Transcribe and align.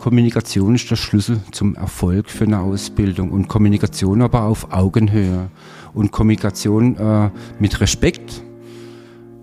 Kommunikation 0.00 0.76
ist 0.76 0.90
der 0.90 0.96
Schlüssel 0.96 1.40
zum 1.52 1.74
Erfolg 1.74 2.30
für 2.30 2.44
eine 2.44 2.60
Ausbildung 2.60 3.30
und 3.30 3.48
Kommunikation 3.48 4.22
aber 4.22 4.44
auf 4.44 4.72
Augenhöhe 4.72 5.50
und 5.92 6.10
Kommunikation 6.10 6.96
äh, 6.96 7.28
mit 7.58 7.82
Respekt 7.82 8.42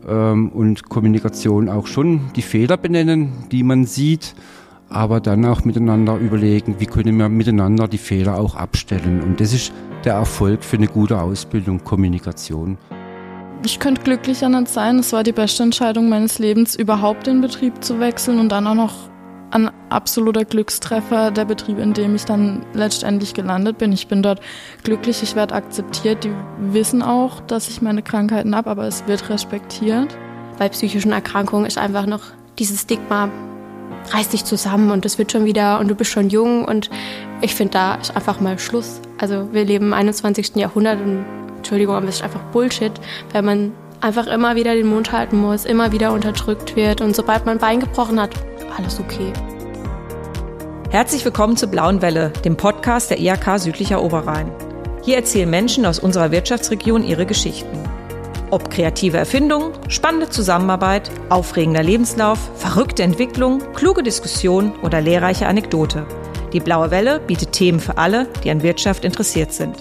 ähm, 0.08 0.50
und 0.50 0.90
Kommunikation 0.90 1.70
auch 1.70 1.86
schon 1.86 2.32
die 2.36 2.42
Fehler 2.42 2.76
benennen, 2.76 3.34
die 3.52 3.62
man 3.62 3.86
sieht, 3.86 4.34
aber 4.90 5.20
dann 5.20 5.46
auch 5.46 5.64
miteinander 5.64 6.18
überlegen, 6.18 6.80
wie 6.80 6.88
können 6.88 7.18
wir 7.18 7.30
miteinander 7.30 7.88
die 7.88 8.00
Fehler 8.00 8.40
auch 8.40 8.56
abstellen. 8.56 9.22
Und 9.22 9.40
das 9.40 9.54
ist 9.54 9.72
der 10.06 10.14
Erfolg 10.14 10.64
für 10.64 10.78
eine 10.78 10.88
gute 10.88 11.22
Ausbildung, 11.22 11.84
Kommunikation. 11.84 12.80
Ich 13.64 13.80
könnte 13.80 14.02
glücklicher 14.02 14.50
nicht 14.50 14.70
sein. 14.70 14.98
Es 14.98 15.14
war 15.14 15.24
die 15.24 15.34
beste 15.34 15.62
Entscheidung 15.62 16.10
meines 16.10 16.40
Lebens, 16.40 16.76
überhaupt 16.76 17.28
den 17.28 17.42
Betrieb 17.42 17.84
zu 17.84 18.00
wechseln 18.00 18.40
und 18.40 18.50
dann 18.50 18.66
auch 18.66 18.76
noch 18.76 18.94
ein 19.52 19.72
absoluter 19.90 20.46
Glückstreffer, 20.46 21.32
der 21.32 21.46
Betrieb, 21.46 21.80
in 21.80 21.94
dem 21.94 22.16
ich 22.16 22.26
dann 22.26 22.66
letztendlich 22.74 23.34
gelandet 23.34 23.78
bin. 23.78 23.92
Ich 23.92 24.08
bin 24.08 24.22
dort 24.22 24.42
glücklich, 24.84 25.24
ich 25.24 25.36
werde 25.36 25.56
akzeptiert. 25.56 26.24
Die 26.24 26.32
wissen 26.60 27.02
auch, 27.02 27.40
dass 27.42 27.70
ich 27.70 27.82
meine 27.82 28.02
Krankheiten 28.02 28.56
habe, 28.56 28.70
aber 28.70 28.86
es 28.86 29.08
wird 29.08 29.30
respektiert. 29.30 30.18
Bei 30.58 30.70
psychischen 30.70 31.12
Erkrankungen 31.12 31.66
ist 31.66 31.78
einfach 31.78 32.06
noch 32.06 32.22
dieses 32.60 32.82
Stigma, 32.82 33.30
reiß 34.12 34.30
dich 34.30 34.44
zusammen 34.44 34.92
und 34.92 35.06
es 35.06 35.18
wird 35.18 35.32
schon 35.32 35.46
wieder 35.46 35.80
und 35.80 35.88
du 35.88 35.96
bist 35.96 36.12
schon 36.12 36.30
jung 36.30 36.66
und 36.66 36.90
ich 37.42 37.56
finde, 37.56 37.74
da 37.74 37.96
ist 37.96 38.16
einfach 38.16 38.40
mal 38.40 38.58
Schluss. 38.58 39.00
Also 39.18 39.54
wir 39.54 39.66
leben 39.66 39.88
im 39.88 39.94
21. 39.94 40.56
Jahrhundert 40.56 41.00
und 41.00 41.26
Entschuldigung, 41.58 41.96
aber 41.96 42.08
es 42.08 42.16
ist 42.16 42.24
einfach 42.24 42.44
Bullshit, 42.52 42.94
weil 43.34 43.42
man 43.44 43.72
einfach 44.02 44.28
immer 44.28 44.56
wieder 44.56 44.76
den 44.76 44.88
Mund 44.88 45.12
halten 45.12 45.38
muss, 45.38 45.66
immer 45.66 45.92
wieder 45.92 46.12
unterdrückt 46.12 46.76
wird 46.76 47.02
und 47.02 47.16
sobald 47.16 47.46
man 47.46 47.58
ein 47.58 47.62
Bein 47.62 47.80
gebrochen 47.80 48.20
hat, 48.20 48.32
alles 48.78 49.00
okay. 49.00 49.34
Herzlich 50.90 51.26
willkommen 51.26 51.58
zur 51.58 51.70
Blauen 51.70 52.02
Welle, 52.02 52.32
dem 52.46 52.56
Podcast 52.56 53.10
der 53.10 53.20
IHK 53.20 53.60
Südlicher 53.60 54.02
Oberrhein. 54.02 54.52
Hier 55.04 55.18
erzählen 55.18 55.50
Menschen 55.50 55.86
aus 55.86 56.00
unserer 56.00 56.32
Wirtschaftsregion 56.32 57.04
ihre 57.04 57.26
Geschichten. 57.26 57.78
Ob 58.50 58.70
kreative 58.70 59.18
Erfindung, 59.18 59.74
spannende 59.90 60.30
Zusammenarbeit, 60.30 61.12
aufregender 61.30 61.84
Lebenslauf, 61.84 62.40
verrückte 62.56 63.04
Entwicklung, 63.04 63.62
kluge 63.74 64.04
Diskussion 64.04 64.74
oder 64.84 65.02
lehrreiche 65.02 65.48
Anekdote. 65.48 66.06
Die 66.54 66.62
Blaue 66.62 66.92
Welle 66.92 67.20
bietet 67.20 67.52
Themen 67.52 67.82
für 67.82 67.98
alle, 67.98 68.28
die 68.44 68.52
an 68.52 68.64
Wirtschaft 68.64 69.04
interessiert 69.04 69.52
sind. 69.52 69.76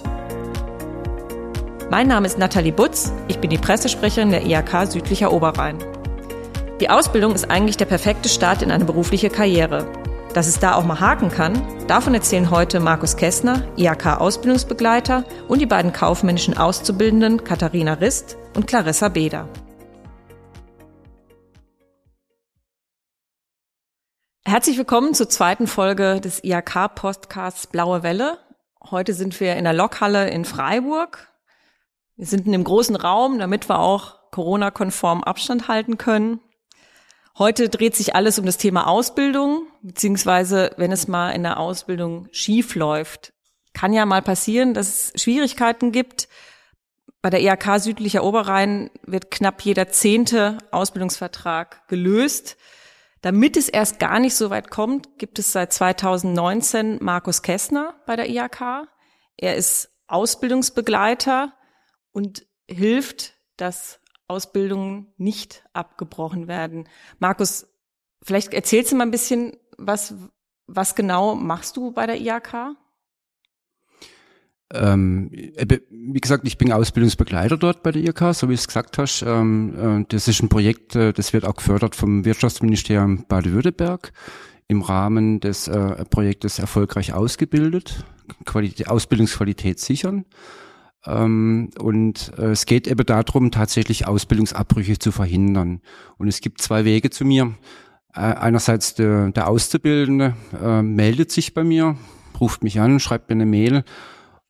Mein 1.89 2.09
Name 2.09 2.27
ist 2.27 2.37
Nathalie 2.37 2.73
Butz, 2.73 3.13
ich 3.29 3.39
bin 3.39 3.49
die 3.49 3.57
Pressesprecherin 3.57 4.31
der 4.31 4.45
IHK 4.45 4.91
Südlicher 4.91 5.31
Oberrhein. 5.31 5.77
Die 6.81 6.89
Ausbildung 6.89 7.33
ist 7.33 7.49
eigentlich 7.49 7.77
der 7.77 7.85
perfekte 7.85 8.27
Start 8.27 8.61
in 8.61 8.71
eine 8.71 8.83
berufliche 8.83 9.29
Karriere. 9.29 9.89
Dass 10.33 10.47
es 10.47 10.59
da 10.59 10.75
auch 10.75 10.83
mal 10.83 10.99
haken 10.99 11.29
kann, 11.29 11.53
davon 11.87 12.13
erzählen 12.13 12.51
heute 12.51 12.81
Markus 12.81 13.15
Kessner, 13.15 13.63
IHK-Ausbildungsbegleiter 13.77 15.23
und 15.47 15.59
die 15.59 15.65
beiden 15.65 15.93
kaufmännischen 15.93 16.57
Auszubildenden 16.57 17.45
Katharina 17.45 17.93
Rist 17.93 18.35
und 18.53 18.67
Clarissa 18.67 19.07
Beder. 19.07 19.47
Herzlich 24.43 24.77
willkommen 24.77 25.13
zur 25.13 25.29
zweiten 25.29 25.67
Folge 25.67 26.19
des 26.19 26.43
IHK-Podcasts 26.43 27.67
Blaue 27.67 28.03
Welle. 28.03 28.39
Heute 28.91 29.13
sind 29.13 29.39
wir 29.39 29.55
in 29.55 29.63
der 29.63 29.73
Lokhalle 29.73 30.29
in 30.29 30.43
Freiburg. 30.43 31.29
Wir 32.17 32.25
sind 32.25 32.47
in 32.47 32.53
einem 32.55 32.63
großen 32.63 32.95
Raum, 32.95 33.37
damit 33.37 33.69
wir 33.69 33.77
auch 33.77 34.31
Corona-konform 34.31 35.23
Abstand 35.23 35.67
halten 35.67 35.99
können. 35.99 36.39
Heute 37.37 37.69
dreht 37.69 37.95
sich 37.95 38.15
alles 38.15 38.39
um 38.39 38.45
das 38.47 38.57
Thema 38.57 38.87
Ausbildung, 38.87 39.67
beziehungsweise 39.83 40.71
wenn 40.77 40.91
es 40.91 41.07
mal 41.07 41.29
in 41.29 41.43
der 41.43 41.59
Ausbildung 41.59 42.27
schief 42.31 42.73
läuft. 42.73 43.33
Kann 43.73 43.93
ja 43.93 44.07
mal 44.07 44.23
passieren, 44.23 44.73
dass 44.73 45.11
es 45.13 45.21
Schwierigkeiten 45.21 45.91
gibt. 45.91 46.27
Bei 47.21 47.29
der 47.29 47.41
IHK 47.41 47.79
Südlicher 47.79 48.23
Oberrhein 48.23 48.89
wird 49.03 49.29
knapp 49.29 49.61
jeder 49.61 49.89
zehnte 49.89 50.57
Ausbildungsvertrag 50.71 51.87
gelöst. 51.87 52.57
Damit 53.21 53.57
es 53.57 53.69
erst 53.69 53.99
gar 53.99 54.19
nicht 54.19 54.33
so 54.33 54.49
weit 54.49 54.71
kommt, 54.71 55.19
gibt 55.19 55.37
es 55.37 55.51
seit 55.51 55.71
2019 55.71 56.97
Markus 56.99 57.43
Kessner 57.43 57.93
bei 58.07 58.15
der 58.15 58.27
IHK. 58.27 58.87
Er 59.37 59.55
ist 59.55 59.91
Ausbildungsbegleiter 60.07 61.53
und 62.17 62.47
hilft, 62.67 63.35
dass 63.57 63.99
Ausbildungen 64.27 65.13
nicht 65.17 65.63
abgebrochen 65.73 66.47
werden. 66.47 66.89
Markus, 67.19 67.67
vielleicht 68.23 68.55
erzählst 68.55 68.91
du 68.91 68.95
mal 68.95 69.03
ein 69.03 69.11
bisschen, 69.11 69.55
was, 69.77 70.15
was 70.65 70.95
genau 70.95 71.35
machst 71.35 71.77
du 71.77 71.91
bei 71.91 72.07
der 72.07 72.19
IAK? 72.19 72.75
Ähm, 74.73 75.29
wie 75.31 76.19
gesagt, 76.19 76.47
ich 76.47 76.57
bin 76.57 76.71
Ausbildungsbegleiter 76.71 77.55
dort 77.55 77.83
bei 77.83 77.91
der 77.91 78.01
IAK, 78.01 78.33
so 78.33 78.49
wie 78.49 78.53
du 78.53 78.59
es 78.59 78.67
gesagt 78.67 78.97
hast. 78.97 79.21
Ähm, 79.21 80.01
äh, 80.01 80.05
das 80.09 80.27
ist 80.27 80.41
ein 80.41 80.49
Projekt, 80.49 80.95
äh, 80.95 81.13
das 81.13 81.33
wird 81.33 81.45
auch 81.45 81.55
gefördert 81.55 81.95
vom 81.95 82.25
Wirtschaftsministerium 82.25 83.25
Baden-Württemberg 83.27 84.11
im 84.67 84.81
Rahmen 84.81 85.39
des 85.39 85.67
äh, 85.67 86.03
Projektes 86.05 86.57
erfolgreich 86.57 87.13
ausgebildet, 87.13 88.03
Qualität, 88.43 88.89
Ausbildungsqualität 88.89 89.79
sichern. 89.79 90.25
Ähm, 91.07 91.69
und 91.79 92.33
äh, 92.37 92.51
es 92.51 92.65
geht 92.65 92.87
eben 92.87 93.05
darum, 93.05 93.51
tatsächlich 93.51 94.07
Ausbildungsabbrüche 94.07 94.99
zu 94.99 95.11
verhindern. 95.11 95.81
Und 96.17 96.27
es 96.27 96.41
gibt 96.41 96.61
zwei 96.61 96.85
Wege 96.85 97.09
zu 97.09 97.23
mir. 97.23 97.53
Äh, 98.13 98.19
einerseits 98.19 98.95
der, 98.95 99.31
der 99.31 99.47
Auszubildende 99.47 100.35
äh, 100.61 100.81
meldet 100.81 101.31
sich 101.31 101.53
bei 101.53 101.63
mir, 101.63 101.95
ruft 102.39 102.63
mich 102.63 102.79
an, 102.79 102.99
schreibt 102.99 103.29
mir 103.29 103.35
eine 103.35 103.45
Mail 103.45 103.83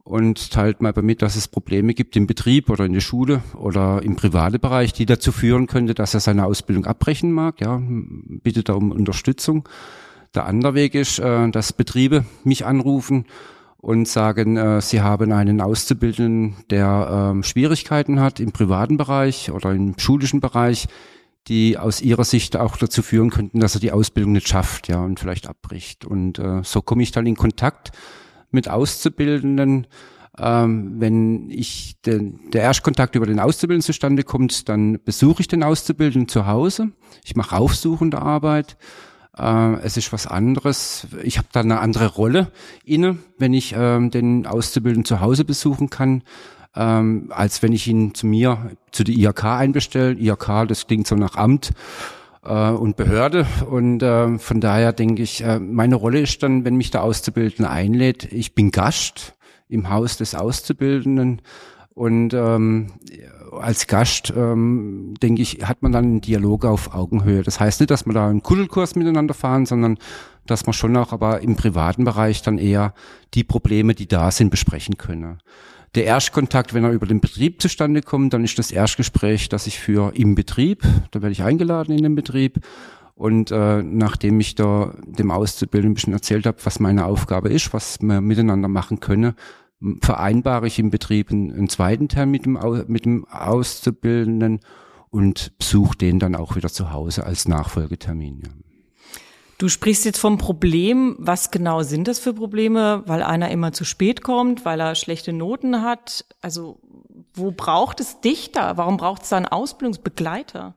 und 0.03 0.51
teilt 0.51 0.81
mal 0.81 0.93
bei 0.93 1.01
mir, 1.01 1.15
dass 1.15 1.35
es 1.35 1.47
Probleme 1.47 1.93
gibt 1.93 2.15
im 2.15 2.27
Betrieb 2.27 2.69
oder 2.69 2.85
in 2.85 2.93
der 2.93 3.01
Schule 3.01 3.41
oder 3.55 4.01
im 4.01 4.15
privaten 4.15 4.59
Bereich, 4.59 4.93
die 4.93 5.05
dazu 5.05 5.31
führen 5.31 5.67
könnte, 5.67 5.93
dass 5.93 6.13
er 6.13 6.21
seine 6.21 6.45
Ausbildung 6.45 6.85
abbrechen 6.85 7.31
mag. 7.31 7.61
Ja, 7.61 7.81
bittet 7.81 8.69
er 8.69 8.77
um 8.77 8.91
Unterstützung. 8.91 9.67
Der 10.33 10.45
andere 10.45 10.73
Weg 10.73 10.95
ist, 10.95 11.19
äh, 11.19 11.49
dass 11.51 11.73
Betriebe 11.73 12.25
mich 12.43 12.65
anrufen 12.65 13.25
und 13.77 14.07
sagen, 14.07 14.57
äh, 14.57 14.81
sie 14.81 15.01
haben 15.01 15.31
einen 15.31 15.61
Auszubildenden, 15.61 16.55
der 16.69 17.31
ähm, 17.31 17.43
Schwierigkeiten 17.43 18.19
hat 18.19 18.39
im 18.39 18.51
privaten 18.51 18.97
Bereich 18.97 19.51
oder 19.51 19.71
im 19.71 19.97
schulischen 19.97 20.41
Bereich, 20.41 20.87
die 21.47 21.77
aus 21.77 22.01
ihrer 22.01 22.25
Sicht 22.25 22.57
auch 22.57 22.77
dazu 22.77 23.01
führen 23.01 23.29
könnten, 23.29 23.59
dass 23.59 23.75
er 23.75 23.81
die 23.81 23.91
Ausbildung 23.91 24.33
nicht 24.33 24.47
schafft, 24.47 24.87
ja, 24.89 24.99
und 24.99 25.19
vielleicht 25.19 25.47
abbricht. 25.47 26.05
Und 26.05 26.39
äh, 26.39 26.61
so 26.63 26.81
komme 26.81 27.03
ich 27.03 27.11
dann 27.11 27.25
in 27.25 27.35
Kontakt 27.35 27.91
mit 28.51 28.69
Auszubildenden. 28.69 29.87
Ähm, 30.39 30.95
wenn 30.99 31.49
ich 31.49 32.01
den, 32.01 32.51
der 32.51 32.63
Erstkontakt 32.63 33.15
über 33.15 33.25
den 33.25 33.39
Auszubildenden 33.39 33.85
zustande 33.85 34.23
kommt, 34.23 34.67
dann 34.69 34.99
besuche 35.03 35.41
ich 35.41 35.47
den 35.47 35.63
Auszubildenden 35.63 36.27
zu 36.27 36.45
Hause. 36.47 36.91
Ich 37.23 37.35
mache 37.35 37.55
aufsuchende 37.55 38.21
Arbeit 38.21 38.77
äh, 39.37 39.79
es 39.81 39.97
ist 39.97 40.13
was 40.13 40.27
anderes. 40.27 41.07
Ich 41.23 41.37
habe 41.37 41.47
da 41.51 41.61
eine 41.61 41.79
andere 41.79 42.07
Rolle 42.07 42.51
inne, 42.83 43.17
wenn 43.37 43.53
ich 43.53 43.75
ähm, 43.77 44.11
den 44.11 44.45
Auszubildenden 44.45 45.05
zu 45.05 45.19
Hause 45.19 45.45
besuchen 45.45 45.89
kann, 45.89 46.23
ähm, 46.75 47.27
als 47.29 47.61
wenn 47.63 47.73
ich 47.73 47.87
ihn 47.87 48.13
zu 48.13 48.27
mir, 48.27 48.71
zu 48.91 49.03
der 49.03 49.15
IHK 49.15 49.43
einbestelle. 49.45 50.13
IHK, 50.13 50.67
das 50.67 50.87
klingt 50.87 51.07
so 51.07 51.15
nach 51.15 51.35
Amt 51.35 51.71
äh, 52.43 52.69
und 52.69 52.95
Behörde. 52.95 53.45
Und 53.69 54.01
äh, 54.03 54.37
von 54.39 54.61
daher 54.61 54.93
denke 54.93 55.23
ich, 55.23 55.43
äh, 55.43 55.59
meine 55.59 55.95
Rolle 55.95 56.19
ist 56.19 56.43
dann, 56.43 56.65
wenn 56.65 56.75
mich 56.75 56.91
der 56.91 57.03
Auszubildende 57.03 57.69
einlädt, 57.69 58.31
ich 58.31 58.55
bin 58.55 58.71
Gast 58.71 59.33
im 59.69 59.89
Haus 59.89 60.17
des 60.17 60.33
Auszubildenden 60.33 61.41
und 61.93 62.33
ähm, 62.33 62.93
als 63.51 63.87
Gast, 63.87 64.33
ähm, 64.35 65.13
denke 65.21 65.41
ich, 65.41 65.59
hat 65.63 65.81
man 65.81 65.91
dann 65.91 66.05
einen 66.05 66.21
Dialog 66.21 66.65
auf 66.65 66.93
Augenhöhe. 66.93 67.43
Das 67.43 67.59
heißt 67.59 67.79
nicht, 67.79 67.91
dass 67.91 68.05
wir 68.05 68.13
da 68.13 68.29
einen 68.29 68.43
Kuddelkurs 68.43 68.95
miteinander 68.95 69.33
fahren, 69.33 69.65
sondern 69.65 69.97
dass 70.45 70.65
man 70.65 70.73
schon 70.73 70.95
auch 70.97 71.11
aber 71.11 71.41
im 71.41 71.55
privaten 71.55 72.03
Bereich 72.05 72.41
dann 72.41 72.57
eher 72.57 72.93
die 73.33 73.43
Probleme, 73.43 73.95
die 73.95 74.07
da 74.07 74.31
sind, 74.31 74.49
besprechen 74.49 74.97
können. 74.97 75.39
Der 75.95 76.05
Erstkontakt, 76.05 76.73
wenn 76.73 76.83
er 76.83 76.91
über 76.91 77.07
den 77.07 77.21
Betrieb 77.21 77.61
zustande 77.61 78.01
kommt, 78.01 78.33
dann 78.33 78.43
ist 78.43 78.59
das 78.59 78.71
Erstgespräch, 78.71 79.49
das 79.49 79.67
ich 79.67 79.79
für 79.79 80.13
im 80.15 80.35
Betrieb, 80.35 80.83
da 81.11 81.21
werde 81.21 81.31
ich 81.31 81.43
eingeladen 81.43 81.95
in 81.95 82.03
den 82.03 82.15
Betrieb 82.15 82.59
und 83.15 83.49
äh, 83.49 83.81
nachdem 83.81 84.39
ich 84.39 84.53
da 84.53 84.93
dem 85.05 85.31
Auszubildenden 85.31 85.91
ein 85.91 85.95
bisschen 85.95 86.13
erzählt 86.13 86.45
habe, 86.45 86.57
was 86.63 86.79
meine 86.79 87.05
Aufgabe 87.05 87.49
ist, 87.49 87.73
was 87.73 87.99
wir 87.99 88.21
miteinander 88.21 88.67
machen 88.67 88.99
können, 88.99 89.33
vereinbare 90.01 90.67
ich 90.67 90.79
im 90.79 90.89
Betrieb 90.89 91.31
einen, 91.31 91.69
zweiten 91.69 92.07
Termin 92.07 92.31
mit 92.31 92.45
dem, 92.45 92.85
mit 92.87 93.05
dem 93.05 93.25
Auszubildenden 93.25 94.59
und 95.09 95.57
besuche 95.57 95.97
den 95.97 96.19
dann 96.19 96.35
auch 96.35 96.55
wieder 96.55 96.69
zu 96.69 96.91
Hause 96.91 97.25
als 97.25 97.47
Nachfolgetermin. 97.47 98.41
Ja. 98.45 98.51
Du 99.57 99.69
sprichst 99.69 100.05
jetzt 100.05 100.19
vom 100.19 100.37
Problem. 100.37 101.15
Was 101.17 101.49
genau 101.49 101.81
sind 101.81 102.07
das 102.07 102.19
für 102.19 102.33
Probleme? 102.33 103.01
Weil 103.07 103.23
einer 103.23 103.49
immer 103.49 103.73
zu 103.73 103.85
spät 103.85 104.21
kommt, 104.21 104.65
weil 104.65 104.79
er 104.79 104.93
schlechte 104.93 105.33
Noten 105.33 105.81
hat. 105.81 106.25
Also 106.41 106.79
wo 107.33 107.51
braucht 107.51 107.99
es 107.99 108.21
dich 108.21 108.51
da? 108.51 108.77
Warum 108.77 108.97
braucht 108.97 109.23
es 109.23 109.29
da 109.29 109.37
einen 109.37 109.47
Ausbildungsbegleiter? 109.47 110.75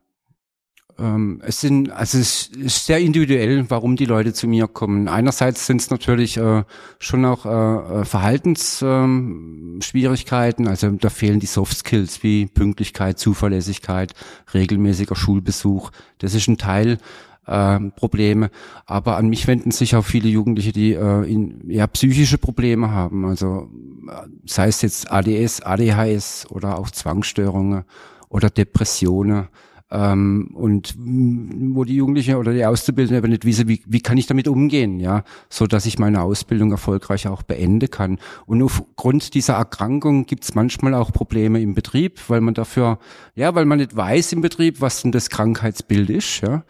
Ähm, 1.00 1.40
es 1.44 1.60
sind, 1.60 1.90
also 1.90 2.18
es 2.18 2.46
ist 2.48 2.86
sehr 2.86 2.98
individuell, 2.98 3.64
warum 3.68 3.96
die 3.96 4.04
Leute 4.04 4.32
zu 4.34 4.46
mir 4.46 4.68
kommen. 4.68 5.08
Einerseits 5.08 5.66
sind 5.66 5.80
es 5.80 5.90
natürlich 5.90 6.36
äh, 6.36 6.62
schon 6.98 7.24
auch 7.24 7.46
äh, 7.46 8.00
äh 8.00 8.04
Verhaltensschwierigkeiten, 8.04 10.66
ähm, 10.66 10.70
also 10.70 10.90
da 10.90 11.08
fehlen 11.08 11.40
die 11.40 11.46
Soft 11.46 11.78
Skills 11.78 12.22
wie 12.22 12.44
Pünktlichkeit, 12.46 13.18
Zuverlässigkeit, 13.18 14.12
regelmäßiger 14.52 15.16
Schulbesuch. 15.16 15.90
Das 16.18 16.34
ist 16.34 16.48
ein 16.48 16.58
Teil 16.58 16.98
äh, 17.46 17.78
Probleme. 17.96 18.50
Aber 18.86 19.16
an 19.16 19.28
mich 19.28 19.46
wenden 19.46 19.70
sich 19.70 19.96
auch 19.96 20.04
viele 20.04 20.28
Jugendliche, 20.28 20.72
die 20.72 20.94
äh, 20.94 21.30
in, 21.30 21.70
ja, 21.70 21.86
psychische 21.86 22.38
Probleme 22.38 22.90
haben. 22.90 23.24
Also 23.24 23.70
äh, 24.08 24.28
sei 24.44 24.68
es 24.68 24.82
jetzt 24.82 25.10
ADS, 25.10 25.62
ADHS 25.62 26.46
oder 26.50 26.78
auch 26.78 26.90
Zwangsstörungen 26.90 27.84
oder 28.28 28.50
Depressionen. 28.50 29.48
Ähm, 29.92 30.50
und 30.54 30.94
wo 30.98 31.84
die 31.84 31.96
Jugendliche 31.96 32.38
oder 32.38 32.52
die 32.52 32.64
Auszubildende 32.64 33.18
aber 33.18 33.28
nicht 33.28 33.44
wissen, 33.44 33.66
wie, 33.66 33.82
wie 33.86 34.00
kann 34.00 34.18
ich 34.18 34.26
damit 34.26 34.46
umgehen, 34.46 35.00
ja, 35.00 35.24
so 35.48 35.66
dass 35.66 35.84
ich 35.84 35.98
meine 35.98 36.22
Ausbildung 36.22 36.70
erfolgreich 36.70 37.26
auch 37.26 37.42
beenden 37.42 37.90
kann. 37.90 38.18
Und 38.46 38.62
aufgrund 38.62 39.34
dieser 39.34 39.54
Erkrankung 39.54 40.26
gibt 40.26 40.44
es 40.44 40.54
manchmal 40.54 40.94
auch 40.94 41.12
Probleme 41.12 41.60
im 41.60 41.74
Betrieb, 41.74 42.20
weil 42.28 42.40
man 42.40 42.54
dafür, 42.54 42.98
ja, 43.34 43.54
weil 43.56 43.64
man 43.64 43.78
nicht 43.78 43.96
weiß 43.96 44.32
im 44.32 44.42
Betrieb, 44.42 44.80
was 44.80 45.02
denn 45.02 45.10
das 45.10 45.28
Krankheitsbild 45.28 46.08
ist, 46.10 46.40
ja 46.40 46.62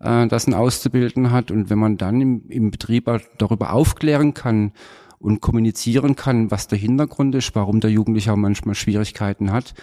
äh, 0.00 0.26
das 0.26 0.48
ein 0.48 0.54
Auszubildender 0.54 1.30
hat. 1.30 1.52
Und 1.52 1.70
wenn 1.70 1.78
man 1.78 1.96
dann 1.96 2.20
im, 2.20 2.42
im 2.48 2.70
Betrieb 2.72 3.08
darüber 3.38 3.72
aufklären 3.72 4.34
kann 4.34 4.72
und 5.18 5.40
kommunizieren 5.40 6.16
kann, 6.16 6.50
was 6.50 6.68
der 6.68 6.78
Hintergrund 6.78 7.34
ist, 7.34 7.54
warum 7.54 7.80
der 7.80 7.90
Jugendliche 7.90 8.32
auch 8.32 8.36
manchmal 8.36 8.74
Schwierigkeiten 8.74 9.52
hat, 9.52 9.74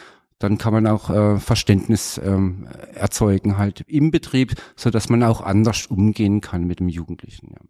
dann 0.44 0.58
kann 0.58 0.74
man 0.74 0.88
auch 0.88 1.10
äh, 1.10 1.40
Verständnis 1.40 2.20
ähm, 2.24 2.68
erzeugen 2.94 3.58
halt 3.58 3.82
im 3.88 4.12
Betrieb, 4.12 4.56
so 4.76 4.90
dass 4.90 5.10
man 5.10 5.24
auch 5.24 5.42
anders 5.42 5.88
umgehen 5.88 6.42
kann 6.42 6.66
mit 6.66 6.80
dem 6.80 6.90
Jugendlichen. 6.90 7.52
Ja. 7.52 7.62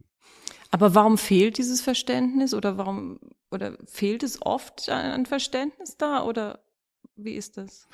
Aber 0.71 0.95
warum 0.95 1.17
fehlt 1.17 1.57
dieses 1.57 1.81
Verständnis 1.81 2.53
oder 2.53 2.77
warum 2.77 3.19
oder 3.51 3.77
fehlt 3.85 4.23
es 4.23 4.41
oft 4.41 4.89
an 4.89 5.25
Verständnis 5.25 5.97
da 5.97 6.23
oder 6.23 6.59
wie 7.17 7.33
ist 7.33 7.57
das? 7.57 7.87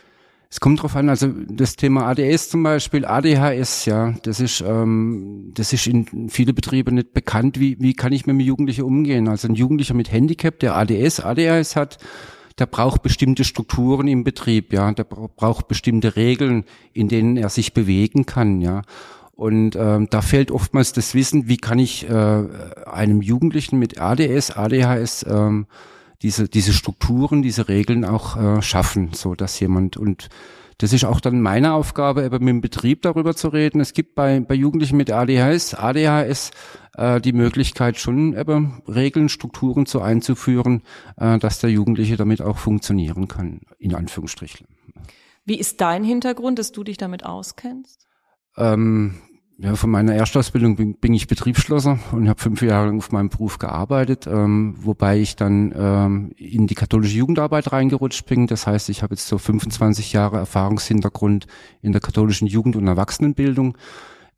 Es 0.50 0.62
kommt 0.62 0.81
drauf 0.81 0.95
an, 0.95 1.09
also 1.09 1.27
das 1.27 1.75
Thema 1.75 2.07
ADS 2.07 2.50
zum 2.50 2.63
Beispiel, 2.63 3.03
ADHS, 3.03 3.83
ja, 3.85 4.13
das 4.23 4.39
ist, 4.39 4.62
ähm, 4.62 5.51
das 5.53 5.73
ist 5.73 5.88
in 5.88 6.30
viele 6.30 6.53
Betriebe 6.53 6.94
nicht 6.94 7.13
bekannt. 7.13 7.59
Wie, 7.59 7.77
wie 7.81 7.94
kann 7.94 8.13
ich 8.13 8.25
mit 8.25 8.35
einem 8.35 8.39
Jugendlichen 8.39 8.83
umgehen? 8.83 9.27
Also 9.27 9.50
ein 9.50 9.56
Jugendlicher 9.56 9.94
mit 9.94 10.09
Handicap, 10.09 10.59
der 10.59 10.77
ADS, 10.77 11.19
ADHS 11.19 11.75
hat, 11.75 11.97
der 12.59 12.65
braucht 12.65 13.04
bestimmte 13.04 13.44
Strukturen 13.44 14.07
im 14.07 14.24
Betrieb, 14.24 14.74
ja, 14.74 14.92
der 14.92 15.04
braucht 15.04 15.68
bestimmte 15.68 16.15
Regeln, 16.15 16.65
in 16.94 17.07
denen 17.07 17.38
er 17.38 17.50
sich 17.50 17.74
bewegen 17.74 18.25
kann, 18.25 18.62
ja. 18.62 18.81
Und 19.36 19.75
ähm, 19.75 20.07
da 20.09 20.24
fehlt 20.24 20.50
oftmals 20.50 20.94
das 20.94 21.13
Wissen, 21.13 21.48
wie 21.48 21.57
kann 21.57 21.77
ich 21.77 22.09
äh, 22.09 22.44
einem 22.88 23.21
Jugendlichen 23.21 23.77
mit 23.77 24.01
ADS, 24.01 24.50
ADHS 24.50 25.27
ähm, 25.30 25.68
diese, 26.24 26.50
diese 26.50 26.74
Strukturen, 26.74 27.44
diese 27.44 27.68
Regeln 27.68 28.04
auch 28.04 28.36
äh, 28.36 28.62
schaffen, 28.63 29.12
so 29.13 29.36
dass 29.36 29.59
jemand 29.59 29.95
und 29.95 30.30
das 30.79 30.94
ist 30.94 31.06
auch 31.06 31.19
dann 31.19 31.41
meine 31.41 31.74
Aufgabe, 31.74 32.24
eben 32.24 32.45
mit 32.45 32.50
dem 32.50 32.62
Betrieb 32.62 33.01
darüber 33.01 33.35
zu 33.35 33.47
reden. 33.50 33.81
Es 33.81 33.94
gibt 33.94 34.13
bei, 34.13 34.39
bei 34.39 34.53
Jugendlichen 34.53 34.97
mit 34.97 35.12
ADHS, 35.12 35.74
ADHS 35.74 36.51
äh, 36.95 37.19
die 37.19 37.33
Möglichkeit 37.33 37.97
schon 37.97 38.38
eben 38.38 38.83
Regeln, 38.88 39.29
Strukturen 39.29 39.88
zu 39.88 40.01
einzuführen, 40.01 40.83
äh, 41.18 41.39
dass 41.39 41.59
der 41.59 41.71
Jugendliche 41.71 42.15
damit 42.15 42.41
auch 42.41 42.57
funktionieren 42.57 43.27
kann, 43.27 43.62
in 43.79 43.95
Anführungsstrichen. 43.95 44.68
Wie 45.45 45.57
ist 45.57 45.81
dein 45.81 46.03
Hintergrund, 46.03 46.59
dass 46.59 46.71
du 46.71 46.83
dich 46.83 46.97
damit 46.97 47.25
auskennst? 47.25 48.06
Ähm, 48.57 49.21
ja, 49.59 49.75
von 49.75 49.89
meiner 49.89 50.13
Erstausbildung 50.13 50.75
bin, 50.75 50.95
bin 50.95 51.15
ich 51.15 51.27
Betriebsschlosser 51.27 51.98
und 52.12 52.30
habe 52.30 52.39
fünf 52.39 52.62
Jahre 52.62 52.88
lang 52.88 53.00
auf 53.00 53.12
meinem 53.12 53.30
Beruf 53.30 53.57
gearbeitet, 53.57 54.27
ähm, 54.27 54.75
wobei 54.77 55.19
ich 55.19 55.36
dann 55.36 55.74
ähm, 55.75 56.31
in 56.38 56.68
die 56.68 56.75
katholische 56.75 57.18
Jugendarbeit 57.18 57.71
reingerutscht 57.71 58.27
bin. 58.27 58.45
Das 58.45 58.68
heißt, 58.68 58.89
ich 58.89 59.01
habe 59.01 59.15
jetzt 59.15 59.27
so 59.27 59.39
25 59.39 60.13
Jahre 60.13 60.38
Erfahrungshintergrund 60.38 61.48
in 61.81 61.92
der 61.92 62.01
katholischen 62.01 62.48
Jugend- 62.48 62.75
und 62.75 62.86
Erwachsenenbildung. 62.86 63.77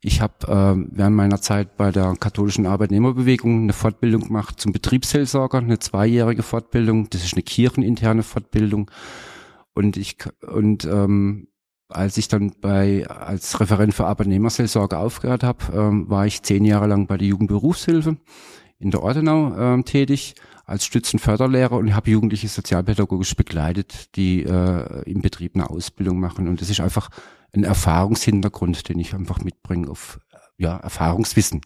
Ich 0.00 0.22
habe 0.22 0.46
äh, 0.46 0.88
während 0.96 1.16
meiner 1.16 1.42
Zeit 1.42 1.76
bei 1.76 1.90
der 1.92 2.14
katholischen 2.18 2.64
Arbeitnehmerbewegung 2.64 3.64
eine 3.64 3.74
Fortbildung 3.74 4.28
gemacht 4.28 4.58
zum 4.58 4.72
Betriebsseelsorger, 4.72 5.58
eine 5.58 5.78
zweijährige 5.78 6.42
Fortbildung. 6.42 7.10
Das 7.10 7.22
ist 7.22 7.34
eine 7.34 7.42
kircheninterne 7.42 8.22
Fortbildung. 8.22 8.90
Und 9.74 9.98
ich 9.98 10.16
und 10.50 10.86
ähm, 10.86 11.48
als 11.90 12.16
ich 12.16 12.28
dann 12.28 12.52
bei 12.60 13.06
als 13.08 13.60
Referent 13.60 13.94
für 13.94 14.06
Arbeitnehmerseelsorge 14.06 14.98
aufgehört 14.98 15.42
habe, 15.42 15.64
ähm, 15.74 16.08
war 16.08 16.26
ich 16.26 16.42
zehn 16.42 16.64
Jahre 16.64 16.86
lang 16.86 17.06
bei 17.06 17.16
der 17.16 17.28
Jugendberufshilfe 17.28 18.16
in 18.78 18.90
der 18.90 19.02
Ortenau 19.02 19.56
ähm, 19.56 19.84
tätig 19.84 20.34
als 20.64 20.84
Stützenförderlehrer 20.84 21.76
und 21.76 21.94
habe 21.94 22.10
Jugendliche 22.10 22.48
sozialpädagogisch 22.48 23.34
begleitet, 23.34 24.16
die 24.16 24.44
äh, 24.44 25.02
im 25.02 25.20
Betrieb 25.20 25.54
eine 25.54 25.68
Ausbildung 25.68 26.20
machen. 26.20 26.48
Und 26.48 26.60
das 26.60 26.70
ist 26.70 26.80
einfach 26.80 27.10
ein 27.52 27.64
Erfahrungshintergrund, 27.64 28.88
den 28.88 29.00
ich 29.00 29.12
einfach 29.14 29.40
mitbringe 29.40 29.90
auf 29.90 30.20
ja, 30.56 30.76
Erfahrungswissen. 30.76 31.60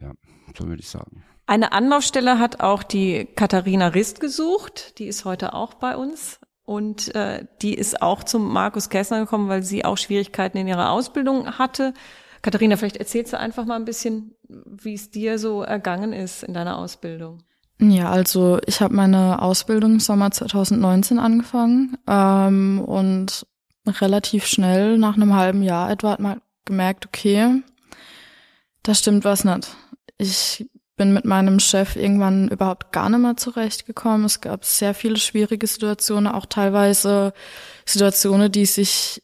Ja, 0.00 0.12
so 0.58 0.66
würde 0.66 0.80
ich 0.80 0.88
sagen. 0.88 1.22
Eine 1.46 1.72
Anlaufstelle 1.72 2.38
hat 2.38 2.60
auch 2.60 2.82
die 2.82 3.26
Katharina 3.36 3.88
Rist 3.88 4.18
gesucht. 4.20 4.98
Die 4.98 5.06
ist 5.06 5.24
heute 5.24 5.52
auch 5.52 5.74
bei 5.74 5.96
uns. 5.96 6.40
Und 6.64 7.14
äh, 7.14 7.44
die 7.60 7.74
ist 7.74 8.00
auch 8.00 8.24
zum 8.24 8.50
Markus 8.52 8.88
Kästner 8.88 9.20
gekommen, 9.20 9.48
weil 9.48 9.62
sie 9.62 9.84
auch 9.84 9.98
Schwierigkeiten 9.98 10.56
in 10.56 10.66
ihrer 10.66 10.90
Ausbildung 10.90 11.58
hatte. 11.58 11.92
Katharina, 12.40 12.76
vielleicht 12.76 12.96
erzählst 12.96 13.32
du 13.32 13.38
einfach 13.38 13.64
mal 13.64 13.76
ein 13.76 13.84
bisschen, 13.84 14.34
wie 14.48 14.94
es 14.94 15.10
dir 15.10 15.38
so 15.38 15.62
ergangen 15.62 16.12
ist 16.12 16.42
in 16.42 16.54
deiner 16.54 16.78
Ausbildung. 16.78 17.42
Ja, 17.80 18.10
also 18.10 18.60
ich 18.66 18.80
habe 18.80 18.94
meine 18.94 19.42
Ausbildung 19.42 19.92
im 19.92 20.00
Sommer 20.00 20.30
2019 20.30 21.18
angefangen 21.18 21.98
ähm, 22.06 22.80
und 22.84 23.46
relativ 23.86 24.46
schnell, 24.46 24.96
nach 24.96 25.16
einem 25.16 25.34
halben 25.34 25.62
Jahr 25.62 25.90
etwa, 25.90 26.10
hat 26.10 26.20
man 26.20 26.40
gemerkt, 26.64 27.06
okay, 27.06 27.62
da 28.82 28.94
stimmt 28.94 29.24
was 29.24 29.44
nicht. 29.44 29.76
Ich 30.18 30.66
bin 30.96 31.12
mit 31.12 31.24
meinem 31.24 31.58
Chef 31.58 31.96
irgendwann 31.96 32.48
überhaupt 32.48 32.92
gar 32.92 33.08
nicht 33.08 33.20
mehr 33.20 33.36
zurechtgekommen. 33.36 34.26
Es 34.26 34.40
gab 34.40 34.64
sehr 34.64 34.94
viele 34.94 35.16
schwierige 35.16 35.66
Situationen, 35.66 36.32
auch 36.32 36.46
teilweise 36.46 37.32
Situationen, 37.84 38.50
die 38.50 38.66
sich 38.66 39.22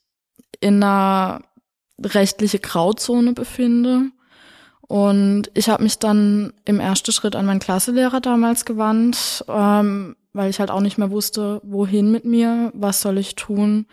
in 0.61 0.83
einer 0.83 1.43
rechtliche 2.03 2.59
Grauzone 2.59 3.33
befinden. 3.33 4.13
Und 4.81 5.51
ich 5.55 5.69
habe 5.69 5.85
mich 5.85 5.99
dann 5.99 6.53
im 6.65 6.81
ersten 6.81 7.13
Schritt 7.13 7.37
an 7.37 7.47
meinen 7.47 7.61
Klasselehrer 7.61 8.21
damals 8.21 8.65
gewandt, 8.65 9.45
ähm, 9.49 10.17
weil 10.33 10.51
ich 10.51 10.59
halt 10.59 10.71
auch 10.71 10.81
nicht 10.81 10.99
mehr 10.99 11.13
wusste, 11.13 11.61
wohin 11.63 12.11
mit 12.11 12.25
mir, 12.25 12.73
was 12.75 13.01
soll 13.01 13.19
ich 13.19 13.37
tun. 13.37 13.87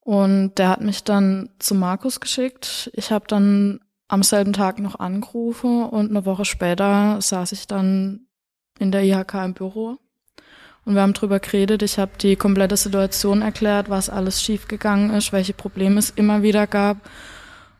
Und 0.00 0.56
der 0.56 0.70
hat 0.70 0.80
mich 0.80 1.04
dann 1.04 1.50
zu 1.60 1.76
Markus 1.76 2.18
geschickt. 2.18 2.90
Ich 2.94 3.12
habe 3.12 3.26
dann 3.28 3.80
am 4.12 4.22
selben 4.22 4.52
Tag 4.52 4.78
noch 4.78 5.00
angerufen 5.00 5.84
und 5.84 6.10
eine 6.10 6.26
Woche 6.26 6.44
später 6.44 7.18
saß 7.22 7.52
ich 7.52 7.66
dann 7.66 8.26
in 8.78 8.92
der 8.92 9.04
IHK 9.04 9.34
im 9.36 9.54
Büro 9.54 9.96
und 10.84 10.94
wir 10.94 11.00
haben 11.00 11.14
drüber 11.14 11.40
geredet. 11.40 11.82
Ich 11.82 11.98
habe 11.98 12.12
die 12.20 12.36
komplette 12.36 12.76
Situation 12.76 13.40
erklärt, 13.40 13.88
was 13.88 14.10
alles 14.10 14.42
schiefgegangen 14.42 15.14
ist, 15.14 15.32
welche 15.32 15.54
Probleme 15.54 15.98
es 15.98 16.10
immer 16.10 16.42
wieder 16.42 16.66
gab. 16.66 16.98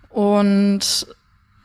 Und 0.08 1.06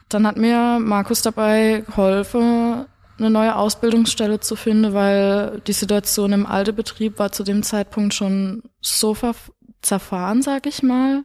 dann 0.10 0.28
hat 0.28 0.36
mir 0.36 0.80
Markus 0.82 1.22
dabei 1.22 1.86
geholfen, 1.86 2.88
eine 3.20 3.30
neue 3.30 3.56
Ausbildungsstelle 3.56 4.42
zu 4.42 4.58
finden, 4.58 4.94
weil 4.94 5.62
die 5.66 5.74
Situation 5.74 6.34
im 6.34 6.46
alten 6.46 6.76
Betrieb 6.76 7.20
war 7.20 7.32
zu 7.32 7.46
dem 7.46 7.64
Zeitpunkt 7.64 8.14
schon 8.14 8.64
so 8.82 9.16
zerfahren, 9.82 10.42
sag 10.42 10.66
ich 10.66 10.84
mal, 10.84 11.24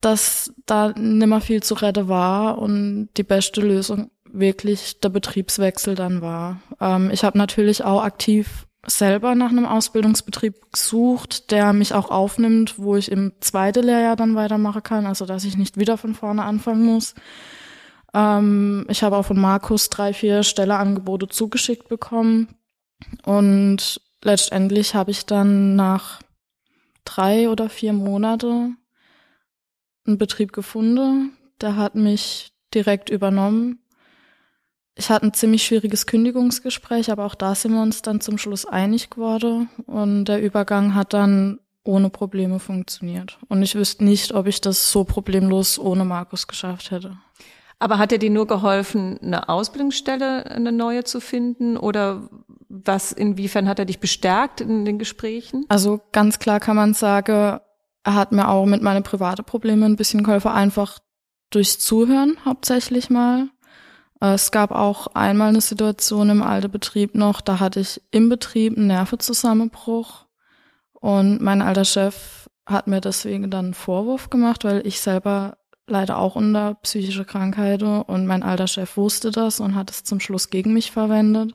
dass 0.00 0.52
da 0.66 0.92
nimmer 0.96 1.40
viel 1.40 1.62
zu 1.62 1.74
retten 1.74 2.08
war 2.08 2.58
und 2.58 3.08
die 3.16 3.24
beste 3.24 3.60
Lösung 3.60 4.10
wirklich 4.24 5.00
der 5.00 5.08
Betriebswechsel 5.08 5.94
dann 5.94 6.20
war. 6.20 6.60
Ähm, 6.80 7.10
ich 7.10 7.24
habe 7.24 7.38
natürlich 7.38 7.84
auch 7.84 8.02
aktiv 8.02 8.66
selber 8.86 9.34
nach 9.34 9.50
einem 9.50 9.66
Ausbildungsbetrieb 9.66 10.72
gesucht, 10.72 11.50
der 11.50 11.72
mich 11.72 11.94
auch 11.94 12.10
aufnimmt, 12.10 12.78
wo 12.78 12.96
ich 12.96 13.10
im 13.10 13.32
zweiten 13.40 13.84
Lehrjahr 13.84 14.16
dann 14.16 14.34
weitermachen 14.34 14.82
kann, 14.82 15.06
also 15.06 15.26
dass 15.26 15.44
ich 15.44 15.56
nicht 15.56 15.78
wieder 15.78 15.98
von 15.98 16.14
vorne 16.14 16.44
anfangen 16.44 16.84
muss. 16.84 17.14
Ähm, 18.14 18.86
ich 18.88 19.02
habe 19.02 19.16
auch 19.16 19.24
von 19.24 19.40
Markus 19.40 19.90
drei, 19.90 20.12
vier 20.12 20.42
Stelleangebote 20.42 21.28
zugeschickt 21.28 21.88
bekommen 21.88 22.54
und 23.24 24.00
letztendlich 24.22 24.94
habe 24.94 25.10
ich 25.10 25.26
dann 25.26 25.76
nach 25.76 26.20
drei 27.04 27.48
oder 27.48 27.68
vier 27.68 27.92
Monate 27.92 28.70
einen 30.08 30.18
Betrieb 30.18 30.52
gefunden, 30.52 31.36
der 31.60 31.76
hat 31.76 31.94
mich 31.94 32.52
direkt 32.74 33.10
übernommen. 33.10 33.78
Ich 34.94 35.10
hatte 35.10 35.26
ein 35.26 35.34
ziemlich 35.34 35.62
schwieriges 35.62 36.06
Kündigungsgespräch, 36.06 37.12
aber 37.12 37.24
auch 37.24 37.36
da 37.36 37.54
sind 37.54 37.72
wir 37.72 37.82
uns 37.82 38.02
dann 38.02 38.20
zum 38.20 38.36
Schluss 38.36 38.66
einig 38.66 39.10
geworden. 39.10 39.70
Und 39.86 40.24
der 40.24 40.42
Übergang 40.42 40.96
hat 40.96 41.12
dann 41.14 41.60
ohne 41.84 42.10
Probleme 42.10 42.58
funktioniert. 42.58 43.38
Und 43.48 43.62
ich 43.62 43.76
wüsste 43.76 44.04
nicht, 44.04 44.34
ob 44.34 44.46
ich 44.46 44.60
das 44.60 44.90
so 44.90 45.04
problemlos 45.04 45.78
ohne 45.78 46.04
Markus 46.04 46.48
geschafft 46.48 46.90
hätte. 46.90 47.16
Aber 47.78 47.98
hat 47.98 48.10
er 48.10 48.18
dir 48.18 48.30
nur 48.30 48.48
geholfen, 48.48 49.18
eine 49.22 49.48
Ausbildungsstelle, 49.48 50.50
eine 50.50 50.72
neue 50.72 51.04
zu 51.04 51.20
finden? 51.20 51.76
Oder 51.76 52.28
was, 52.68 53.12
inwiefern 53.12 53.68
hat 53.68 53.78
er 53.78 53.84
dich 53.84 54.00
bestärkt 54.00 54.60
in 54.60 54.84
den 54.84 54.98
Gesprächen? 54.98 55.64
Also 55.68 56.00
ganz 56.10 56.40
klar 56.40 56.58
kann 56.58 56.76
man 56.76 56.92
sagen, 56.92 57.60
er 58.08 58.14
hat 58.14 58.32
mir 58.32 58.48
auch 58.48 58.64
mit 58.64 58.80
meinen 58.80 59.02
privaten 59.02 59.44
Problemen 59.44 59.82
ein 59.82 59.96
bisschen 59.96 60.22
geholfen, 60.22 60.50
einfach 60.50 60.98
durchs 61.50 61.78
Zuhören 61.78 62.38
hauptsächlich 62.42 63.10
mal. 63.10 63.50
Es 64.18 64.50
gab 64.50 64.70
auch 64.70 65.08
einmal 65.08 65.50
eine 65.50 65.60
Situation 65.60 66.30
im 66.30 66.42
alten 66.42 66.70
Betrieb 66.70 67.14
noch, 67.14 67.42
da 67.42 67.60
hatte 67.60 67.80
ich 67.80 68.00
im 68.10 68.30
Betrieb 68.30 68.78
einen 68.78 68.86
Nervenzusammenbruch 68.86 70.24
und 70.94 71.42
mein 71.42 71.60
alter 71.60 71.84
Chef 71.84 72.48
hat 72.64 72.86
mir 72.86 73.02
deswegen 73.02 73.50
dann 73.50 73.66
einen 73.66 73.74
Vorwurf 73.74 74.30
gemacht, 74.30 74.64
weil 74.64 74.86
ich 74.86 75.02
selber 75.02 75.58
leider 75.86 76.16
auch 76.16 76.34
unter 76.34 76.76
psychischer 76.76 77.26
Krankheit 77.26 77.82
und 77.82 78.26
mein 78.26 78.42
alter 78.42 78.68
Chef 78.68 78.96
wusste 78.96 79.30
das 79.30 79.60
und 79.60 79.74
hat 79.74 79.90
es 79.90 80.02
zum 80.02 80.18
Schluss 80.18 80.48
gegen 80.48 80.72
mich 80.72 80.92
verwendet. 80.92 81.54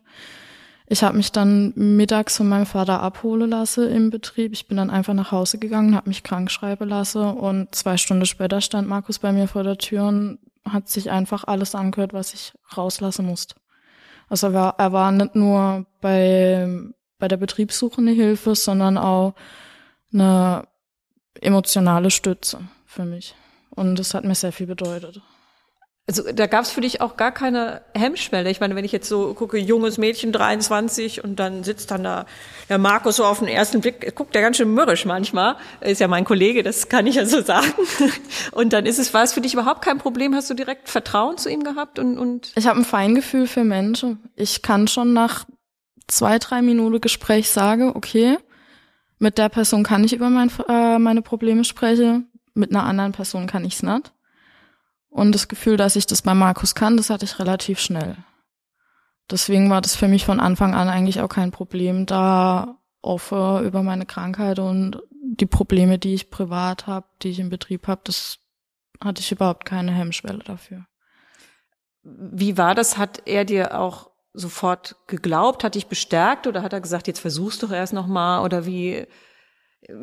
Ich 0.88 1.04
habe 1.04 1.18
mich 1.18 1.32
dann 1.32 1.74
mittags 1.76 2.38
von 2.38 2.50
meinem 2.50 2.66
Vater 2.66 3.02
abholen 3.02 3.50
lassen 3.50 3.90
im 3.90 4.10
Betrieb. 4.10 4.54
Ich 4.54 4.68
bin 4.68 4.78
dann 4.78 4.90
einfach 4.90 5.14
nach 5.14 5.32
Hause 5.32 5.58
gegangen, 5.58 5.96
habe 5.96 6.10
mich 6.10 6.24
krank 6.24 6.52
schreiben 6.52 6.90
lassen 6.90 7.24
und 7.24 7.74
zwei 7.74 7.98
Stunden 7.98 8.26
später 8.26 8.60
stand 8.62 8.88
Markus 8.88 9.20
bei 9.20 9.32
mir 9.32 9.48
vor 9.48 9.64
der 9.64 9.78
Tür 9.78 10.08
und 10.08 10.40
hat 10.68 10.90
sich 10.90 11.10
einfach 11.10 11.46
alles 11.46 11.76
angehört, 11.76 12.14
was 12.14 12.34
ich 12.34 12.54
rauslassen 12.76 13.26
musste. 13.26 13.56
Also 14.30 14.48
er 14.48 14.54
war, 14.54 14.76
er 14.78 14.92
war 14.94 15.12
nicht 15.12 15.36
nur 15.36 15.86
bei, 16.02 16.68
bei 17.18 17.28
der 17.28 17.38
Betriebssuche 17.38 18.02
eine 18.02 18.12
Hilfe, 18.12 18.56
sondern 18.56 18.98
auch 18.98 19.36
eine 20.12 20.68
emotionale 21.40 22.12
Stütze 22.12 22.60
für 22.86 23.06
mich. 23.06 23.36
Und 23.70 23.98
das 23.98 24.14
hat 24.14 24.24
mir 24.24 24.36
sehr 24.36 24.52
viel 24.52 24.68
bedeutet. 24.68 25.22
Also 26.06 26.24
da 26.34 26.48
gab 26.48 26.64
es 26.64 26.72
für 26.72 26.82
dich 26.82 27.00
auch 27.00 27.16
gar 27.16 27.32
keine 27.32 27.82
Hemmschwelle. 27.96 28.50
Ich 28.50 28.60
meine, 28.60 28.76
wenn 28.76 28.84
ich 28.84 28.92
jetzt 28.92 29.08
so 29.08 29.34
gucke, 29.34 29.58
junges 29.58 29.98
Mädchen, 29.98 30.34
23, 30.34 31.24
und 31.24 31.38
dann 31.38 31.64
sitzt 31.64 31.92
dann 31.92 32.04
da 32.04 32.26
der 32.68 32.78
Markus 32.78 33.16
so 33.16 33.26
auf 33.26 33.40
den 33.40 33.48
ersten 33.48 33.80
Blick, 33.80 34.14
guckt 34.14 34.36
der 34.36 34.42
ganz 34.42 34.58
schön 34.58 34.74
mürrisch 34.74 35.06
manchmal. 35.06 35.56
Ist 35.80 36.02
ja 36.02 36.10
mein 36.10 36.26
Kollege, 36.26 36.62
das 36.62 36.90
kann 36.90 37.08
ich 37.08 37.16
ja 37.16 37.26
so 37.26 37.42
sagen. 37.42 37.72
Und 38.52 38.74
dann 38.74 38.86
ist 38.86 39.00
es, 39.00 39.14
war 39.14 39.24
es 39.24 39.32
für 39.32 39.40
dich 39.40 39.54
überhaupt 39.54 39.82
kein 39.82 39.98
Problem? 39.98 40.36
Hast 40.36 40.50
du 40.50 40.54
direkt 40.56 40.90
Vertrauen 40.90 41.38
zu 41.38 41.50
ihm 41.50 41.64
gehabt? 41.64 42.00
Und, 42.00 42.18
und 42.18 42.52
ich 42.56 42.68
habe 42.68 42.80
ein 42.80 42.86
Feingefühl 42.86 43.48
für 43.48 43.64
Menschen. 43.64 44.30
Ich 44.36 44.62
kann 44.62 44.90
schon 44.90 45.14
nach 45.14 45.46
zwei, 46.08 46.38
drei 46.38 46.62
Minuten 46.62 47.00
Gespräch 47.00 47.50
sagen, 47.50 47.94
okay, 47.96 48.38
mit 49.20 49.38
der 49.38 49.48
Person 49.48 49.84
kann 49.84 50.04
ich 50.04 50.12
über 50.12 50.30
mein, 50.30 50.52
äh, 50.68 51.00
meine 51.00 51.22
Probleme 51.22 51.64
sprechen, 51.64 52.30
mit 52.54 52.72
einer 52.72 52.84
anderen 52.84 53.14
Person 53.14 53.48
kann 53.48 53.64
ich's 53.64 53.84
nicht. 53.84 54.12
Und 55.14 55.36
das 55.36 55.48
Gefühl, 55.48 55.78
dass 55.78 55.96
ich 55.96 56.08
das 56.08 56.24
bei 56.24 56.34
Markus 56.34 56.74
kann, 56.74 56.98
das 56.98 57.12
hatte 57.12 57.26
ich 57.26 57.38
relativ 57.38 57.80
schnell. 57.80 58.18
Deswegen 59.30 59.70
war 59.70 59.80
das 59.80 59.96
für 59.96 60.08
mich 60.08 60.26
von 60.26 60.40
Anfang 60.40 60.74
an 60.74 60.90
eigentlich 60.90 61.22
auch 61.22 61.30
kein 61.30 61.52
Problem, 61.52 62.08
da 62.08 62.80
offen 63.04 63.64
über 63.64 63.84
meine 63.84 64.08
Krankheit 64.08 64.58
und 64.58 65.04
die 65.12 65.46
Probleme, 65.46 66.00
die 66.00 66.16
ich 66.16 66.32
privat 66.32 66.88
habe, 66.88 67.06
die 67.22 67.30
ich 67.30 67.40
im 67.40 67.50
Betrieb 67.50 67.88
habe, 67.88 68.02
das 68.06 68.40
hatte 69.00 69.22
ich 69.22 69.32
überhaupt 69.32 69.66
keine 69.66 69.92
Hemmschwelle 69.92 70.40
dafür. 70.40 70.88
Wie 72.02 72.58
war 72.58 72.74
das? 72.74 72.98
Hat 72.98 73.22
er 73.28 73.46
dir 73.46 73.80
auch 73.80 74.10
sofort 74.34 74.96
geglaubt, 75.06 75.64
hat 75.64 75.76
dich 75.76 75.86
bestärkt 75.86 76.48
oder 76.48 76.64
hat 76.64 76.74
er 76.74 76.82
gesagt, 76.82 77.06
jetzt 77.06 77.20
versuchst 77.20 77.62
du 77.62 77.68
doch 77.68 77.76
erst 77.76 77.94
noch 77.94 78.08
mal 78.08 78.44
oder 78.44 78.66
wie 78.66 79.06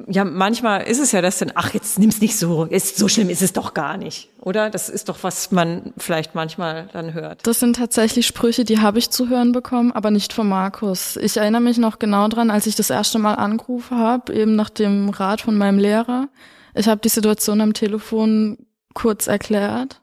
ja, 0.08 0.25
manchmal 0.25 0.82
ist 0.82 0.99
es 0.99 1.12
ja 1.12 1.22
das 1.22 1.38
dann, 1.38 1.52
ach, 1.54 1.72
jetzt 1.72 1.99
nimm's 1.99 2.20
nicht 2.20 2.37
so, 2.37 2.64
ist, 2.64 2.96
so 2.96 3.08
schlimm 3.08 3.30
ist 3.30 3.42
es 3.42 3.52
doch 3.52 3.72
gar 3.72 3.96
nicht, 3.96 4.28
oder? 4.40 4.68
Das 4.68 4.88
ist 4.88 5.08
doch, 5.08 5.18
was 5.22 5.52
man 5.52 5.94
vielleicht 5.96 6.34
manchmal 6.34 6.88
dann 6.92 7.14
hört. 7.14 7.46
Das 7.46 7.60
sind 7.60 7.76
tatsächlich 7.76 8.26
Sprüche, 8.26 8.64
die 8.64 8.80
habe 8.80 8.99
ich 8.99 9.10
zu 9.10 9.28
hören 9.28 9.52
bekommen, 9.52 9.92
aber 9.92 10.10
nicht 10.10 10.32
von 10.32 10.49
Markus. 10.49 11.16
Ich 11.16 11.37
erinnere 11.37 11.62
mich 11.62 11.78
noch 11.78 11.99
genau 11.99 12.28
dran, 12.28 12.50
als 12.50 12.66
ich 12.66 12.76
das 12.76 12.90
erste 12.90 13.18
Mal 13.18 13.34
angerufen 13.34 13.96
habe, 13.96 14.34
eben 14.34 14.54
nach 14.54 14.70
dem 14.70 15.08
Rat 15.08 15.40
von 15.40 15.56
meinem 15.56 15.78
Lehrer. 15.78 16.28
Ich 16.75 16.87
habe 16.87 17.00
die 17.00 17.08
Situation 17.08 17.60
am 17.60 17.72
Telefon 17.72 18.58
kurz 18.94 19.26
erklärt. 19.28 20.02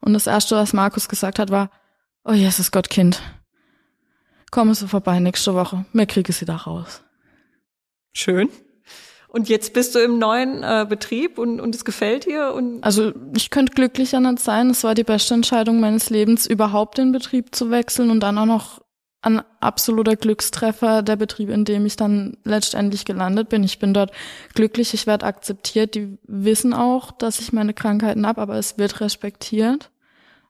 Und 0.00 0.14
das 0.14 0.26
erste, 0.26 0.56
was 0.56 0.72
Markus 0.72 1.08
gesagt 1.08 1.38
hat, 1.38 1.50
war, 1.50 1.70
oh 2.24 2.32
Jesus 2.32 2.70
Gott, 2.72 2.90
Kind, 2.90 3.22
komm 4.50 4.72
so 4.74 4.86
vorbei 4.86 5.20
nächste 5.20 5.54
Woche, 5.54 5.84
mir 5.92 6.06
kriege 6.06 6.32
sie 6.32 6.44
da 6.44 6.56
raus. 6.56 7.02
Schön. 8.12 8.48
Und 9.30 9.48
jetzt 9.48 9.72
bist 9.74 9.94
du 9.94 10.00
im 10.00 10.18
neuen 10.18 10.64
äh, 10.64 10.84
Betrieb 10.88 11.38
und, 11.38 11.60
und 11.60 11.74
es 11.74 11.84
gefällt 11.84 12.26
dir? 12.26 12.52
Und 12.52 12.82
also 12.82 13.12
ich 13.36 13.50
könnte 13.50 13.74
glücklicher 13.74 14.18
nicht 14.18 14.40
sein. 14.40 14.70
Es 14.70 14.82
war 14.82 14.94
die 14.94 15.04
beste 15.04 15.34
Entscheidung 15.34 15.78
meines 15.78 16.10
Lebens, 16.10 16.46
überhaupt 16.46 16.98
den 16.98 17.12
Betrieb 17.12 17.54
zu 17.54 17.70
wechseln 17.70 18.10
und 18.10 18.20
dann 18.20 18.38
auch 18.38 18.46
noch 18.46 18.80
ein 19.22 19.42
absoluter 19.60 20.16
Glückstreffer 20.16 21.02
der 21.02 21.16
Betrieb, 21.16 21.50
in 21.50 21.64
dem 21.64 21.86
ich 21.86 21.96
dann 21.96 22.38
letztendlich 22.44 23.04
gelandet 23.04 23.50
bin. 23.50 23.62
Ich 23.62 23.78
bin 23.78 23.94
dort 23.94 24.10
glücklich, 24.54 24.94
ich 24.94 25.06
werde 25.06 25.26
akzeptiert. 25.26 25.94
Die 25.94 26.18
wissen 26.26 26.72
auch, 26.72 27.12
dass 27.12 27.38
ich 27.38 27.52
meine 27.52 27.74
Krankheiten 27.74 28.26
habe, 28.26 28.40
aber 28.40 28.56
es 28.56 28.78
wird 28.78 29.00
respektiert. 29.00 29.90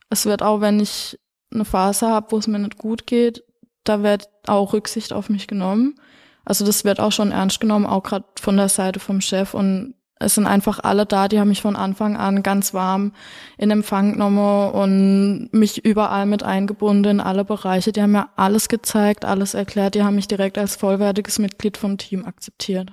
Es 0.08 0.24
wird 0.24 0.42
auch, 0.42 0.60
wenn 0.60 0.80
ich 0.80 1.18
eine 1.52 1.64
Phase 1.64 2.08
habe, 2.08 2.30
wo 2.30 2.38
es 2.38 2.46
mir 2.46 2.60
nicht 2.60 2.78
gut 2.78 3.06
geht, 3.06 3.44
da 3.84 4.02
wird 4.02 4.28
auch 4.46 4.72
Rücksicht 4.72 5.12
auf 5.12 5.28
mich 5.28 5.48
genommen. 5.48 5.96
Also 6.50 6.66
das 6.66 6.82
wird 6.82 6.98
auch 6.98 7.12
schon 7.12 7.30
ernst 7.30 7.60
genommen, 7.60 7.86
auch 7.86 8.02
gerade 8.02 8.24
von 8.40 8.56
der 8.56 8.68
Seite 8.68 8.98
vom 8.98 9.20
Chef. 9.20 9.54
Und 9.54 9.94
es 10.18 10.34
sind 10.34 10.48
einfach 10.48 10.80
alle 10.82 11.06
da, 11.06 11.28
die 11.28 11.38
haben 11.38 11.46
mich 11.46 11.62
von 11.62 11.76
Anfang 11.76 12.16
an 12.16 12.42
ganz 12.42 12.74
warm 12.74 13.12
in 13.56 13.70
Empfang 13.70 14.14
genommen 14.14 14.72
und 14.72 15.48
mich 15.52 15.84
überall 15.84 16.26
mit 16.26 16.42
eingebunden 16.42 17.08
in 17.08 17.20
alle 17.20 17.44
Bereiche. 17.44 17.92
Die 17.92 18.02
haben 18.02 18.10
mir 18.10 18.30
alles 18.34 18.68
gezeigt, 18.68 19.24
alles 19.24 19.54
erklärt. 19.54 19.94
Die 19.94 20.02
haben 20.02 20.16
mich 20.16 20.26
direkt 20.26 20.58
als 20.58 20.74
vollwertiges 20.74 21.38
Mitglied 21.38 21.76
vom 21.76 21.98
Team 21.98 22.24
akzeptiert. 22.24 22.90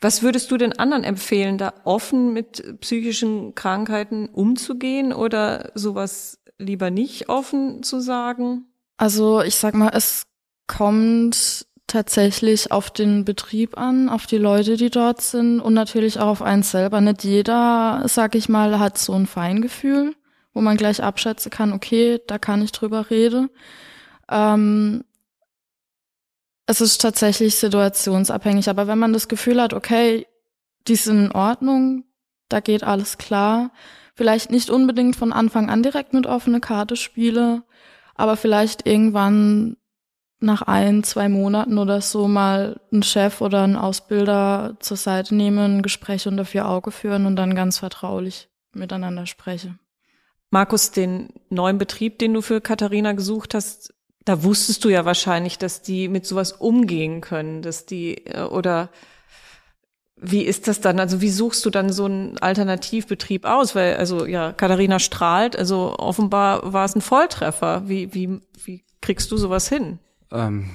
Was 0.00 0.22
würdest 0.22 0.50
du 0.50 0.56
den 0.56 0.78
anderen 0.78 1.04
empfehlen, 1.04 1.58
da 1.58 1.74
offen 1.84 2.32
mit 2.32 2.80
psychischen 2.80 3.54
Krankheiten 3.54 4.30
umzugehen 4.30 5.12
oder 5.12 5.72
sowas 5.74 6.40
lieber 6.56 6.90
nicht 6.90 7.28
offen 7.28 7.82
zu 7.82 8.00
sagen? 8.00 8.64
Also 8.96 9.42
ich 9.42 9.56
sag 9.56 9.74
mal, 9.74 9.90
es 9.92 10.22
kommt 10.66 11.66
tatsächlich 11.88 12.70
auf 12.70 12.90
den 12.90 13.24
Betrieb 13.24 13.76
an, 13.76 14.08
auf 14.08 14.26
die 14.26 14.38
Leute, 14.38 14.76
die 14.76 14.90
dort 14.90 15.20
sind 15.20 15.60
und 15.60 15.74
natürlich 15.74 16.20
auch 16.20 16.28
auf 16.28 16.42
einen 16.42 16.62
selber. 16.62 17.00
Nicht 17.00 17.24
jeder, 17.24 18.04
sag 18.06 18.34
ich 18.34 18.48
mal, 18.48 18.78
hat 18.78 18.98
so 18.98 19.14
ein 19.14 19.26
Feingefühl, 19.26 20.14
wo 20.52 20.60
man 20.60 20.76
gleich 20.76 21.02
abschätzen 21.02 21.50
kann, 21.50 21.72
okay, 21.72 22.20
da 22.26 22.38
kann 22.38 22.62
ich 22.62 22.72
drüber 22.72 23.10
reden. 23.10 23.48
Ähm, 24.30 25.04
es 26.66 26.82
ist 26.82 27.00
tatsächlich 27.00 27.56
situationsabhängig, 27.56 28.68
aber 28.68 28.86
wenn 28.86 28.98
man 28.98 29.14
das 29.14 29.28
Gefühl 29.28 29.60
hat, 29.60 29.72
okay, 29.72 30.26
die 30.86 30.96
sind 30.96 31.26
in 31.26 31.32
Ordnung, 31.32 32.04
da 32.50 32.60
geht 32.60 32.84
alles 32.84 33.16
klar, 33.16 33.72
vielleicht 34.14 34.50
nicht 34.50 34.68
unbedingt 34.68 35.16
von 35.16 35.32
Anfang 35.32 35.70
an 35.70 35.82
direkt 35.82 36.12
mit 36.12 36.26
offene 36.26 36.60
Karte 36.60 36.96
spiele, 36.96 37.62
aber 38.14 38.36
vielleicht 38.36 38.86
irgendwann 38.86 39.77
nach 40.40 40.62
ein, 40.62 41.02
zwei 41.02 41.28
Monaten 41.28 41.78
oder 41.78 42.00
so 42.00 42.28
mal 42.28 42.80
einen 42.92 43.02
Chef 43.02 43.40
oder 43.40 43.62
einen 43.62 43.76
Ausbilder 43.76 44.76
zur 44.80 44.96
Seite 44.96 45.34
nehmen, 45.34 45.78
ein 45.78 45.82
Gespräch 45.82 46.28
unter 46.28 46.44
vier 46.44 46.68
Augen 46.68 46.92
führen 46.92 47.26
und 47.26 47.36
dann 47.36 47.54
ganz 47.54 47.78
vertraulich 47.78 48.48
miteinander 48.72 49.26
sprechen. 49.26 49.80
Markus, 50.50 50.92
den 50.92 51.28
neuen 51.50 51.78
Betrieb, 51.78 52.18
den 52.18 52.34
du 52.34 52.40
für 52.40 52.60
Katharina 52.60 53.12
gesucht 53.12 53.54
hast, 53.54 53.92
da 54.24 54.42
wusstest 54.42 54.84
du 54.84 54.88
ja 54.88 55.04
wahrscheinlich, 55.04 55.58
dass 55.58 55.82
die 55.82 56.08
mit 56.08 56.26
sowas 56.26 56.52
umgehen 56.52 57.20
können, 57.20 57.62
dass 57.62 57.86
die 57.86 58.26
äh, 58.26 58.42
oder 58.42 58.90
wie 60.20 60.42
ist 60.42 60.66
das 60.66 60.80
dann? 60.80 60.98
Also 60.98 61.20
wie 61.20 61.30
suchst 61.30 61.64
du 61.64 61.70
dann 61.70 61.92
so 61.92 62.06
einen 62.06 62.38
Alternativbetrieb 62.38 63.44
aus? 63.44 63.74
Weil 63.74 63.96
also 63.96 64.26
ja, 64.26 64.52
Katharina 64.52 64.98
strahlt, 64.98 65.56
also 65.56 65.94
offenbar 65.98 66.72
war 66.72 66.84
es 66.84 66.94
ein 66.94 67.00
Volltreffer. 67.00 67.88
Wie 67.88 68.12
wie 68.14 68.40
wie 68.64 68.84
kriegst 69.00 69.30
du 69.30 69.36
sowas 69.36 69.68
hin? 69.68 69.98
Ähm, 70.30 70.70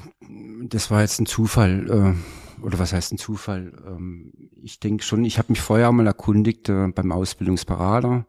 das 0.63 0.91
war 0.91 1.01
jetzt 1.01 1.19
ein 1.19 1.25
Zufall. 1.25 1.89
Äh, 1.89 2.63
oder 2.63 2.79
was 2.79 2.93
heißt 2.93 3.13
ein 3.13 3.17
Zufall? 3.17 3.74
Ähm, 3.86 4.31
ich 4.62 4.79
denke 4.79 5.03
schon, 5.03 5.25
ich 5.25 5.38
habe 5.38 5.51
mich 5.51 5.62
vorher 5.62 5.91
mal 5.91 6.07
erkundigt 6.07 6.69
äh, 6.69 6.88
beim 6.88 7.12
Ausbildungsberater, 7.12 8.25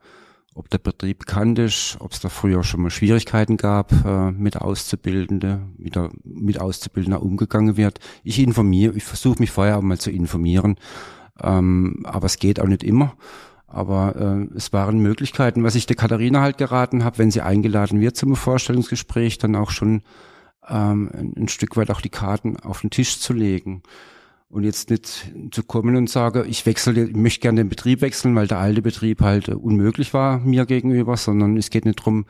ob 0.55 0.71
der 0.71 0.79
Betrieb 0.79 1.21
bekannt 1.21 1.59
ist, 1.59 1.97
ob 2.01 2.13
es 2.13 2.21
da 2.21 2.29
früher 2.29 2.63
schon 2.65 2.83
mal 2.83 2.91
Schwierigkeiten 2.91 3.57
gab, 3.57 3.93
äh, 4.05 4.33
mit 4.33 4.61
Auszubildende, 4.61 5.61
wie 5.79 5.91
da 5.91 6.11
mit 6.25 6.61
Auszubildender 6.61 7.23
umgegangen 7.23 7.77
wird. 7.77 8.01
Ich 8.23 8.39
informiere, 8.39 8.95
ich 8.95 9.05
versuche 9.05 9.41
mich 9.41 9.51
vorher 9.51 9.79
auch 9.79 9.83
mal 9.83 9.99
zu 9.99 10.11
informieren, 10.11 10.77
ähm, 11.41 12.05
aber 12.05 12.27
es 12.27 12.39
geht 12.39 12.61
auch 12.61 12.69
nicht 12.69 12.85
immer. 12.85 13.15
Aber 13.67 14.15
äh, 14.15 14.57
es 14.57 14.73
waren 14.73 14.99
Möglichkeiten, 15.01 15.65
was 15.65 15.75
ich 15.75 15.87
der 15.87 15.97
Katharina 15.97 16.43
halt 16.43 16.59
geraten 16.59 17.03
habe, 17.03 17.19
wenn 17.19 17.33
sie 17.33 17.41
eingeladen 17.41 18.01
wird 18.01 18.17
zum 18.17 18.37
Vorstellungsgespräch, 18.37 19.39
dann 19.39 19.57
auch 19.57 19.71
schon 19.71 20.03
ähm, 20.69 21.33
ein, 21.37 21.49
Stück 21.49 21.77
weit 21.77 21.91
auch 21.91 22.01
die 22.01 22.11
Karten 22.11 22.57
auf 22.59 22.81
den 22.81 22.91
Tisch 22.91 23.21
zu 23.21 23.33
legen. 23.33 23.83
Und 24.49 24.63
jetzt 24.63 24.91
nicht 24.91 25.33
zu 25.51 25.65
kommen 25.65 25.97
und 25.97 26.09
sagen, 26.09 26.45
ich 26.49 26.65
wechsle, 26.65 27.09
ich 27.09 27.17
möchte 27.17 27.41
gerne 27.41 27.63
den 27.63 27.69
Betrieb 27.69 28.03
wechseln, 28.03 28.37
weil 28.37 28.47
der 28.47 28.59
alte 28.59 28.83
Betrieb 28.83 29.21
halt 29.21 29.49
äh, 29.49 29.55
unmöglich 29.55 30.15
war 30.15 30.39
mir 30.39 30.67
gegenüber, 30.67 31.17
sondern 31.17 31.57
es 31.57 31.71
geht 31.71 31.85
nicht 31.87 31.97
drum, 31.97 32.27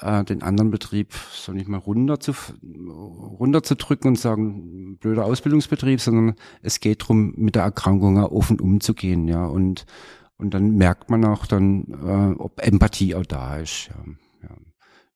äh, 0.00 0.24
den 0.24 0.42
anderen 0.42 0.70
Betrieb, 0.70 1.14
soll 1.32 1.58
ich 1.58 1.66
mal 1.66 1.78
runter 1.78 2.20
zu, 2.20 2.32
runter 2.62 3.62
zu 3.62 3.76
drücken 3.76 4.08
und 4.08 4.18
sagen, 4.18 4.98
blöder 4.98 5.24
Ausbildungsbetrieb, 5.24 6.00
sondern 6.00 6.36
es 6.62 6.80
geht 6.80 7.08
drum, 7.08 7.32
mit 7.36 7.54
der 7.54 7.62
Erkrankung 7.62 8.18
offen 8.22 8.60
umzugehen, 8.60 9.26
ja, 9.26 9.46
und, 9.46 9.86
und 10.36 10.52
dann 10.52 10.72
merkt 10.72 11.10
man 11.10 11.24
auch 11.24 11.46
dann, 11.46 11.86
äh, 12.04 12.40
ob 12.40 12.60
Empathie 12.60 13.14
auch 13.14 13.26
da 13.26 13.56
ist, 13.56 13.88
ja, 13.88 14.48
ja 14.48 14.56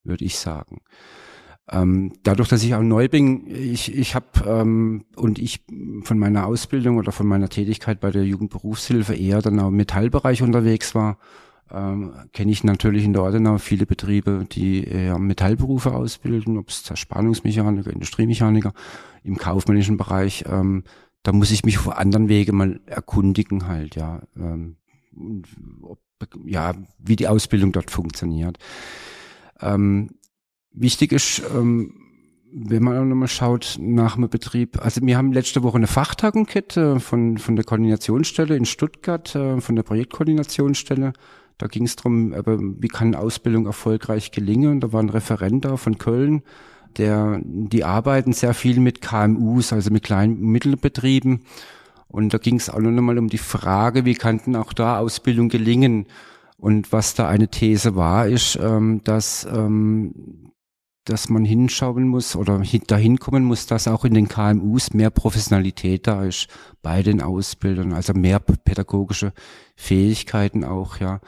würde 0.03 0.25
ich 0.25 0.39
sagen. 0.39 0.81
Ähm, 1.71 2.15
dadurch, 2.23 2.49
dass 2.49 2.65
ich 2.65 2.75
auch 2.75 2.83
neu 2.83 3.09
bin, 3.09 3.47
ich, 3.47 3.95
ich 3.95 4.15
habe 4.15 4.27
ähm, 4.47 5.05
und 5.17 5.39
ich 5.39 5.65
von 6.03 6.19
meiner 6.19 6.47
Ausbildung 6.47 6.99
oder 6.99 7.13
von 7.13 7.27
meiner 7.27 7.49
Tätigkeit 7.49 8.01
bei 8.01 8.11
der 8.11 8.25
Jugendberufshilfe 8.25 9.15
eher 9.15 9.41
dann 9.41 9.61
auch 9.61 9.69
im 9.69 9.77
Metallbereich 9.77 10.43
unterwegs 10.43 10.95
war, 10.95 11.19
ähm, 11.73 12.13
kenne 12.33 12.51
ich 12.51 12.65
natürlich 12.65 13.05
in 13.05 13.13
der 13.13 13.23
Ordenau 13.23 13.59
viele 13.59 13.87
Betriebe, 13.87 14.47
die 14.51 14.85
eher 14.85 15.19
Metallberufe 15.19 15.95
ausbilden, 15.95 16.59
ob 16.59 16.69
es 16.69 16.83
Zerspannungsmechaniker, 16.83 17.93
Industriemechaniker, 17.93 18.73
im 19.23 19.37
kaufmännischen 19.37 19.97
Bereich. 19.97 20.45
Ähm, 20.49 20.85
da 21.23 21.33
muss 21.33 21.51
ich 21.51 21.65
mich 21.65 21.79
auf 21.79 21.97
anderen 21.97 22.29
Wege 22.29 22.53
mal 22.53 22.81
erkundigen 22.87 23.69
halt, 23.69 23.95
ja, 23.95 24.23
ähm, 24.37 24.77
ob, 25.83 26.01
ja, 26.45 26.75
wie 26.99 27.17
die 27.17 27.29
Ausbildung 27.29 27.73
dort 27.73 27.91
funktioniert. 27.91 28.59
Ähm, 29.61 30.11
Wichtig 30.73 31.13
ist, 31.13 31.43
ähm, 31.55 31.95
wenn 32.53 32.83
man 32.83 33.09
nochmal 33.09 33.29
schaut 33.29 33.77
nach 33.81 34.17
dem 34.17 34.29
Betrieb, 34.29 34.85
also 34.85 35.01
wir 35.03 35.17
haben 35.17 35.33
letzte 35.33 35.63
Woche 35.63 35.77
eine 35.77 35.87
Fachtagung 35.87 36.47
gehabt 36.47 36.79
von, 37.03 37.39
von 37.39 37.57
der 37.57 37.65
Koordinationsstelle 37.65 38.57
in 38.57 38.65
Stuttgart, 38.65 39.35
äh, 39.35 39.61
von 39.61 39.77
der 39.77 39.83
Projektkoordinationsstelle. 39.83 41.13
Da 41.59 41.67
ging 41.67 41.85
es 41.85 41.97
darum, 41.97 42.33
wie 42.81 42.89
kann 42.89 43.15
Ausbildung 43.15 43.67
erfolgreich 43.67 44.33
gelingen. 44.33 44.81
Da 44.81 44.95
war 44.95 45.03
ein 45.03 45.11
Referent 45.11 45.67
da 45.67 45.77
von 45.77 45.99
Köln, 45.99 46.43
der, 46.97 47.41
die 47.45 47.85
arbeiten 47.85 48.33
sehr 48.33 48.55
viel 48.55 48.81
mit 48.81 49.03
KMUs, 49.03 49.73
also 49.75 49.91
mit 49.91 50.03
kleinen 50.03 50.41
Mittelbetrieben. 50.41 51.41
Und 52.09 52.33
da 52.33 52.39
ging 52.39 52.57
es 52.57 52.71
auch 52.71 52.81
nochmal 52.81 53.19
um 53.19 53.29
die 53.29 53.39
Frage, 53.39 54.05
wie 54.07 54.15
kann 54.15 54.41
denn 54.45 54.57
auch 54.57 54.73
da 54.73 54.99
Ausbildung 54.99 55.51
gelingen? 55.51 56.07
Und 56.57 56.93
was 56.93 57.15
da 57.15 57.29
eine 57.29 57.49
These 57.49 57.95
war, 57.95 58.27
ist, 58.27 58.59
ähm, 58.61 59.03
dass 59.05 59.47
ähm, 59.51 60.50
dass 61.05 61.29
man 61.29 61.45
hinschauen 61.45 62.07
muss 62.09 62.37
oder 62.37 62.63
dahin 62.87 63.19
kommen 63.19 63.45
muss, 63.45 63.67
dass 63.67 63.89
auch 63.89 64.05
in 64.05 64.15
den 64.15 64.29
KMUs 64.29 64.93
mehr 64.93 65.11
Professionalität 65.11 66.07
da 66.07 66.25
ist 66.25 66.49
bei 66.83 67.03
den 67.03 67.23
Ausbildern, 67.23 67.93
also 67.93 68.13
mehr 68.13 68.39
pädagogische 68.41 69.33
Fähigkeiten 69.77 70.65
auch, 70.65 70.99
ja. 70.99 71.21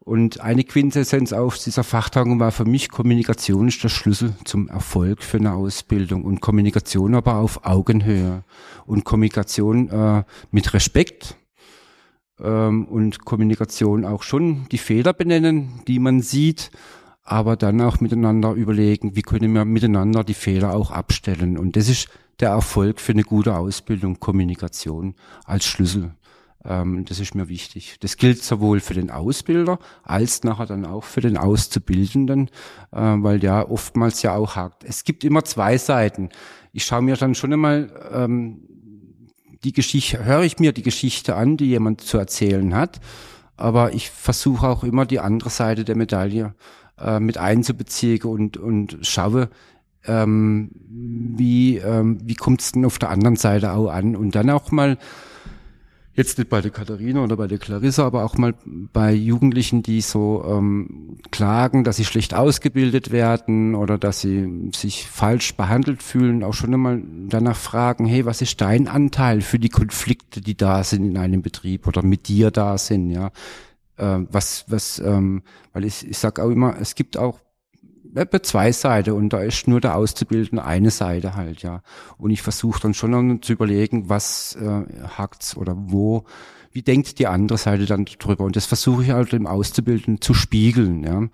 Und 0.00 0.40
eine 0.40 0.64
Quintessenz 0.64 1.34
auf 1.34 1.58
dieser 1.58 1.84
Fachtagung 1.84 2.40
war 2.40 2.50
für 2.50 2.64
mich, 2.64 2.88
Kommunikation 2.88 3.68
ist 3.68 3.84
der 3.84 3.90
Schlüssel 3.90 4.32
zum 4.46 4.68
Erfolg 4.68 5.22
für 5.22 5.36
eine 5.36 5.52
Ausbildung 5.52 6.24
und 6.24 6.40
Kommunikation 6.40 7.14
aber 7.14 7.34
auf 7.34 7.66
Augenhöhe 7.66 8.42
und 8.86 9.04
Kommunikation 9.04 9.90
äh, 9.90 10.24
mit 10.50 10.72
Respekt 10.72 11.36
ähm, 12.40 12.86
und 12.86 13.26
Kommunikation 13.26 14.06
auch 14.06 14.22
schon 14.22 14.66
die 14.72 14.78
Fehler 14.78 15.12
benennen, 15.12 15.82
die 15.86 15.98
man 15.98 16.22
sieht 16.22 16.70
aber 17.28 17.56
dann 17.56 17.80
auch 17.82 18.00
miteinander 18.00 18.52
überlegen, 18.52 19.14
wie 19.14 19.22
können 19.22 19.52
wir 19.52 19.66
miteinander 19.66 20.24
die 20.24 20.34
Fehler 20.34 20.74
auch 20.74 20.90
abstellen. 20.90 21.58
Und 21.58 21.76
das 21.76 21.90
ist 21.90 22.08
der 22.40 22.50
Erfolg 22.50 23.00
für 23.00 23.12
eine 23.12 23.22
gute 23.22 23.54
Ausbildung, 23.54 24.18
Kommunikation 24.18 25.14
als 25.44 25.66
Schlüssel. 25.66 26.14
Ähm, 26.64 27.04
das 27.04 27.20
ist 27.20 27.34
mir 27.34 27.50
wichtig. 27.50 27.98
Das 28.00 28.16
gilt 28.16 28.42
sowohl 28.42 28.80
für 28.80 28.94
den 28.94 29.10
Ausbilder 29.10 29.78
als 30.04 30.42
nachher 30.42 30.64
dann 30.64 30.86
auch 30.86 31.04
für 31.04 31.20
den 31.20 31.36
Auszubildenden, 31.36 32.48
äh, 32.92 32.98
weil 32.98 33.44
ja 33.44 33.68
oftmals 33.68 34.22
ja 34.22 34.34
auch 34.34 34.56
hakt. 34.56 34.84
Es 34.84 35.04
gibt 35.04 35.22
immer 35.22 35.44
zwei 35.44 35.76
Seiten. 35.76 36.30
Ich 36.72 36.84
schaue 36.84 37.02
mir 37.02 37.16
dann 37.16 37.34
schon 37.34 37.52
einmal 37.52 37.92
ähm, 38.10 38.62
die 39.64 39.72
Geschichte, 39.72 40.24
höre 40.24 40.44
ich 40.44 40.58
mir 40.58 40.72
die 40.72 40.82
Geschichte 40.82 41.36
an, 41.36 41.58
die 41.58 41.66
jemand 41.66 42.00
zu 42.00 42.16
erzählen 42.16 42.74
hat, 42.74 43.00
aber 43.58 43.92
ich 43.92 44.08
versuche 44.08 44.66
auch 44.66 44.82
immer 44.82 45.04
die 45.04 45.20
andere 45.20 45.50
Seite 45.50 45.84
der 45.84 45.96
Medaille 45.96 46.54
äh, 47.00 47.20
mit 47.20 47.38
einzubeziehen 47.38 48.22
und, 48.22 48.56
und 48.56 48.98
schaue, 49.02 49.48
ähm, 50.06 50.70
wie, 50.88 51.76
ähm, 51.78 52.18
wie 52.22 52.34
kommt 52.34 52.60
es 52.60 52.72
denn 52.72 52.84
auf 52.84 52.98
der 52.98 53.10
anderen 53.10 53.36
Seite 53.36 53.72
auch 53.72 53.90
an 53.90 54.16
und 54.16 54.34
dann 54.34 54.50
auch 54.50 54.70
mal 54.70 54.98
jetzt 56.18 56.36
nicht 56.36 56.50
bei 56.50 56.60
der 56.60 56.72
Katharina 56.72 57.22
oder 57.22 57.36
bei 57.36 57.46
der 57.46 57.58
Clarissa, 57.58 58.04
aber 58.04 58.24
auch 58.24 58.36
mal 58.36 58.52
bei 58.66 59.12
Jugendlichen, 59.12 59.84
die 59.84 60.00
so 60.00 60.44
ähm, 60.48 61.18
klagen, 61.30 61.84
dass 61.84 61.96
sie 61.96 62.04
schlecht 62.04 62.34
ausgebildet 62.34 63.12
werden 63.12 63.76
oder 63.76 63.98
dass 63.98 64.20
sie 64.20 64.70
sich 64.74 65.06
falsch 65.06 65.54
behandelt 65.56 66.02
fühlen, 66.02 66.42
auch 66.42 66.54
schon 66.54 66.74
einmal 66.74 67.02
danach 67.28 67.56
fragen, 67.56 68.04
hey, 68.04 68.26
was 68.26 68.42
ist 68.42 68.60
dein 68.60 68.88
Anteil 68.88 69.42
für 69.42 69.60
die 69.60 69.68
Konflikte, 69.68 70.40
die 70.40 70.56
da 70.56 70.82
sind 70.82 71.04
in 71.04 71.16
einem 71.18 71.40
Betrieb 71.40 71.86
oder 71.86 72.02
mit 72.02 72.26
dir 72.26 72.50
da 72.50 72.78
sind, 72.78 73.10
ja? 73.10 73.30
Äh, 73.98 74.20
was, 74.30 74.64
was, 74.68 74.98
ähm, 75.00 75.42
weil 75.72 75.84
ich, 75.84 76.06
ich 76.08 76.18
sage 76.18 76.42
auch 76.42 76.50
immer, 76.50 76.76
es 76.80 76.94
gibt 76.94 77.16
auch 77.16 77.40
zwei 78.42 78.72
Seiten 78.72 79.12
und 79.12 79.32
da 79.32 79.40
ist 79.40 79.68
nur 79.68 79.80
der 79.80 79.96
Auszubildende 79.96 80.64
eine 80.64 80.90
Seite 80.90 81.36
halt, 81.36 81.62
ja. 81.62 81.82
Und 82.16 82.30
ich 82.30 82.42
versuche 82.42 82.80
dann 82.80 82.94
schon 82.94 83.42
zu 83.42 83.52
überlegen, 83.52 84.08
was 84.08 84.56
äh, 84.56 84.84
hakt's 85.16 85.56
oder 85.56 85.74
wo, 85.76 86.24
wie 86.72 86.82
denkt 86.82 87.18
die 87.18 87.26
andere 87.26 87.58
Seite 87.58 87.86
dann 87.86 88.06
drüber. 88.06 88.44
Und 88.44 88.56
das 88.56 88.66
versuche 88.66 89.04
ich 89.04 89.10
halt 89.10 89.32
im 89.34 89.46
Auszubildenden 89.46 90.20
zu 90.20 90.34
spiegeln, 90.34 91.04
ja. 91.04 91.28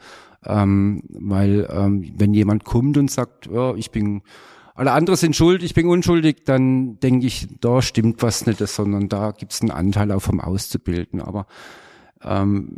Ähm, 0.46 1.02
weil 1.08 1.68
ähm, 1.70 2.12
wenn 2.16 2.34
jemand 2.34 2.64
kommt 2.64 2.98
und 2.98 3.10
sagt, 3.10 3.48
oh, 3.48 3.74
ich 3.76 3.90
bin 3.90 4.22
alle 4.74 4.92
anderen 4.92 5.16
sind 5.16 5.36
schuld, 5.36 5.62
ich 5.62 5.72
bin 5.72 5.86
unschuldig, 5.86 6.44
dann 6.44 6.98
denke 6.98 7.26
ich, 7.26 7.48
da 7.60 7.80
stimmt 7.80 8.22
was 8.22 8.44
nicht, 8.44 8.58
sondern 8.58 9.08
da 9.08 9.30
gibt's 9.30 9.60
einen 9.60 9.70
Anteil 9.70 10.10
auch 10.10 10.20
vom 10.20 10.40
Auszubilden. 10.40 11.20
Aber 11.20 11.46
ähm, 12.24 12.76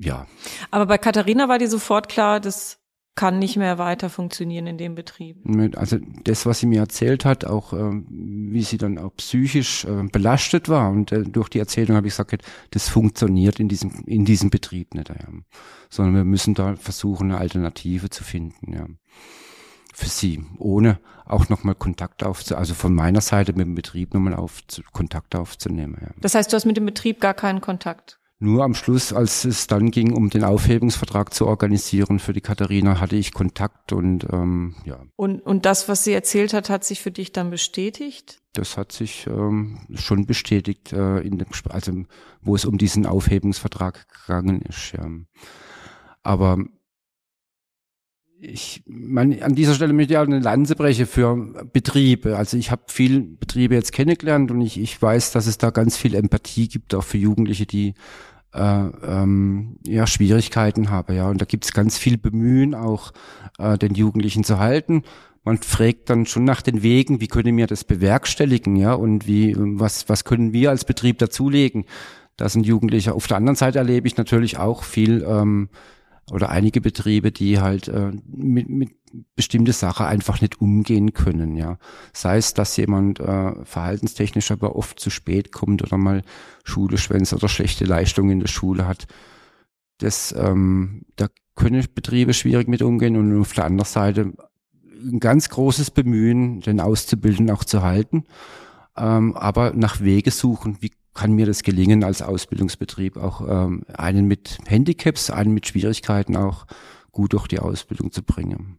ja. 0.00 0.26
Aber 0.70 0.86
bei 0.86 0.98
Katharina 0.98 1.48
war 1.48 1.58
dir 1.58 1.68
sofort 1.68 2.08
klar, 2.08 2.40
das 2.40 2.80
kann 3.16 3.38
nicht 3.38 3.56
mehr 3.56 3.76
weiter 3.76 4.08
funktionieren 4.08 4.66
in 4.66 4.78
dem 4.78 4.94
Betrieb. 4.94 5.36
Also 5.76 5.98
das, 6.24 6.46
was 6.46 6.60
sie 6.60 6.66
mir 6.66 6.80
erzählt 6.80 7.24
hat, 7.24 7.44
auch 7.44 7.72
äh, 7.72 8.02
wie 8.08 8.62
sie 8.62 8.78
dann 8.78 8.98
auch 8.98 9.14
psychisch 9.16 9.84
äh, 9.84 10.04
belastet 10.10 10.68
war 10.68 10.90
und 10.90 11.12
äh, 11.12 11.24
durch 11.24 11.48
die 11.48 11.58
Erzählung 11.58 11.96
habe 11.96 12.06
ich 12.06 12.14
gesagt, 12.14 12.42
das 12.70 12.88
funktioniert 12.88 13.60
in 13.60 13.68
diesem 13.68 14.04
in 14.06 14.24
diesem 14.24 14.48
Betrieb 14.48 14.94
nicht, 14.94 15.08
ja. 15.08 15.16
sondern 15.90 16.14
wir 16.14 16.24
müssen 16.24 16.54
da 16.54 16.76
versuchen, 16.76 17.30
eine 17.30 17.38
Alternative 17.38 18.10
zu 18.10 18.24
finden, 18.24 18.72
ja, 18.72 18.86
für 19.92 20.08
sie, 20.08 20.42
ohne 20.58 20.98
auch 21.26 21.48
nochmal 21.48 21.74
Kontakt 21.74 22.24
aufzunehmen, 22.24 22.60
also 22.60 22.74
von 22.74 22.94
meiner 22.94 23.20
Seite 23.20 23.52
mit 23.52 23.66
dem 23.66 23.74
Betrieb 23.74 24.14
nochmal 24.14 24.34
auf 24.34 24.62
Kontakt 24.92 25.34
aufzunehmen. 25.34 25.98
Ja. 26.00 26.08
Das 26.20 26.34
heißt, 26.34 26.52
du 26.52 26.56
hast 26.56 26.64
mit 26.64 26.76
dem 26.76 26.86
Betrieb 26.86 27.20
gar 27.20 27.34
keinen 27.34 27.60
Kontakt? 27.60 28.19
Nur 28.42 28.64
am 28.64 28.72
Schluss, 28.74 29.12
als 29.12 29.44
es 29.44 29.66
dann 29.66 29.90
ging, 29.90 30.14
um 30.14 30.30
den 30.30 30.44
Aufhebungsvertrag 30.44 31.34
zu 31.34 31.46
organisieren 31.46 32.18
für 32.18 32.32
die 32.32 32.40
Katharina, 32.40 32.98
hatte 32.98 33.16
ich 33.16 33.34
Kontakt 33.34 33.92
und 33.92 34.26
ähm, 34.32 34.76
ja. 34.86 34.98
Und, 35.16 35.40
und 35.40 35.66
das, 35.66 35.90
was 35.90 36.04
sie 36.04 36.14
erzählt 36.14 36.54
hat, 36.54 36.70
hat 36.70 36.82
sich 36.82 37.02
für 37.02 37.10
dich 37.10 37.32
dann 37.32 37.50
bestätigt? 37.50 38.40
Das 38.54 38.78
hat 38.78 38.92
sich 38.92 39.26
ähm, 39.26 39.80
schon 39.94 40.24
bestätigt, 40.24 40.90
äh, 40.94 41.18
in 41.20 41.36
dem, 41.36 41.48
also 41.68 41.92
wo 42.40 42.54
es 42.54 42.64
um 42.64 42.78
diesen 42.78 43.04
Aufhebungsvertrag 43.04 44.06
gegangen 44.08 44.62
ist. 44.62 44.92
Ja. 44.92 45.06
Aber 46.22 46.64
ich 48.40 48.82
man, 48.86 49.40
an 49.42 49.54
dieser 49.54 49.74
Stelle 49.74 49.92
möchte 49.92 50.14
ich 50.14 50.18
auch 50.18 50.24
eine 50.24 50.40
Lanze 50.40 50.74
brechen 50.74 51.06
für 51.06 51.36
Betriebe. 51.72 52.36
Also 52.36 52.56
ich 52.56 52.70
habe 52.70 52.82
viel 52.86 53.20
Betriebe 53.20 53.74
jetzt 53.74 53.92
kennengelernt 53.92 54.50
und 54.50 54.60
ich, 54.62 54.80
ich 54.80 55.00
weiß, 55.00 55.32
dass 55.32 55.46
es 55.46 55.58
da 55.58 55.70
ganz 55.70 55.96
viel 55.96 56.14
Empathie 56.14 56.68
gibt, 56.68 56.94
auch 56.94 57.04
für 57.04 57.18
Jugendliche, 57.18 57.66
die 57.66 57.94
äh, 58.54 58.86
ähm, 59.04 59.76
ja, 59.86 60.06
Schwierigkeiten 60.06 60.90
haben. 60.90 61.14
Ja, 61.14 61.28
und 61.28 61.40
da 61.40 61.44
gibt's 61.44 61.72
ganz 61.72 61.98
viel 61.98 62.16
Bemühen, 62.18 62.74
auch 62.74 63.12
äh, 63.58 63.76
den 63.78 63.94
Jugendlichen 63.94 64.44
zu 64.44 64.58
halten. 64.58 65.02
Man 65.44 65.58
fragt 65.58 66.10
dann 66.10 66.26
schon 66.26 66.44
nach 66.44 66.62
den 66.62 66.82
Wegen, 66.82 67.20
wie 67.20 67.28
können 67.28 67.56
wir 67.56 67.66
das 67.66 67.84
bewerkstelligen, 67.84 68.76
ja, 68.76 68.92
und 68.92 69.26
wie, 69.26 69.54
was, 69.56 70.08
was 70.08 70.24
können 70.24 70.52
wir 70.52 70.70
als 70.70 70.84
Betrieb 70.84 71.18
dazulegen? 71.18 71.84
Da 72.36 72.48
sind 72.48 72.66
Jugendliche. 72.66 73.14
Auf 73.14 73.26
der 73.26 73.36
anderen 73.36 73.56
Seite 73.56 73.78
erlebe 73.78 74.06
ich 74.06 74.16
natürlich 74.16 74.58
auch 74.58 74.82
viel 74.82 75.24
ähm, 75.28 75.68
oder 76.30 76.50
einige 76.50 76.80
Betriebe, 76.80 77.32
die 77.32 77.60
halt 77.60 77.88
äh, 77.88 78.12
mit, 78.26 78.68
mit 78.68 78.90
bestimmte 79.34 79.72
Sachen 79.72 80.06
einfach 80.06 80.40
nicht 80.40 80.60
umgehen 80.60 81.12
können, 81.12 81.56
ja. 81.56 81.78
Sei 82.12 82.36
es, 82.36 82.54
dass 82.54 82.76
jemand 82.76 83.18
äh, 83.20 83.64
verhaltenstechnisch 83.64 84.50
aber 84.50 84.76
oft 84.76 85.00
zu 85.00 85.10
spät 85.10 85.52
kommt 85.52 85.82
oder 85.82 85.96
mal 85.96 86.22
Schule 86.64 86.98
schwänzt 86.98 87.32
oder 87.32 87.48
schlechte 87.48 87.84
Leistungen 87.84 88.30
in 88.30 88.40
der 88.40 88.48
Schule 88.48 88.86
hat. 88.86 89.06
Das, 89.98 90.34
ähm, 90.38 91.02
da 91.16 91.26
können 91.56 91.84
Betriebe 91.94 92.32
schwierig 92.32 92.68
mit 92.68 92.82
umgehen 92.82 93.16
und 93.16 93.40
auf 93.40 93.52
der 93.52 93.64
anderen 93.64 93.88
Seite 93.88 94.32
ein 95.02 95.20
ganz 95.20 95.48
großes 95.48 95.90
Bemühen, 95.90 96.60
den 96.60 96.80
Auszubildenden 96.80 97.54
auch 97.54 97.64
zu 97.64 97.82
halten. 97.82 98.24
ähm, 98.96 99.36
aber 99.36 99.72
nach 99.74 100.00
Wege 100.00 100.30
suchen, 100.30 100.78
wie 100.80 100.92
kann 101.20 101.32
mir 101.32 101.44
das 101.44 101.62
gelingen 101.62 102.02
als 102.02 102.22
Ausbildungsbetrieb, 102.22 103.18
auch 103.18 103.42
ähm, 103.46 103.82
einen 103.92 104.26
mit 104.26 104.56
Handicaps, 104.66 105.28
einen 105.28 105.52
mit 105.52 105.66
Schwierigkeiten 105.66 106.34
auch 106.34 106.64
gut 107.12 107.34
durch 107.34 107.46
die 107.46 107.58
Ausbildung 107.58 108.10
zu 108.10 108.22
bringen. 108.22 108.78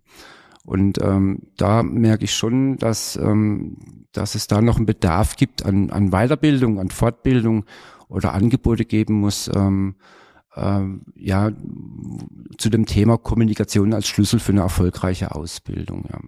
Und 0.65 0.99
ähm, 1.04 1.43
da 1.58 1.84
merke 1.84 2.23
ich 2.23 2.34
schon, 2.34 2.77
dass, 2.77 3.15
ähm, 3.15 3.77
dass 4.12 4.34
es 4.34 4.47
da 4.47 4.60
noch 4.60 4.77
einen 4.77 4.88
Bedarf 4.88 5.36
gibt 5.36 5.63
an, 5.63 5.91
an 5.91 6.10
Weiterbildung, 6.10 6.80
an 6.80 6.89
Fortbildung 6.89 7.65
oder 8.08 8.34
Angebote 8.34 8.86
geben 8.86 9.19
muss, 9.19 9.47
ähm, 9.54 9.93
ähm, 10.56 11.04
ja, 11.15 11.51
zu 12.58 12.71
dem 12.71 12.88
Thema 12.88 13.19
Kommunikation 13.19 13.93
als 13.93 14.08
Schlüssel 14.08 14.39
für 14.39 14.51
eine 14.51 14.62
erfolgreiche 14.62 15.36
Ausbildung. 15.36 16.06
Ja. 16.12 16.19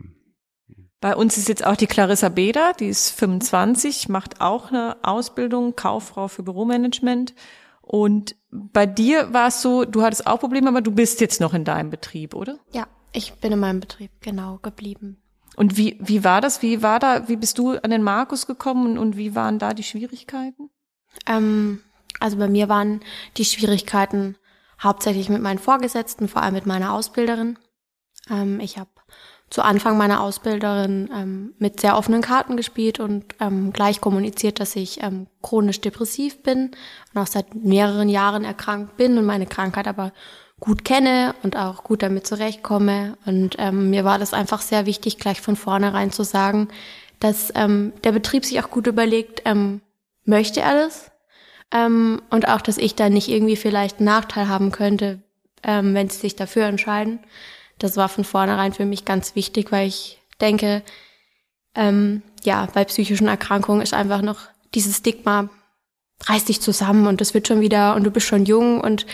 Bei 1.04 1.18
uns 1.18 1.38
ist 1.38 1.50
jetzt 1.50 1.66
auch 1.66 1.76
die 1.76 1.86
Clarissa 1.86 2.30
Beder, 2.30 2.72
die 2.80 2.88
ist 2.88 3.10
25, 3.10 4.08
macht 4.08 4.40
auch 4.40 4.70
eine 4.70 4.96
Ausbildung, 5.04 5.76
Kauffrau 5.76 6.30
für 6.30 6.44
Büromanagement. 6.44 7.36
Und 7.82 8.38
bei 8.50 8.86
dir 8.86 9.34
war 9.34 9.50
es 9.50 9.62
so, 9.62 9.84
du 9.84 10.02
hattest 10.02 10.26
auch 10.26 10.40
Probleme, 10.40 10.70
aber 10.70 10.80
du 10.80 10.92
bist 10.92 11.20
jetzt 11.20 11.42
noch 11.42 11.54
in 11.54 11.66
deinem 11.66 11.90
Betrieb, 11.90 12.34
oder? 12.34 12.58
Ja, 12.72 12.88
ich 13.12 13.34
bin 13.34 13.52
in 13.52 13.60
meinem 13.60 13.82
Betrieb, 13.82 14.12
genau, 14.22 14.60
geblieben. 14.62 15.22
Und 15.58 15.76
wie, 15.76 16.00
wie 16.00 16.24
war 16.24 16.40
das? 16.40 16.62
Wie 16.62 16.82
war 16.82 17.00
da, 17.00 17.28
wie 17.28 17.36
bist 17.36 17.58
du 17.58 17.72
an 17.72 17.92
den 17.92 18.02
Markus 18.02 18.48
gekommen 18.48 18.98
und 18.98 19.18
wie 19.18 19.36
waren 19.36 19.60
da 19.60 19.74
die 19.74 19.84
Schwierigkeiten? 19.84 20.70
Ähm, 21.28 21.82
also 22.22 22.38
bei 22.38 22.48
mir 22.48 22.70
waren 22.70 23.02
die 23.36 23.44
Schwierigkeiten 23.44 24.38
hauptsächlich 24.82 25.28
mit 25.28 25.42
meinen 25.42 25.60
Vorgesetzten, 25.60 26.30
vor 26.30 26.44
allem 26.44 26.54
mit 26.54 26.66
meiner 26.66 26.94
Ausbilderin. 26.94 27.60
Ähm, 28.30 28.62
ich 28.62 28.78
habe 28.78 28.90
zu 29.54 29.64
Anfang 29.64 29.98
meiner 30.00 30.22
Ausbilderin 30.22 31.12
ähm, 31.16 31.54
mit 31.60 31.80
sehr 31.80 31.96
offenen 31.96 32.24
Karten 32.24 32.58
gespielt 32.58 33.00
und 33.00 33.24
ähm, 33.40 33.72
gleich 33.72 34.02
kommuniziert, 34.02 34.60
dass 34.60 34.76
ich 34.76 35.04
ähm, 35.04 35.28
chronisch 35.44 35.80
depressiv 35.80 36.42
bin 36.42 36.72
und 37.14 37.22
auch 37.22 37.28
seit 37.28 37.54
mehreren 37.54 38.10
Jahren 38.10 38.46
erkrankt 38.46 38.98
bin 38.98 39.16
und 39.16 39.26
meine 39.26 39.46
Krankheit 39.46 39.88
aber 39.88 40.12
gut 40.60 40.84
kenne 40.84 41.36
und 41.44 41.56
auch 41.56 41.84
gut 41.84 42.02
damit 42.02 42.26
zurechtkomme. 42.26 43.16
Und 43.28 43.58
ähm, 43.60 43.92
mir 43.92 44.04
war 44.04 44.18
das 44.18 44.34
einfach 44.34 44.60
sehr 44.60 44.88
wichtig, 44.88 45.20
gleich 45.20 45.40
von 45.40 45.56
vornherein 45.56 46.12
zu 46.12 46.24
sagen, 46.24 46.70
dass 47.20 47.52
ähm, 47.54 47.94
der 48.04 48.12
Betrieb 48.12 48.46
sich 48.46 48.60
auch 48.60 48.72
gut 48.72 48.88
überlegt, 48.88 49.44
ähm, 49.46 49.82
möchte 50.26 50.62
er 50.62 50.74
das? 50.74 51.12
Ähm, 51.72 52.24
und 52.32 52.48
auch, 52.48 52.62
dass 52.62 52.80
ich 52.80 52.96
da 52.96 53.08
nicht 53.08 53.28
irgendwie 53.28 53.56
vielleicht 53.56 54.00
einen 54.00 54.06
Nachteil 54.06 54.48
haben 54.50 54.72
könnte, 54.72 55.22
ähm, 55.62 55.94
wenn 55.94 56.10
sie 56.10 56.18
sich 56.18 56.36
dafür 56.36 56.66
entscheiden 56.66 57.20
das 57.80 57.98
war 57.98 58.10
von 58.10 58.24
vornherein 58.24 58.74
für 58.74 58.86
mich 58.86 59.06
ganz 59.06 59.36
wichtig, 59.36 59.72
weil 59.72 59.88
ich 59.88 60.20
denke, 60.42 60.84
ähm, 61.76 62.22
ja, 62.44 62.68
bei 62.74 62.86
psychischen 62.86 63.28
Erkrankungen 63.28 63.82
ist 63.82 63.94
einfach 63.94 64.22
noch 64.22 64.42
dieses 64.74 64.98
Stigma, 64.98 65.50
reiß 66.26 66.46
dich 66.46 66.62
zusammen 66.62 67.08
und 67.08 67.22
das 67.22 67.34
wird 67.34 67.48
schon 67.48 67.62
wieder 67.62 67.96
und 67.96 68.04
du 68.04 68.12
bist 68.12 68.28
schon 68.28 68.46
jung 68.46 68.80
und 68.82 69.06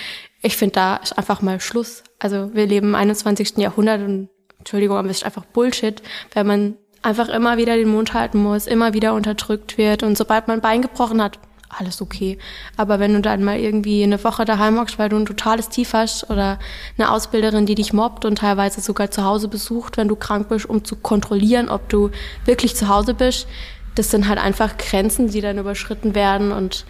ich 0.42 0.58
finde, 0.58 0.74
da 0.74 0.96
ist 0.98 1.18
einfach 1.18 1.42
mal 1.42 1.60
Schluss. 1.60 2.04
Also 2.20 2.54
wir 2.54 2.66
leben 2.66 2.90
im 2.90 2.96
21. 2.96 3.58
Jahrhundert 3.58 4.02
und 4.02 4.30
Entschuldigung, 4.58 4.98
aber 4.98 5.10
es 5.10 5.18
ist 5.18 5.26
einfach 5.26 5.46
Bullshit, 5.46 6.02
wenn 6.34 6.48
man 6.48 6.78
einfach 7.02 7.30
immer 7.30 7.58
wieder 7.58 7.78
den 7.78 7.90
Mund 7.90 8.14
halten 8.14 8.42
muss, 8.42 8.68
immer 8.68 8.94
wieder 8.94 9.14
unterdrückt 9.14 9.78
wird 9.78 10.04
und 10.04 10.18
sobald 10.18 10.48
man 10.48 10.58
ein 10.58 10.62
Bein 10.62 10.82
gebrochen 10.82 11.22
hat, 11.22 11.40
alles 11.70 12.02
okay. 12.02 12.38
Aber 12.78 13.00
wenn 13.00 13.14
du 13.14 13.22
dann 13.22 13.44
mal 13.44 13.60
irgendwie 13.60 14.04
eine 14.04 14.24
Woche 14.24 14.46
daheim 14.46 14.80
hockst, 14.80 15.00
weil 15.00 15.10
du 15.10 15.18
ein 15.18 15.26
totales 15.26 15.70
Tief 15.70 15.94
hast 15.94 16.30
oder 16.30 16.60
eine 16.98 17.12
Ausbilderin, 17.12 17.66
die 17.66 17.76
dich 17.76 17.94
mobbt 17.94 18.26
und 18.26 18.40
teilweise 18.40 18.82
sogar 18.82 19.12
zu 19.12 19.24
Hause 19.24 19.48
besucht, 19.48 19.98
wenn 19.98 20.08
du 20.08 20.16
krank 20.16 20.50
bist, 20.50 20.66
um 20.66 20.84
zu 20.84 20.96
kontrollieren, 20.96 21.70
ob 21.70 21.88
du 21.90 22.10
wirklich 22.46 22.76
zu 22.76 22.90
Hause 22.90 23.14
bist, 23.14 23.48
das 23.96 24.12
sind 24.12 24.28
halt 24.28 24.40
einfach 24.40 24.78
Grenzen, 24.78 25.30
die 25.30 25.42
dann 25.42 25.58
überschritten 25.58 26.16
werden 26.16 26.52
und 26.52 26.86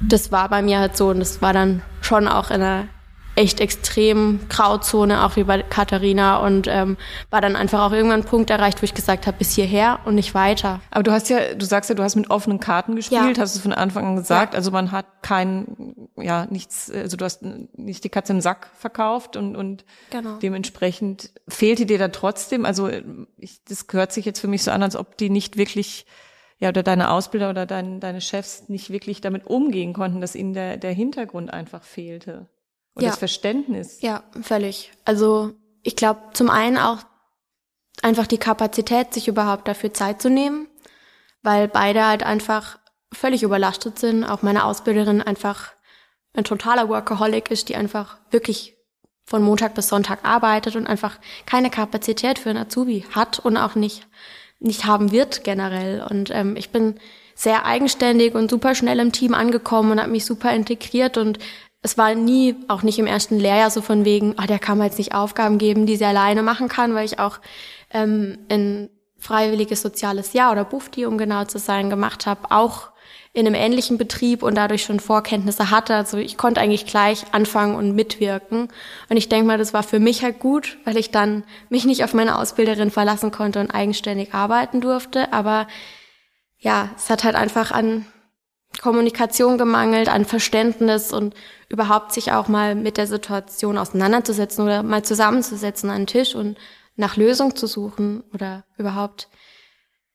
das 0.00 0.32
war 0.32 0.48
bei 0.48 0.62
mir 0.62 0.78
halt 0.78 0.96
so 0.96 1.08
und 1.08 1.20
das 1.20 1.40
war 1.40 1.52
dann 1.52 1.82
schon 2.00 2.28
auch 2.28 2.50
in 2.50 2.62
einer 2.62 2.88
echt 3.36 3.60
extrem 3.60 4.40
Grauzone, 4.48 5.24
auch 5.24 5.36
wie 5.36 5.44
bei 5.44 5.62
Katharina 5.62 6.38
und 6.38 6.66
ähm, 6.68 6.96
war 7.30 7.40
dann 7.40 7.56
einfach 7.56 7.82
auch 7.82 7.92
irgendwann 7.92 8.20
ein 8.20 8.26
Punkt 8.26 8.50
erreicht, 8.50 8.80
wo 8.80 8.84
ich 8.84 8.94
gesagt 8.94 9.26
habe, 9.26 9.36
bis 9.38 9.54
hierher 9.54 10.00
und 10.04 10.14
nicht 10.14 10.34
weiter. 10.34 10.80
Aber 10.90 11.02
du 11.02 11.10
hast 11.10 11.28
ja, 11.30 11.54
du 11.54 11.64
sagst 11.66 11.90
ja, 11.90 11.96
du 11.96 12.02
hast 12.02 12.16
mit 12.16 12.30
offenen 12.30 12.60
Karten 12.60 12.96
gespielt, 12.96 13.36
ja. 13.36 13.42
hast 13.42 13.56
du 13.56 13.60
von 13.60 13.72
Anfang 13.72 14.06
an 14.06 14.16
gesagt. 14.16 14.54
Ja. 14.54 14.58
Also 14.58 14.70
man 14.70 14.92
hat 14.92 15.06
kein, 15.22 16.06
ja, 16.16 16.46
nichts, 16.46 16.90
also 16.90 17.16
du 17.16 17.24
hast 17.24 17.42
nicht 17.42 18.04
die 18.04 18.08
Katze 18.08 18.32
im 18.32 18.40
Sack 18.40 18.70
verkauft 18.78 19.36
und, 19.36 19.56
und 19.56 19.84
genau. 20.10 20.38
dementsprechend 20.38 21.30
fehlte 21.48 21.86
dir 21.86 21.98
da 21.98 22.08
trotzdem, 22.08 22.64
also 22.64 22.88
ich, 23.36 23.64
das 23.64 23.86
gehört 23.86 24.12
sich 24.12 24.24
jetzt 24.24 24.40
für 24.40 24.48
mich 24.48 24.62
so 24.62 24.70
an, 24.70 24.82
als 24.82 24.96
ob 24.96 25.16
die 25.16 25.30
nicht 25.30 25.56
wirklich 25.56 26.06
ja, 26.60 26.68
oder 26.68 26.84
deine 26.84 27.10
Ausbilder 27.10 27.50
oder 27.50 27.66
dein, 27.66 27.98
deine 27.98 28.20
Chefs 28.20 28.68
nicht 28.68 28.90
wirklich 28.90 29.20
damit 29.20 29.46
umgehen 29.46 29.92
konnten, 29.92 30.20
dass 30.20 30.36
ihnen 30.36 30.52
der, 30.52 30.76
der 30.76 30.92
Hintergrund 30.92 31.52
einfach 31.52 31.82
fehlte. 31.82 32.46
Und 32.94 33.02
ja. 33.02 33.10
das 33.10 33.18
Verständnis. 33.18 34.00
Ja, 34.00 34.22
völlig. 34.42 34.92
Also 35.04 35.52
ich 35.82 35.96
glaube 35.96 36.20
zum 36.32 36.50
einen 36.50 36.78
auch 36.78 36.98
einfach 38.02 38.26
die 38.26 38.38
Kapazität, 38.38 39.12
sich 39.12 39.28
überhaupt 39.28 39.68
dafür 39.68 39.92
Zeit 39.92 40.22
zu 40.22 40.30
nehmen, 40.30 40.68
weil 41.42 41.68
beide 41.68 42.06
halt 42.06 42.22
einfach 42.22 42.78
völlig 43.12 43.42
überlastet 43.42 43.98
sind. 43.98 44.24
Auch 44.24 44.42
meine 44.42 44.64
Ausbilderin 44.64 45.22
einfach 45.22 45.72
ein 46.34 46.44
totaler 46.44 46.88
Workaholic 46.88 47.50
ist, 47.50 47.68
die 47.68 47.76
einfach 47.76 48.18
wirklich 48.30 48.76
von 49.26 49.42
Montag 49.42 49.74
bis 49.74 49.88
Sonntag 49.88 50.24
arbeitet 50.24 50.76
und 50.76 50.86
einfach 50.86 51.18
keine 51.46 51.70
Kapazität 51.70 52.38
für 52.38 52.50
ein 52.50 52.58
Azubi 52.58 53.06
hat 53.14 53.38
und 53.38 53.56
auch 53.56 53.74
nicht 53.74 54.06
nicht 54.64 54.86
haben 54.86 55.12
wird 55.12 55.44
generell. 55.44 56.04
Und 56.08 56.30
ähm, 56.30 56.56
ich 56.56 56.70
bin 56.70 56.98
sehr 57.34 57.66
eigenständig 57.66 58.34
und 58.34 58.50
super 58.50 58.74
schnell 58.74 58.98
im 58.98 59.12
Team 59.12 59.34
angekommen 59.34 59.92
und 59.92 60.00
habe 60.00 60.10
mich 60.10 60.24
super 60.24 60.52
integriert 60.52 61.16
und 61.16 61.38
es 61.84 61.98
war 61.98 62.14
nie, 62.14 62.56
auch 62.66 62.82
nicht 62.82 62.98
im 62.98 63.06
ersten 63.06 63.38
Lehrjahr 63.38 63.70
so 63.70 63.82
von 63.82 64.06
wegen, 64.06 64.38
ah, 64.38 64.46
der 64.46 64.58
kann 64.58 64.78
mir 64.78 64.86
jetzt 64.86 64.96
nicht 64.96 65.14
Aufgaben 65.14 65.58
geben, 65.58 65.84
die 65.84 65.96
sie 65.96 66.06
alleine 66.06 66.42
machen 66.42 66.68
kann, 66.68 66.94
weil 66.94 67.04
ich 67.04 67.18
auch 67.18 67.40
ähm, 67.90 68.38
ein 68.48 68.88
freiwilliges 69.18 69.82
soziales 69.82 70.32
Jahr 70.32 70.50
oder 70.50 70.64
Bufti, 70.64 71.04
um 71.04 71.18
genau 71.18 71.44
zu 71.44 71.58
sein, 71.58 71.90
gemacht 71.90 72.24
habe, 72.24 72.50
auch 72.50 72.88
in 73.34 73.46
einem 73.46 73.54
ähnlichen 73.54 73.98
Betrieb 73.98 74.42
und 74.42 74.54
dadurch 74.54 74.84
schon 74.84 74.98
Vorkenntnisse 74.98 75.70
hatte. 75.70 75.94
Also 75.94 76.16
ich 76.16 76.38
konnte 76.38 76.62
eigentlich 76.62 76.86
gleich 76.86 77.24
anfangen 77.32 77.74
und 77.74 77.94
mitwirken. 77.94 78.68
Und 79.10 79.16
ich 79.18 79.28
denke 79.28 79.46
mal, 79.46 79.58
das 79.58 79.74
war 79.74 79.82
für 79.82 80.00
mich 80.00 80.22
halt 80.22 80.38
gut, 80.38 80.78
weil 80.84 80.96
ich 80.96 81.10
dann 81.10 81.44
mich 81.68 81.84
nicht 81.84 82.02
auf 82.02 82.14
meine 82.14 82.38
Ausbilderin 82.38 82.90
verlassen 82.90 83.30
konnte 83.30 83.60
und 83.60 83.72
eigenständig 83.72 84.32
arbeiten 84.32 84.80
durfte. 84.80 85.34
Aber 85.34 85.66
ja, 86.58 86.88
es 86.96 87.10
hat 87.10 87.24
halt 87.24 87.34
einfach 87.34 87.72
an 87.72 88.06
Kommunikation 88.84 89.56
gemangelt, 89.56 90.10
an 90.10 90.26
Verständnis 90.26 91.10
und 91.10 91.32
überhaupt 91.70 92.12
sich 92.12 92.32
auch 92.32 92.48
mal 92.48 92.74
mit 92.74 92.98
der 92.98 93.06
Situation 93.06 93.78
auseinanderzusetzen 93.78 94.62
oder 94.62 94.82
mal 94.82 95.02
zusammenzusetzen 95.02 95.88
an 95.88 96.02
den 96.02 96.06
Tisch 96.06 96.34
und 96.34 96.58
nach 96.94 97.16
Lösung 97.16 97.56
zu 97.56 97.66
suchen 97.66 98.24
oder 98.34 98.64
überhaupt 98.76 99.30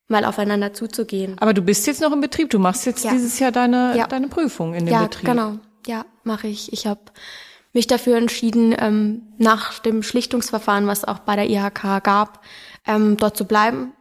mal 0.07 0.23
aufeinander 0.23 0.71
zuzugehen. 0.71 1.35
Aber 1.39 1.55
du 1.55 1.63
bist 1.63 1.87
jetzt 1.87 1.99
noch 1.99 2.11
im 2.11 2.21
Betrieb, 2.21 2.51
du 2.51 2.59
machst 2.59 2.85
jetzt 2.85 3.03
ja. 3.03 3.09
dieses 3.09 3.39
Jahr 3.39 3.51
deine, 3.51 3.97
ja. 3.97 4.05
deine 4.05 4.27
Prüfung 4.27 4.75
in 4.75 4.85
dem 4.85 4.93
ja, 4.93 5.01
Betrieb. 5.01 5.27
Ja, 5.27 5.33
genau. 5.33 5.57
Ja, 5.87 6.05
mache 6.23 6.45
ich. 6.45 6.71
Ich 6.71 6.85
habe 6.85 7.01
mich 7.73 7.87
dafür 7.87 8.17
entschieden, 8.17 8.75
ähm, 8.77 9.33
nach 9.39 9.79
dem 9.79 10.03
Schlichtungsverfahren, 10.03 10.85
was 10.85 11.05
auch 11.05 11.17
bei 11.17 11.35
der 11.35 11.49
IHK 11.49 12.03
gab, 12.03 12.45
ähm, 12.85 13.17
dort 13.17 13.35
zu 13.35 13.45
bleiben. 13.45 13.93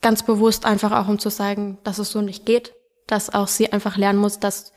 Ganz 0.00 0.22
bewusst 0.22 0.64
einfach 0.64 0.92
auch, 0.92 1.08
um 1.08 1.18
zu 1.18 1.28
zeigen, 1.28 1.78
dass 1.82 1.98
es 1.98 2.12
so 2.12 2.20
nicht 2.20 2.46
geht 2.46 2.75
dass 3.06 3.32
auch 3.32 3.48
sie 3.48 3.72
einfach 3.72 3.96
lernen 3.96 4.18
muss, 4.18 4.38
dass 4.40 4.72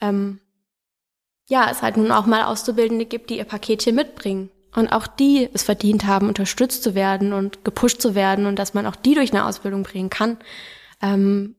ähm, 0.00 0.40
ja 1.48 1.70
es 1.70 1.82
halt 1.82 1.96
nun 1.96 2.12
auch 2.12 2.26
mal 2.26 2.44
Auszubildende 2.44 3.06
gibt, 3.06 3.30
die 3.30 3.38
ihr 3.38 3.44
Paketchen 3.44 3.94
mitbringen 3.94 4.50
und 4.74 4.88
auch 4.88 5.06
die 5.06 5.48
es 5.52 5.62
verdient 5.62 6.06
haben, 6.06 6.28
unterstützt 6.28 6.82
zu 6.82 6.94
werden 6.94 7.32
und 7.32 7.64
gepusht 7.64 8.00
zu 8.00 8.14
werden 8.14 8.46
und 8.46 8.58
dass 8.58 8.74
man 8.74 8.86
auch 8.86 8.96
die 8.96 9.14
durch 9.14 9.32
eine 9.32 9.46
Ausbildung 9.46 9.82
bringen 9.82 10.10
kann, 10.10 10.38
ähm, 11.00 11.56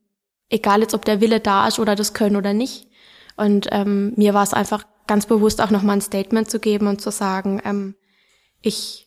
egal 0.49 0.81
jetzt 0.81 0.93
ob 0.93 1.05
der 1.05 1.21
Wille 1.21 1.39
da 1.39 1.67
ist 1.67 1.79
oder 1.79 1.95
das 1.95 2.13
Können 2.13 2.35
oder 2.35 2.53
nicht. 2.53 2.87
Und 3.35 3.67
ähm, 3.71 4.13
mir 4.15 4.33
war 4.33 4.43
es 4.43 4.53
einfach 4.53 4.85
ganz 5.07 5.25
bewusst 5.25 5.61
auch 5.61 5.71
nochmal 5.71 5.97
ein 5.97 6.01
Statement 6.01 6.49
zu 6.49 6.59
geben 6.59 6.87
und 6.87 7.01
zu 7.01 7.11
sagen, 7.11 7.61
ähm, 7.65 7.95
ich 8.61 9.03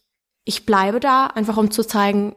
ich 0.47 0.65
bleibe 0.65 1.01
da, 1.01 1.27
einfach 1.27 1.57
um 1.57 1.71
zu 1.71 1.83
zeigen, 1.83 2.37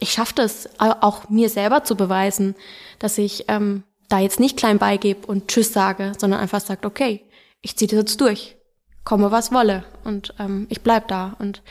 ich 0.00 0.12
schaffe 0.12 0.34
das, 0.34 0.68
auch 0.78 1.28
mir 1.28 1.48
selber 1.48 1.84
zu 1.84 1.94
beweisen, 1.94 2.56
dass 2.98 3.18
ich 3.18 3.44
ähm, 3.48 3.84
da 4.08 4.18
jetzt 4.18 4.40
nicht 4.40 4.56
klein 4.56 4.78
beigebe 4.78 5.26
und 5.26 5.48
Tschüss 5.48 5.72
sage, 5.72 6.12
sondern 6.18 6.40
einfach 6.40 6.60
sagt, 6.60 6.86
okay, 6.86 7.24
ich 7.60 7.76
ziehe 7.76 7.88
das 7.88 7.98
jetzt 7.98 8.20
durch, 8.20 8.56
komme 9.04 9.30
was 9.30 9.52
wolle 9.52 9.84
und 10.04 10.34
ähm, 10.38 10.66
ich 10.68 10.82
bleib 10.82 11.08
da. 11.08 11.36
Und 11.38 11.62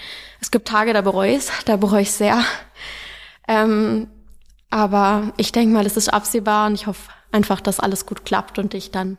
es 0.42 0.52
gibt 0.52 0.68
Tage, 0.68 0.94
da 0.94 1.02
bereue 1.02 1.36
ich 1.36 1.50
da 1.66 1.78
bereue 1.78 2.02
ich 2.02 2.12
sehr. 2.12 2.44
Ähm, 3.48 4.08
aber 4.70 5.34
ich 5.38 5.52
denke 5.52 5.74
mal, 5.74 5.84
das 5.84 5.98
ist 5.98 6.10
absehbar 6.10 6.68
und 6.68 6.74
ich 6.76 6.88
hoffe 6.88 7.12
einfach, 7.32 7.62
dass 7.62 7.80
alles 7.80 8.06
gut 8.06 8.26
klappt 8.26 8.58
und 8.58 8.74
ich 8.74 8.92
dann 8.92 9.18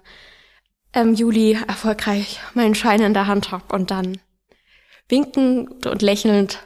im 0.92 1.14
Juli 1.14 1.59
erfolgreich 1.66 2.40
meinen 2.55 2.74
Schein 2.74 3.03
in 3.03 3.14
der 3.14 3.27
Hand 3.27 3.50
habe 3.50 3.74
und 3.74 3.90
dann 3.90 4.18
winkend 5.09 5.87
und 5.87 6.03
lächelnd 6.03 6.59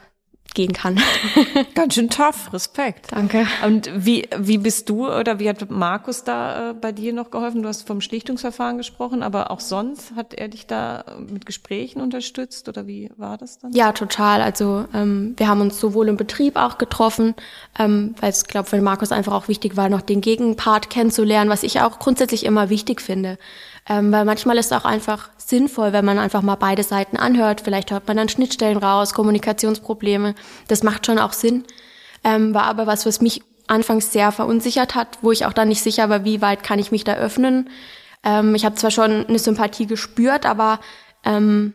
gehen 0.54 0.72
kann. 0.72 0.98
Ganz 1.74 1.94
schön 1.94 2.10
tough, 2.10 2.52
Respekt. 2.52 3.12
Danke. 3.12 3.46
Und 3.64 3.90
wie, 3.94 4.28
wie 4.36 4.58
bist 4.58 4.88
du 4.88 5.08
oder 5.08 5.38
wie 5.38 5.48
hat 5.48 5.70
Markus 5.70 6.24
da 6.24 6.70
äh, 6.70 6.74
bei 6.74 6.92
dir 6.92 7.12
noch 7.12 7.30
geholfen? 7.30 7.62
Du 7.62 7.68
hast 7.68 7.86
vom 7.86 8.00
Schlichtungsverfahren 8.00 8.76
gesprochen, 8.76 9.22
aber 9.22 9.50
auch 9.50 9.60
sonst 9.60 10.14
hat 10.16 10.34
er 10.34 10.48
dich 10.48 10.66
da 10.66 11.04
mit 11.30 11.46
Gesprächen 11.46 12.00
unterstützt 12.00 12.68
oder 12.68 12.86
wie 12.86 13.10
war 13.16 13.36
das 13.38 13.58
dann? 13.58 13.72
Ja, 13.72 13.92
total. 13.92 14.42
Also 14.42 14.86
ähm, 14.94 15.34
wir 15.36 15.48
haben 15.48 15.60
uns 15.60 15.78
sowohl 15.78 16.08
im 16.08 16.16
Betrieb 16.16 16.56
auch 16.56 16.78
getroffen, 16.78 17.34
ähm, 17.78 18.14
weil 18.20 18.30
es, 18.30 18.44
glaube 18.44 18.68
für 18.68 18.80
Markus 18.80 19.12
einfach 19.12 19.32
auch 19.32 19.48
wichtig 19.48 19.76
war, 19.76 19.88
noch 19.88 20.02
den 20.02 20.20
Gegenpart 20.20 20.90
kennenzulernen, 20.90 21.50
was 21.50 21.62
ich 21.62 21.80
auch 21.80 21.98
grundsätzlich 21.98 22.44
immer 22.44 22.70
wichtig 22.70 23.00
finde. 23.00 23.38
Ähm, 23.88 24.12
weil 24.12 24.24
manchmal 24.24 24.58
ist 24.58 24.66
es 24.66 24.72
auch 24.72 24.84
einfach 24.84 25.30
sinnvoll, 25.38 25.92
wenn 25.92 26.04
man 26.04 26.18
einfach 26.18 26.42
mal 26.42 26.56
beide 26.56 26.82
Seiten 26.82 27.16
anhört. 27.16 27.62
Vielleicht 27.62 27.90
hört 27.90 28.06
man 28.06 28.18
dann 28.18 28.28
Schnittstellen 28.28 28.76
raus, 28.76 29.14
Kommunikationsprobleme. 29.14 30.34
Das 30.68 30.82
macht 30.82 31.06
schon 31.06 31.18
auch 31.18 31.32
Sinn. 31.32 31.64
Ähm, 32.22 32.52
war 32.52 32.64
aber 32.64 32.86
was, 32.86 33.06
was 33.06 33.20
mich 33.22 33.42
anfangs 33.66 34.12
sehr 34.12 34.32
verunsichert 34.32 34.94
hat, 34.94 35.18
wo 35.22 35.32
ich 35.32 35.46
auch 35.46 35.52
dann 35.52 35.68
nicht 35.68 35.82
sicher 35.82 36.08
war, 36.10 36.24
wie 36.24 36.42
weit 36.42 36.62
kann 36.62 36.78
ich 36.78 36.90
mich 36.90 37.04
da 37.04 37.14
öffnen. 37.14 37.70
Ähm, 38.22 38.54
ich 38.54 38.64
habe 38.64 38.74
zwar 38.74 38.90
schon 38.90 39.26
eine 39.26 39.38
Sympathie 39.38 39.86
gespürt, 39.86 40.44
aber 40.44 40.80
ähm, 41.24 41.74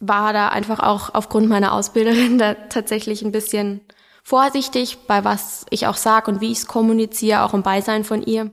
war 0.00 0.32
da 0.32 0.48
einfach 0.48 0.80
auch 0.80 1.14
aufgrund 1.14 1.48
meiner 1.48 1.72
Ausbilderin 1.72 2.38
da 2.38 2.54
tatsächlich 2.54 3.22
ein 3.22 3.32
bisschen 3.32 3.80
vorsichtig 4.22 4.98
bei 5.06 5.24
was 5.24 5.66
ich 5.70 5.86
auch 5.86 5.96
sag 5.96 6.26
und 6.26 6.40
wie 6.40 6.52
ich 6.52 6.58
es 6.58 6.66
kommuniziere, 6.66 7.42
auch 7.42 7.54
im 7.54 7.62
Beisein 7.62 8.02
von 8.04 8.22
ihr. 8.22 8.50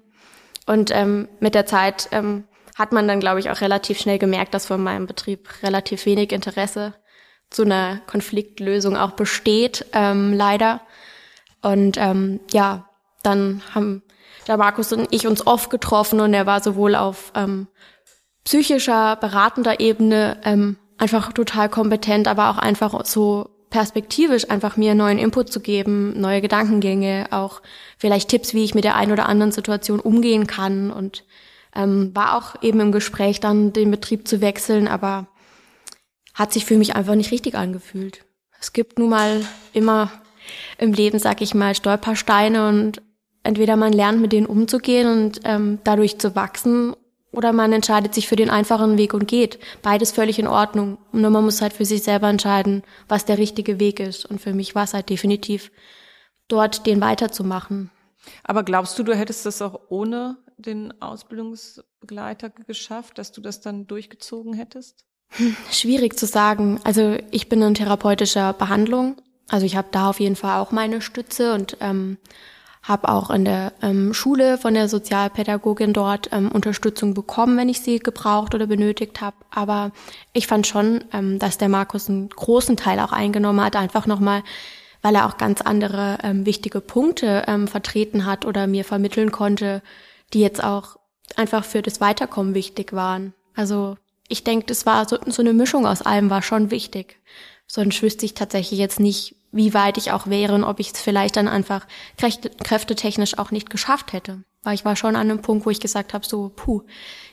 Und 0.65 0.91
ähm, 0.91 1.28
mit 1.39 1.56
der 1.56 1.65
Zeit 1.65 2.10
ähm, 2.12 2.45
hat 2.76 2.91
man 2.91 3.08
dann, 3.08 3.19
glaube 3.19 3.39
ich, 3.39 3.49
auch 3.49 3.62
relativ 3.62 3.99
schnell 3.99 4.17
gemerkt, 4.17 4.54
dass 4.54 4.65
von 4.65 4.82
meinem 4.82 5.08
Betrieb 5.08 5.49
relativ 5.62 6.06
wenig 6.06 6.32
Interesse 6.32 6.93
zu 7.49 7.63
einer 7.63 7.99
Konfliktlösung 8.08 8.97
auch 8.97 9.12
besteht, 9.12 9.86
ähm, 9.93 10.34
leider. 10.34 10.82
Und 11.62 11.97
ähm, 11.97 12.39
ja, 12.52 12.89
dann 13.21 13.62
haben 13.73 14.04
der 14.47 14.58
Markus 14.58 14.91
und 14.91 15.08
ich 15.12 15.28
uns 15.28 15.45
oft 15.45 15.69
getroffen 15.69 16.19
und 16.19 16.34
er 16.34 16.45
war 16.45 16.62
sowohl 16.62 16.95
auf 16.95 17.32
ähm, 17.36 17.67
psychischer, 18.43 19.15
beratender 19.15 19.80
Ebene 19.80 20.41
ähm, 20.43 20.78
einfach 20.97 21.32
total 21.32 21.69
kompetent, 21.69 22.28
aber 22.28 22.49
auch 22.49 22.58
einfach 22.58 23.06
so 23.06 23.49
perspektivisch 23.73 24.51
einfach 24.51 24.77
mir 24.77 24.93
neuen 24.93 25.17
Input 25.17 25.51
zu 25.51 25.59
geben, 25.59 26.13
neue 26.21 26.41
Gedankengänge, 26.41 27.25
auch 27.31 27.63
vielleicht 27.97 28.29
Tipps, 28.29 28.53
wie 28.53 28.63
ich 28.63 28.75
mit 28.75 28.83
der 28.83 28.95
einen 28.95 29.12
oder 29.12 29.27
anderen 29.27 29.51
Situation 29.51 29.99
umgehen 29.99 30.45
kann 30.45 30.91
und 30.91 31.25
ähm, 31.75 32.12
war 32.13 32.38
auch 32.38 32.62
eben 32.62 32.79
im 32.79 32.91
Gespräch 32.91 33.39
dann 33.39 33.73
den 33.73 33.89
Betrieb 33.89 34.27
zu 34.27 34.41
wechseln, 34.41 34.88
aber 34.88 35.25
hat 36.36 36.53
sich 36.53 36.65
für 36.65 36.77
mich 36.77 36.95
einfach 36.95 37.15
nicht 37.15 37.31
richtig 37.31 37.55
angefühlt. 37.55 38.23
Es 38.62 38.73
gibt 38.73 38.99
nun 38.99 39.09
mal 39.09 39.43
immer 39.73 40.12
im 40.77 40.93
Leben, 40.93 41.17
sag 41.17 41.41
ich 41.41 41.55
mal, 41.55 41.73
Stolpersteine 41.73 42.69
und 42.69 43.01
entweder 43.41 43.75
man 43.75 43.91
lernt 43.91 44.21
mit 44.21 44.33
denen 44.33 44.45
umzugehen 44.45 45.07
und 45.07 45.41
ähm, 45.45 45.79
dadurch 45.83 46.19
zu 46.19 46.36
wachsen 46.36 46.93
oder 47.34 47.52
man 47.52 47.74
entscheidet 47.74 48.13
sich 48.13 48.28
für 48.28 48.36
den 48.36 48.50
einfachen 48.50 48.98
Weg 48.98 49.13
und 49.13 49.28
geht. 49.28 49.60
Beides 49.82 50.12
völlig 50.12 50.39
in 50.39 50.48
Ordnung. 50.48 51.00
Nur 51.12 51.32
man 51.32 51.43
muss 51.43 51.62
halt 51.62 51.74
für 51.74 51.84
sich 51.84 52.04
selber 52.04 52.30
entscheiden, 52.30 52.84
was 53.10 53.26
der 53.26 53.38
richtige 53.38 53.80
Weg 53.80 54.00
ist. 54.00 54.26
Und 54.26 54.39
für 54.39 54.54
mich 54.54 54.76
war 54.76 54.84
es 54.84 54.93
halt 54.93 55.10
definitiv, 55.10 55.72
dort 56.48 56.86
den 56.86 57.02
weiterzumachen. 57.02 57.89
Aber 58.43 58.63
glaubst 58.63 58.98
du, 58.98 59.04
du 59.04 59.15
hättest 59.15 59.46
das 59.46 59.62
auch 59.62 59.80
ohne 59.89 60.38
den 60.58 61.02
Ausbildungsbegleiter 61.02 62.52
geschafft, 62.52 63.17
dass 63.17 63.32
du 63.32 63.41
das 63.41 63.60
dann 63.60 63.88
durchgezogen 63.88 64.54
hättest? 64.54 65.06
Hm, 65.30 65.56
schwierig 65.72 66.17
zu 66.17 66.28
sagen. 66.28 66.80
Also 66.84 67.17
ich 67.32 67.50
bin 67.50 67.62
in 67.63 67.74
therapeutischer 67.74 68.54
Behandlung. 68.54 69.17
Also 69.50 69.65
ich 69.65 69.76
habe 69.76 69.88
da 69.91 70.10
auf 70.10 70.19
jeden 70.19 70.36
Fall 70.36 70.60
auch 70.60 70.72
meine 70.72 71.02
Stütze 71.02 71.54
und 71.54 71.78
ähm, 71.82 72.17
habe 72.84 73.08
auch 73.08 73.30
in 73.30 73.46
der 73.46 73.72
ähm, 73.82 74.13
Schule 74.13 74.58
von 74.58 74.74
der 74.74 74.89
Sozialpädagogin 74.89 75.93
dort 75.93 76.30
ähm, 76.34 76.52
Unterstützung 76.52 77.13
bekommen, 77.13 77.58
wenn 77.58 77.69
ich 77.69 77.80
sie 77.80 78.00
gebraucht 78.00 78.54
oder 78.54 78.67
benötigt 78.67 79.22
habe. 79.22 79.38
Aber 79.50 79.91
ich 80.34 80.48
fand 80.48 80.67
schon, 80.67 81.06
ähm, 81.13 81.39
dass 81.39 81.58
der 81.58 81.69
Markus 81.69 82.10
einen 82.10 82.28
großen 82.28 82.76
Teil 82.76 83.00
auch 83.00 83.13
eingenommen 83.13 83.63
hat, 83.63 83.78
einfach 83.78 84.06
nochmal, 84.06 84.43
weil 85.02 85.15
er 85.15 85.28
auch 85.28 85.38
ganz 85.38 85.62
andere 85.62 86.17
ähm, 86.24 86.46
wichtige 86.46 86.82
Punkte 86.82 87.43
ähm, 87.48 87.69
vertreten 87.69 88.26
hat 88.26 88.46
oder 88.46 88.67
mir 88.67 88.84
vermitteln 88.84 89.32
konnte, 89.32 89.82
die 90.34 90.41
jetzt 90.41 90.62
auch 90.62 90.98
einfach 91.38 91.63
für 91.63 91.82
das 91.82 92.02
Weiterkommen 92.02 92.54
wichtig 92.54 92.91
waren. 92.91 93.34
Also 93.56 93.96
ich 94.28 94.43
denke, 94.43 94.65
das 94.65 94.86
war 94.86 95.08
so, 95.08 95.17
so 95.26 95.41
eine 95.41 95.54
Mischung 95.54 95.88
aus 95.88 96.02
allem 96.02 96.30
war 96.30 96.41
schon 96.41 96.69
wichtig. 96.69 97.22
Sonst 97.65 98.02
wüsste 98.02 98.26
ich 98.26 98.34
tatsächlich 98.34 98.80
jetzt 98.80 99.00
nicht, 99.00 99.36
wie 99.54 99.74
weit 99.74 99.98
ich 99.98 100.12
auch 100.12 100.28
wäre 100.28 100.54
und 100.56 100.63
ob 100.63 100.80
ich 100.80 100.92
es 100.92 101.00
vielleicht 101.00 101.38
dann 101.38 101.48
einfach 101.48 101.88
kräftetechnisch 102.18 103.38
auch 103.38 103.52
nicht 103.52 103.70
geschafft 103.70 104.12
hätte. 104.12 104.44
Weil 104.63 104.74
ich 104.74 104.84
war 104.84 104.96
schon 104.96 105.16
an 105.16 105.30
einem 105.30 105.42
Punkt, 105.42 105.66
wo 105.66 105.70
ich 105.70 105.80
gesagt 105.80 106.13
habe, 106.13 106.26
so, 106.26 106.52
puh, 106.54 106.82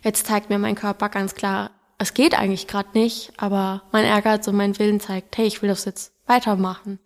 jetzt 0.02 0.26
zeigt 0.26 0.50
mir 0.50 0.58
mein 0.58 0.74
Körper 0.74 1.08
ganz 1.08 1.34
klar, 1.34 1.70
es 1.98 2.14
geht 2.14 2.38
eigentlich 2.38 2.66
gerade 2.66 2.90
nicht, 2.94 3.32
aber 3.36 3.82
mein 3.92 4.04
Ehrgeiz 4.04 4.46
und 4.48 4.56
mein 4.56 4.78
Willen 4.78 5.00
zeigt, 5.00 5.36
hey, 5.36 5.46
ich 5.46 5.62
will 5.62 5.68
das 5.68 5.84
jetzt 5.84 6.12
weitermachen. 6.26 6.98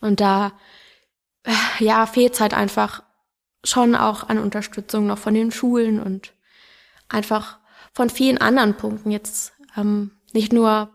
Und 0.00 0.20
da, 0.20 0.52
äh, 1.44 1.84
ja, 1.84 2.06
fehlt 2.06 2.38
halt 2.40 2.54
einfach 2.54 3.02
schon 3.64 3.94
auch 3.94 4.28
an 4.28 4.38
Unterstützung 4.38 5.06
noch 5.06 5.18
von 5.18 5.34
den 5.34 5.52
Schulen 5.52 6.00
und 6.00 6.32
einfach 7.08 7.58
von 7.92 8.10
vielen 8.10 8.38
anderen 8.38 8.76
Punkten 8.76 9.10
jetzt 9.10 9.52
ähm, 9.76 10.12
nicht 10.32 10.52
nur 10.52 10.90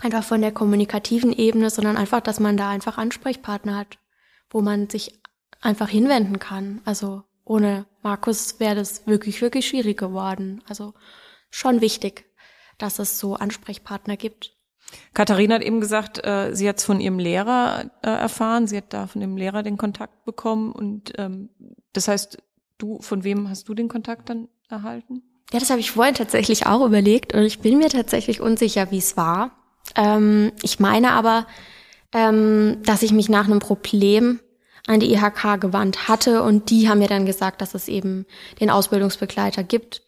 einfach 0.00 0.24
von 0.24 0.40
der 0.40 0.52
kommunikativen 0.52 1.32
Ebene, 1.32 1.70
sondern 1.70 1.96
einfach, 1.96 2.20
dass 2.20 2.40
man 2.40 2.56
da 2.56 2.70
einfach 2.70 2.98
Ansprechpartner 2.98 3.76
hat, 3.76 3.98
wo 4.50 4.60
man 4.60 4.88
sich 4.88 5.20
einfach 5.60 5.88
hinwenden 5.88 6.38
kann. 6.38 6.80
Also 6.84 7.22
ohne 7.44 7.86
Markus 8.02 8.60
wäre 8.60 8.76
das 8.76 9.06
wirklich, 9.06 9.42
wirklich 9.42 9.68
schwierig 9.68 9.98
geworden. 9.98 10.62
Also 10.68 10.94
schon 11.50 11.80
wichtig, 11.80 12.24
dass 12.78 12.98
es 12.98 13.18
so 13.18 13.34
Ansprechpartner 13.34 14.16
gibt. 14.16 14.52
Katharina 15.14 15.56
hat 15.56 15.62
eben 15.62 15.80
gesagt, 15.80 16.24
äh, 16.24 16.54
sie 16.54 16.68
hat 16.68 16.78
es 16.78 16.84
von 16.84 17.00
ihrem 17.00 17.18
Lehrer 17.18 17.90
äh, 18.02 18.08
erfahren, 18.08 18.66
sie 18.66 18.78
hat 18.78 18.92
da 18.92 19.06
von 19.06 19.20
dem 19.20 19.36
Lehrer 19.36 19.62
den 19.62 19.76
Kontakt 19.76 20.24
bekommen 20.24 20.72
und 20.72 21.12
ähm, 21.16 21.50
das 21.92 22.08
heißt, 22.08 22.38
du, 22.78 23.00
von 23.00 23.22
wem 23.22 23.48
hast 23.48 23.68
du 23.68 23.74
den 23.74 23.88
Kontakt 23.88 24.28
dann 24.30 24.48
erhalten? 24.68 25.22
Ja, 25.52 25.58
das 25.58 25.70
habe 25.70 25.80
ich 25.80 25.92
vorhin 25.92 26.14
tatsächlich 26.14 26.66
auch 26.66 26.84
überlegt 26.84 27.34
und 27.34 27.42
ich 27.42 27.60
bin 27.60 27.78
mir 27.78 27.88
tatsächlich 27.88 28.40
unsicher, 28.40 28.90
wie 28.90 28.98
es 28.98 29.16
war. 29.16 29.52
Ähm, 29.96 30.52
ich 30.62 30.80
meine 30.80 31.12
aber, 31.12 31.46
ähm, 32.12 32.78
dass 32.84 33.02
ich 33.02 33.12
mich 33.12 33.28
nach 33.28 33.46
einem 33.46 33.60
Problem 33.60 34.40
an 34.86 35.00
die 35.00 35.12
IHK 35.12 35.60
gewandt 35.60 36.08
hatte 36.08 36.42
und 36.42 36.70
die 36.70 36.88
haben 36.88 36.98
mir 36.98 37.08
dann 37.08 37.26
gesagt, 37.26 37.60
dass 37.60 37.74
es 37.74 37.88
eben 37.88 38.26
den 38.60 38.70
Ausbildungsbegleiter 38.70 39.62
gibt 39.62 40.02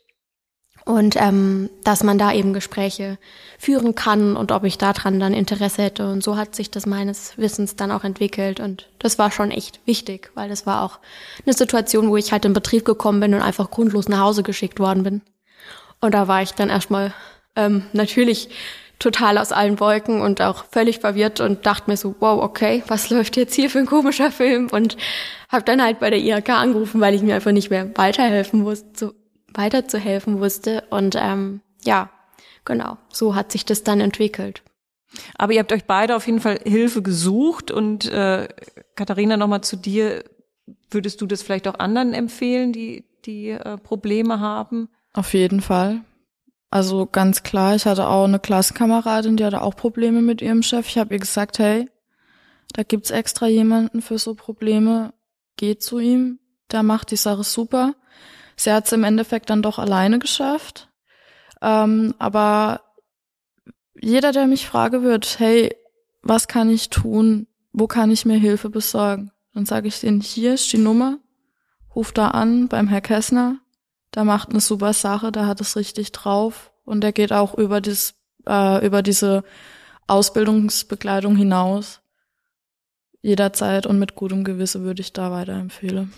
und 0.84 1.14
ähm, 1.16 1.70
dass 1.84 2.02
man 2.02 2.18
da 2.18 2.32
eben 2.32 2.52
Gespräche 2.52 3.18
führen 3.58 3.94
kann 3.94 4.36
und 4.36 4.50
ob 4.50 4.64
ich 4.64 4.78
daran 4.78 5.20
dann 5.20 5.34
Interesse 5.34 5.82
hätte. 5.82 6.10
Und 6.10 6.24
so 6.24 6.36
hat 6.36 6.56
sich 6.56 6.70
das 6.70 6.86
meines 6.86 7.38
Wissens 7.38 7.76
dann 7.76 7.92
auch 7.92 8.02
entwickelt 8.02 8.58
und 8.58 8.88
das 8.98 9.18
war 9.18 9.30
schon 9.30 9.50
echt 9.50 9.80
wichtig, 9.86 10.30
weil 10.34 10.48
das 10.48 10.66
war 10.66 10.82
auch 10.82 10.98
eine 11.44 11.54
Situation, 11.54 12.08
wo 12.08 12.16
ich 12.16 12.32
halt 12.32 12.44
in 12.44 12.52
Betrieb 12.52 12.84
gekommen 12.84 13.20
bin 13.20 13.34
und 13.34 13.42
einfach 13.42 13.70
grundlos 13.70 14.08
nach 14.08 14.20
Hause 14.20 14.42
geschickt 14.42 14.80
worden 14.80 15.04
bin. 15.04 15.22
Und 16.00 16.14
da 16.14 16.26
war 16.26 16.42
ich 16.42 16.52
dann 16.52 16.68
erstmal 16.68 17.14
ähm, 17.54 17.84
natürlich 17.92 18.48
total 19.02 19.38
aus 19.38 19.52
allen 19.52 19.80
Wolken 19.80 20.20
und 20.20 20.40
auch 20.40 20.64
völlig 20.70 21.00
verwirrt 21.00 21.40
und 21.40 21.66
dachte 21.66 21.90
mir 21.90 21.96
so, 21.96 22.14
wow, 22.20 22.42
okay, 22.42 22.82
was 22.86 23.10
läuft 23.10 23.36
jetzt 23.36 23.54
hier 23.54 23.68
für 23.68 23.80
ein 23.80 23.86
komischer 23.86 24.30
Film? 24.30 24.68
Und 24.70 24.96
habe 25.48 25.64
dann 25.64 25.82
halt 25.82 25.98
bei 26.00 26.10
der 26.10 26.20
IHK 26.20 26.50
angerufen, 26.50 27.00
weil 27.00 27.14
ich 27.14 27.22
mir 27.22 27.34
einfach 27.34 27.52
nicht 27.52 27.70
mehr 27.70 27.90
weiterhelfen 27.96 28.64
wusste, 28.64 29.14
weiterzuhelfen 29.52 30.40
wusste. 30.40 30.84
Und 30.90 31.16
ähm, 31.18 31.60
ja, 31.84 32.10
genau, 32.64 32.96
so 33.10 33.34
hat 33.34 33.52
sich 33.52 33.64
das 33.64 33.82
dann 33.82 34.00
entwickelt. 34.00 34.62
Aber 35.36 35.52
ihr 35.52 35.60
habt 35.60 35.72
euch 35.72 35.84
beide 35.84 36.16
auf 36.16 36.26
jeden 36.26 36.40
Fall 36.40 36.60
Hilfe 36.64 37.02
gesucht 37.02 37.70
und 37.70 38.10
äh, 38.10 38.48
Katharina, 38.94 39.36
nochmal 39.36 39.62
zu 39.62 39.76
dir, 39.76 40.24
würdest 40.90 41.20
du 41.20 41.26
das 41.26 41.42
vielleicht 41.42 41.68
auch 41.68 41.78
anderen 41.78 42.14
empfehlen, 42.14 42.72
die, 42.72 43.04
die 43.24 43.50
äh, 43.50 43.76
Probleme 43.76 44.40
haben? 44.40 44.88
Auf 45.12 45.34
jeden 45.34 45.60
Fall. 45.60 46.00
Also 46.72 47.04
ganz 47.04 47.42
klar, 47.42 47.74
ich 47.74 47.84
hatte 47.84 48.08
auch 48.08 48.24
eine 48.24 48.38
Klassenkameradin, 48.38 49.36
die 49.36 49.44
hatte 49.44 49.60
auch 49.60 49.76
Probleme 49.76 50.22
mit 50.22 50.40
ihrem 50.40 50.62
Chef. 50.62 50.88
Ich 50.88 50.96
habe 50.96 51.12
ihr 51.12 51.20
gesagt, 51.20 51.58
hey, 51.58 51.90
da 52.72 52.82
gibt's 52.82 53.10
extra 53.10 53.46
jemanden 53.46 54.00
für 54.00 54.16
so 54.16 54.34
Probleme, 54.34 55.12
geht 55.58 55.82
zu 55.82 55.98
ihm, 55.98 56.38
der 56.70 56.82
macht 56.82 57.10
die 57.10 57.16
Sache 57.16 57.44
super. 57.44 57.94
Sie 58.56 58.72
hat 58.72 58.86
es 58.86 58.92
im 58.92 59.04
Endeffekt 59.04 59.50
dann 59.50 59.60
doch 59.60 59.78
alleine 59.78 60.18
geschafft. 60.18 60.88
Ähm, 61.60 62.14
aber 62.18 62.80
jeder, 64.00 64.32
der 64.32 64.46
mich 64.46 64.66
fragen 64.66 65.02
wird, 65.02 65.40
hey, 65.40 65.76
was 66.22 66.48
kann 66.48 66.70
ich 66.70 66.88
tun? 66.88 67.48
Wo 67.74 67.86
kann 67.86 68.10
ich 68.10 68.24
mir 68.24 68.38
Hilfe 68.38 68.70
besorgen? 68.70 69.30
Dann 69.52 69.66
sage 69.66 69.88
ich 69.88 70.00
denen, 70.00 70.22
hier 70.22 70.54
ist 70.54 70.72
die 70.72 70.78
Nummer, 70.78 71.18
ruf 71.94 72.12
da 72.12 72.28
an 72.28 72.68
beim 72.68 72.88
Herr 72.88 73.02
Kessner, 73.02 73.58
der 74.14 74.24
macht 74.24 74.50
eine 74.50 74.60
super 74.60 74.92
Sache, 74.92 75.32
der 75.32 75.46
hat 75.46 75.60
es 75.60 75.76
richtig 75.76 76.12
drauf 76.12 76.72
und 76.84 77.02
der 77.02 77.12
geht 77.12 77.32
auch 77.32 77.54
über 77.54 77.80
das, 77.80 78.14
äh, 78.46 78.84
über 78.84 79.02
diese 79.02 79.44
Ausbildungsbegleitung 80.06 81.36
hinaus. 81.36 82.00
jederzeit 83.24 83.86
und 83.86 84.00
mit 84.00 84.16
gutem 84.16 84.42
Gewissen 84.42 84.82
würde 84.82 85.00
ich 85.00 85.12
da 85.12 85.30
weiterempfehlen. 85.30 86.12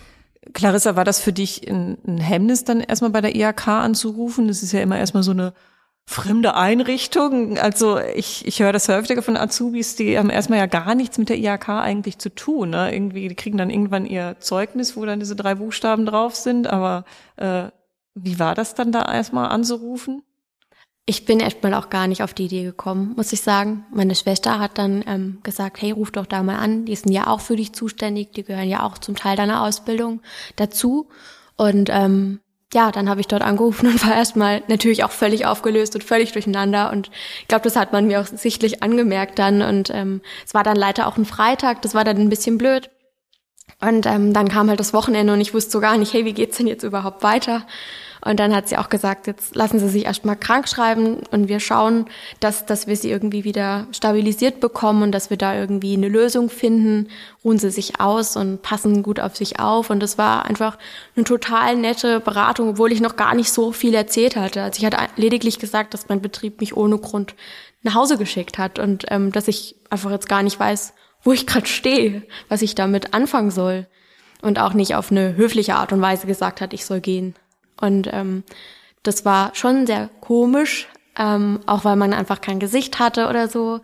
Clarissa, 0.53 0.95
war 0.95 1.05
das 1.05 1.19
für 1.19 1.33
dich 1.33 1.69
ein, 1.69 1.99
ein 2.05 2.17
Hemmnis, 2.17 2.63
dann 2.63 2.81
erstmal 2.81 3.11
bei 3.11 3.21
der 3.21 3.35
IHK 3.35 3.67
anzurufen? 3.67 4.47
Das 4.47 4.63
ist 4.63 4.71
ja 4.71 4.81
immer 4.81 4.97
erstmal 4.97 5.21
so 5.21 5.29
eine 5.29 5.53
fremde 6.05 6.55
Einrichtung. 6.55 7.57
Also 7.57 7.99
ich, 7.99 8.47
ich 8.47 8.59
höre 8.59 8.73
das 8.73 8.87
häufiger 8.89 9.21
von 9.21 9.37
Azubis, 9.37 9.95
die 9.95 10.17
haben 10.17 10.29
erstmal 10.29 10.59
ja 10.59 10.65
gar 10.67 10.95
nichts 10.95 11.17
mit 11.17 11.29
der 11.29 11.37
IHK 11.37 11.69
eigentlich 11.69 12.19
zu 12.19 12.33
tun. 12.33 12.71
Ne? 12.71 12.93
Irgendwie, 12.93 13.27
die 13.27 13.35
kriegen 13.35 13.57
dann 13.57 13.69
irgendwann 13.69 14.05
ihr 14.05 14.37
Zeugnis, 14.39 14.95
wo 14.95 15.05
dann 15.05 15.19
diese 15.19 15.35
drei 15.35 15.55
Buchstaben 15.55 16.05
drauf 16.05 16.35
sind. 16.35 16.67
Aber 16.67 17.05
äh, 17.37 17.69
wie 18.15 18.39
war 18.39 18.55
das 18.55 18.73
dann 18.73 18.91
da 18.91 19.13
erstmal 19.13 19.49
anzurufen? 19.49 20.23
Ich 21.05 21.25
bin 21.25 21.39
erstmal 21.39 21.75
auch 21.75 21.91
gar 21.91 22.07
nicht 22.07 22.23
auf 22.23 22.33
die 22.33 22.45
Idee 22.45 22.63
gekommen, 22.63 23.13
muss 23.15 23.31
ich 23.31 23.41
sagen. 23.41 23.85
Meine 23.93 24.15
Schwester 24.15 24.57
hat 24.57 24.79
dann 24.79 25.03
ähm, 25.05 25.39
gesagt, 25.43 25.79
hey, 25.81 25.91
ruf 25.91 26.09
doch 26.09 26.25
da 26.25 26.41
mal 26.41 26.57
an. 26.57 26.85
Die 26.85 26.95
sind 26.95 27.11
ja 27.11 27.27
auch 27.27 27.41
für 27.41 27.55
dich 27.55 27.73
zuständig. 27.73 28.31
Die 28.31 28.43
gehören 28.43 28.69
ja 28.69 28.81
auch 28.81 28.97
zum 28.97 29.15
Teil 29.15 29.37
deiner 29.37 29.61
Ausbildung 29.61 30.21
dazu. 30.55 31.09
Und 31.57 31.89
ähm, 31.91 32.39
ja, 32.73 32.91
dann 32.91 33.07
habe 33.07 33.21
ich 33.21 33.27
dort 33.27 33.43
angerufen 33.43 33.87
und 33.91 34.03
war 34.03 34.15
erstmal 34.15 34.63
natürlich 34.67 35.03
auch 35.03 35.11
völlig 35.11 35.45
aufgelöst 35.45 35.93
und 35.93 36.03
völlig 36.03 36.31
durcheinander. 36.31 36.91
Und 36.91 37.11
ich 37.41 37.47
glaube, 37.47 37.65
das 37.65 37.75
hat 37.75 37.91
man 37.91 38.07
mir 38.07 38.21
auch 38.21 38.25
sichtlich 38.25 38.81
angemerkt 38.81 39.37
dann. 39.37 39.61
Und 39.61 39.91
ähm, 39.91 40.21
es 40.43 40.55
war 40.55 40.63
dann 40.63 40.77
leider 40.77 41.05
auch 41.05 41.17
ein 41.17 41.25
Freitag. 41.25 41.83
Das 41.83 41.93
war 41.93 42.03
dann 42.03 42.17
ein 42.17 42.29
bisschen 42.29 42.57
blöd. 42.57 42.89
Und 43.81 44.05
ähm, 44.05 44.33
dann 44.33 44.47
kam 44.47 44.69
halt 44.69 44.79
das 44.79 44.93
Wochenende 44.93 45.33
und 45.33 45.41
ich 45.41 45.53
wusste 45.53 45.71
so 45.71 45.79
gar 45.79 45.97
nicht, 45.97 46.13
hey, 46.13 46.25
wie 46.25 46.33
geht's 46.33 46.57
denn 46.57 46.67
jetzt 46.67 46.83
überhaupt 46.83 47.23
weiter? 47.23 47.65
Und 48.25 48.39
dann 48.39 48.55
hat 48.55 48.67
sie 48.67 48.77
auch 48.77 48.89
gesagt, 48.89 49.27
jetzt 49.27 49.55
lassen 49.55 49.77
Sie 49.77 49.87
sich 49.87 50.05
erstmal 50.05 50.35
krank 50.35 50.67
schreiben 50.67 51.19
und 51.29 51.47
wir 51.47 51.59
schauen, 51.59 52.07
dass, 52.39 52.65
dass 52.65 52.87
wir 52.87 52.95
sie 52.95 53.11
irgendwie 53.11 53.43
wieder 53.43 53.85
stabilisiert 53.91 54.59
bekommen 54.59 55.03
und 55.03 55.11
dass 55.11 55.29
wir 55.29 55.37
da 55.37 55.55
irgendwie 55.55 55.93
eine 55.93 56.07
Lösung 56.07 56.49
finden. 56.49 57.09
Ruhen 57.43 57.59
Sie 57.59 57.69
sich 57.69 57.99
aus 57.99 58.35
und 58.35 58.63
passen 58.63 59.03
gut 59.03 59.19
auf 59.19 59.35
sich 59.35 59.59
auf. 59.59 59.91
Und 59.91 59.99
das 60.01 60.17
war 60.17 60.45
einfach 60.45 60.79
eine 61.15 61.23
total 61.23 61.75
nette 61.75 62.19
Beratung, 62.19 62.69
obwohl 62.69 62.91
ich 62.91 62.99
noch 62.99 63.15
gar 63.15 63.35
nicht 63.35 63.51
so 63.51 63.71
viel 63.71 63.93
erzählt 63.93 64.35
hatte. 64.35 64.63
Also 64.63 64.79
ich 64.79 64.85
hatte 64.85 64.97
lediglich 65.17 65.59
gesagt, 65.59 65.93
dass 65.93 66.09
mein 66.09 66.21
Betrieb 66.21 66.61
mich 66.61 66.75
ohne 66.75 66.97
Grund 66.97 67.35
nach 67.83 67.93
Hause 67.93 68.17
geschickt 68.17 68.57
hat 68.57 68.79
und 68.79 69.05
ähm, 69.11 69.31
dass 69.31 69.47
ich 69.47 69.75
einfach 69.91 70.09
jetzt 70.09 70.27
gar 70.27 70.41
nicht 70.41 70.59
weiß, 70.59 70.93
wo 71.25 71.33
ich 71.33 71.45
gerade 71.45 71.65
stehe, 71.65 72.23
was 72.47 72.61
ich 72.61 72.75
damit 72.75 73.13
anfangen 73.13 73.51
soll. 73.51 73.87
Und 74.41 74.59
auch 74.59 74.73
nicht 74.73 74.95
auf 74.95 75.11
eine 75.11 75.35
höfliche 75.35 75.75
Art 75.75 75.91
und 75.91 76.01
Weise 76.01 76.27
gesagt 76.27 76.61
hat, 76.61 76.71
ich 76.71 76.85
soll 76.85 77.01
gehen. 77.01 77.33
Und 77.81 78.07
ähm, 78.13 78.43
das 79.03 79.25
war 79.25 79.53
schon 79.55 79.87
sehr 79.87 80.09
komisch, 80.21 80.87
ähm, 81.17 81.59
auch 81.65 81.83
weil 81.83 81.95
man 81.95 82.13
einfach 82.13 82.41
kein 82.41 82.59
Gesicht 82.59 82.99
hatte 82.99 83.27
oder 83.27 83.47
so 83.47 83.81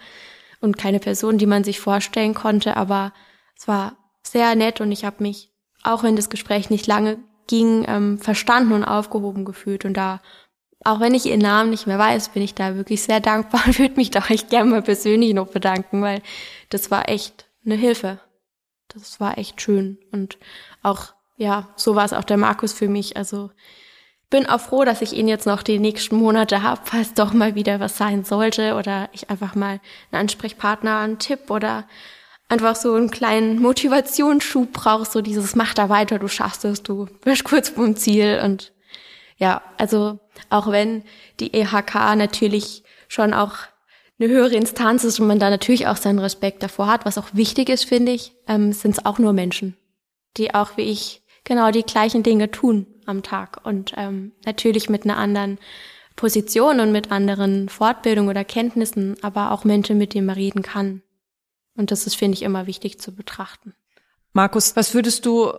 und 0.60 0.78
keine 0.78 1.00
Person, 1.00 1.40
die 1.40 1.48
man 1.48 1.64
sich 1.64 1.80
vorstellen 1.80 2.36
konnte. 2.36 2.78
Aber 2.78 3.12
es 3.58 3.68
war 3.68 3.98
sehr 4.22 4.56
nett 4.56 4.82
und 4.82 4.92
ich 4.92 5.04
habe 5.04 5.24
mich, 5.24 5.50
auch 5.84 6.04
wenn 6.04 6.16
das 6.16 6.30
Gespräch 6.30 6.70
nicht 6.70 6.86
lange 6.86 7.18
ging, 7.48 7.84
ähm, 7.88 8.20
verstanden 8.20 8.74
und 8.74 8.84
aufgehoben 8.84 9.46
gefühlt. 9.46 9.84
Und 9.84 9.96
da, 9.96 10.22
auch 10.84 11.00
wenn 11.00 11.14
ich 11.14 11.26
ihren 11.26 11.40
Namen 11.40 11.70
nicht 11.70 11.88
mehr 11.88 12.00
weiß, 12.00 12.30
bin 12.30 12.42
ich 12.42 12.56
da 12.56 12.76
wirklich 12.76 13.04
sehr 13.04 13.20
dankbar 13.20 13.62
und 13.66 13.80
würde 13.80 13.96
mich 13.96 14.12
da 14.12 14.24
echt 14.28 14.50
gerne 14.50 14.70
mal 14.70 14.82
persönlich 14.82 15.34
noch 15.34 15.48
bedanken, 15.48 16.02
weil 16.02 16.22
das 16.70 16.92
war 16.92 17.10
echt 17.10 17.46
eine 17.66 17.76
Hilfe. 17.76 18.20
Das 18.88 19.20
war 19.20 19.38
echt 19.38 19.62
schön. 19.62 19.98
Und 20.12 20.38
auch, 20.82 21.14
ja, 21.38 21.70
so 21.76 21.96
war 21.96 22.06
es 22.06 22.14
auch 22.14 22.24
der 22.24 22.38
Markus 22.38 22.74
für 22.74 22.88
mich. 22.88 23.16
Also 23.16 23.52
bin 24.30 24.48
auch 24.48 24.62
froh, 24.62 24.86
dass 24.86 25.02
ich 25.02 25.14
ihn 25.14 25.28
jetzt 25.28 25.46
noch 25.46 25.62
die 25.62 25.80
nächsten 25.80 26.16
Monate 26.16 26.64
habe, 26.64 26.82
falls 26.86 27.14
doch 27.14 27.34
mal 27.34 27.56
wieder 27.56 27.80
was 27.80 27.98
sein 27.98 28.24
sollte 28.24 28.76
oder 28.76 29.10
ich 29.12 29.30
einfach 29.30 29.56
mal 29.56 29.80
einen 30.12 30.22
Ansprechpartner, 30.22 31.00
einen 31.00 31.20
Tipp 31.20 31.50
oder 31.50 31.88
einfach 32.48 32.76
so 32.76 32.94
einen 32.94 33.12
kleinen 33.12 33.62
Motivationsschub 33.62 34.74
brauche, 34.74 35.06
so 35.06 35.22
dieses 35.22 35.56
mach 35.56 35.74
da 35.74 35.90
weiter, 35.90 36.18
du 36.18 36.28
schaffst 36.28 36.66
es, 36.66 36.82
du 36.82 37.08
bist 37.24 37.44
kurz 37.44 37.70
vom 37.70 37.96
Ziel 37.96 38.42
und 38.44 38.74
ja, 39.42 39.64
also 39.78 40.20
auch 40.52 40.72
wenn 40.72 41.04
die 41.40 41.54
EHK 41.54 42.16
natürlich 42.16 42.84
schon 43.08 43.34
auch 43.34 43.56
eine 44.20 44.30
höhere 44.30 44.56
Instanz 44.56 45.04
ist 45.04 45.20
und 45.20 45.26
man 45.26 45.40
da 45.40 45.50
natürlich 45.50 45.88
auch 45.88 45.98
seinen 45.98 46.20
Respekt 46.20 46.62
davor 46.62 46.86
hat, 46.86 47.06
was 47.06 47.18
auch 47.18 47.30
wichtig 47.34 47.70
ist, 47.70 47.86
finde 47.86 48.12
ich, 48.12 48.34
ähm, 48.48 48.72
sind 48.72 48.92
es 48.92 49.06
auch 49.06 49.18
nur 49.18 49.34
Menschen, 49.34 49.76
die 50.38 50.54
auch 50.54 50.78
wie 50.78 50.84
ich 50.84 51.24
genau 51.44 51.72
die 51.72 51.82
gleichen 51.82 52.22
Dinge 52.22 52.52
tun 52.52 52.86
am 53.08 53.24
Tag 53.24 53.66
und 53.66 53.94
ähm, 53.98 54.32
natürlich 54.46 54.90
mit 54.90 55.06
einer 55.06 55.18
anderen 55.18 55.58
Position 56.16 56.80
und 56.80 56.92
mit 56.92 57.12
anderen 57.12 57.68
Fortbildungen 57.68 58.30
oder 58.30 58.44
Kenntnissen, 58.44 59.18
aber 59.24 59.52
auch 59.52 59.64
Menschen, 59.64 59.98
mit 59.98 60.14
denen 60.14 60.28
man 60.28 60.36
reden 60.36 60.62
kann. 60.62 61.02
Und 61.76 61.90
das 61.90 62.06
ist, 62.06 62.16
finde 62.16 62.36
ich, 62.36 62.44
immer 62.44 62.68
wichtig 62.68 63.00
zu 63.00 63.16
betrachten. 63.16 63.74
Markus, 64.34 64.76
was 64.76 64.94
würdest 64.94 65.26
du 65.26 65.52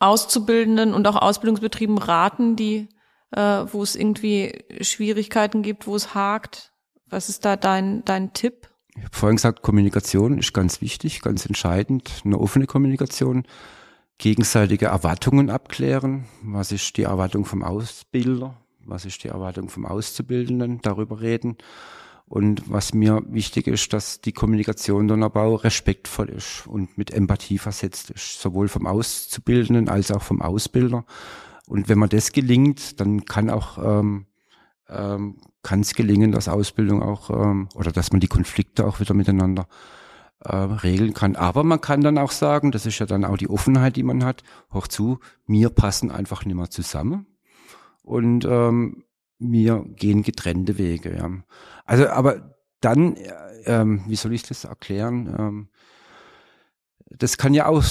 Auszubildenden 0.00 0.92
und 0.92 1.06
auch 1.06 1.16
Ausbildungsbetrieben 1.16 1.96
raten, 1.96 2.56
die, 2.56 2.88
äh, 3.34 3.64
wo 3.72 3.82
es 3.82 3.96
irgendwie 3.96 4.64
Schwierigkeiten 4.80 5.62
gibt, 5.62 5.86
wo 5.86 5.96
es 5.96 6.14
hakt? 6.14 6.72
Was 7.08 7.28
ist 7.28 7.44
da 7.44 7.56
dein, 7.56 8.04
dein 8.04 8.32
Tipp? 8.32 8.68
Ich 8.96 9.02
habe 9.02 9.16
vorhin 9.16 9.36
gesagt, 9.36 9.62
Kommunikation 9.62 10.38
ist 10.38 10.54
ganz 10.54 10.80
wichtig, 10.80 11.20
ganz 11.20 11.46
entscheidend, 11.46 12.22
eine 12.24 12.38
offene 12.38 12.66
Kommunikation 12.66 13.44
gegenseitige 14.18 14.86
Erwartungen 14.86 15.50
abklären. 15.50 16.26
Was 16.42 16.70
ist 16.70 16.96
die 16.96 17.02
Erwartung 17.02 17.44
vom 17.44 17.64
Ausbilder? 17.64 18.56
Was 18.86 19.04
ist 19.04 19.24
die 19.24 19.28
Erwartung 19.28 19.68
vom 19.68 19.86
Auszubildenden? 19.86 20.80
Darüber 20.82 21.20
reden. 21.20 21.56
Und 22.26 22.70
was 22.70 22.94
mir 22.94 23.22
wichtig 23.28 23.66
ist, 23.66 23.92
dass 23.92 24.20
die 24.20 24.32
Kommunikation 24.32 25.08
dann 25.08 25.22
aber 25.22 25.42
auch 25.42 25.64
respektvoll 25.64 26.30
ist 26.30 26.66
und 26.66 26.96
mit 26.96 27.10
Empathie 27.10 27.58
versetzt 27.58 28.10
ist, 28.10 28.40
sowohl 28.40 28.68
vom 28.68 28.86
Auszubildenden 28.86 29.88
als 29.88 30.10
auch 30.10 30.22
vom 30.22 30.40
Ausbilder. 30.40 31.04
Und 31.66 31.88
wenn 31.88 31.98
man 31.98 32.08
das 32.08 32.32
gelingt, 32.32 33.00
dann 33.00 33.24
kann 33.24 33.50
auch 33.50 33.78
ähm, 33.78 34.26
ähm, 34.88 35.38
kann 35.62 35.80
es 35.80 35.94
gelingen, 35.94 36.32
dass 36.32 36.48
Ausbildung 36.48 37.02
auch 37.02 37.30
ähm, 37.30 37.68
oder 37.74 37.90
dass 37.90 38.12
man 38.12 38.20
die 38.20 38.28
Konflikte 38.28 38.86
auch 38.86 39.00
wieder 39.00 39.14
miteinander 39.14 39.66
äh, 40.40 40.54
regeln 40.54 41.14
kann. 41.14 41.36
Aber 41.36 41.64
man 41.64 41.80
kann 41.80 42.02
dann 42.02 42.18
auch 42.18 42.30
sagen, 42.30 42.70
das 42.70 42.86
ist 42.86 42.98
ja 42.98 43.06
dann 43.06 43.24
auch 43.24 43.38
die 43.38 43.48
Offenheit, 43.48 43.96
die 43.96 44.02
man 44.02 44.24
hat, 44.24 44.42
hoch 44.72 44.86
zu, 44.86 45.18
mir 45.46 45.70
passen 45.70 46.10
einfach 46.10 46.44
nicht 46.44 46.54
mehr 46.54 46.70
zusammen 46.70 47.26
und 48.02 48.44
ähm, 48.44 49.04
mir 49.38 49.84
gehen 49.96 50.22
getrennte 50.22 50.78
Wege. 50.78 51.16
Ja. 51.16 51.30
Also, 51.84 52.08
aber 52.08 52.54
dann, 52.80 53.16
äh, 53.16 53.32
ähm, 53.64 54.04
wie 54.06 54.16
soll 54.16 54.34
ich 54.34 54.42
das 54.42 54.64
erklären? 54.64 55.34
Ähm, 55.38 55.68
das 57.06 57.38
kann 57.38 57.54
ja 57.54 57.66
auch 57.66 57.82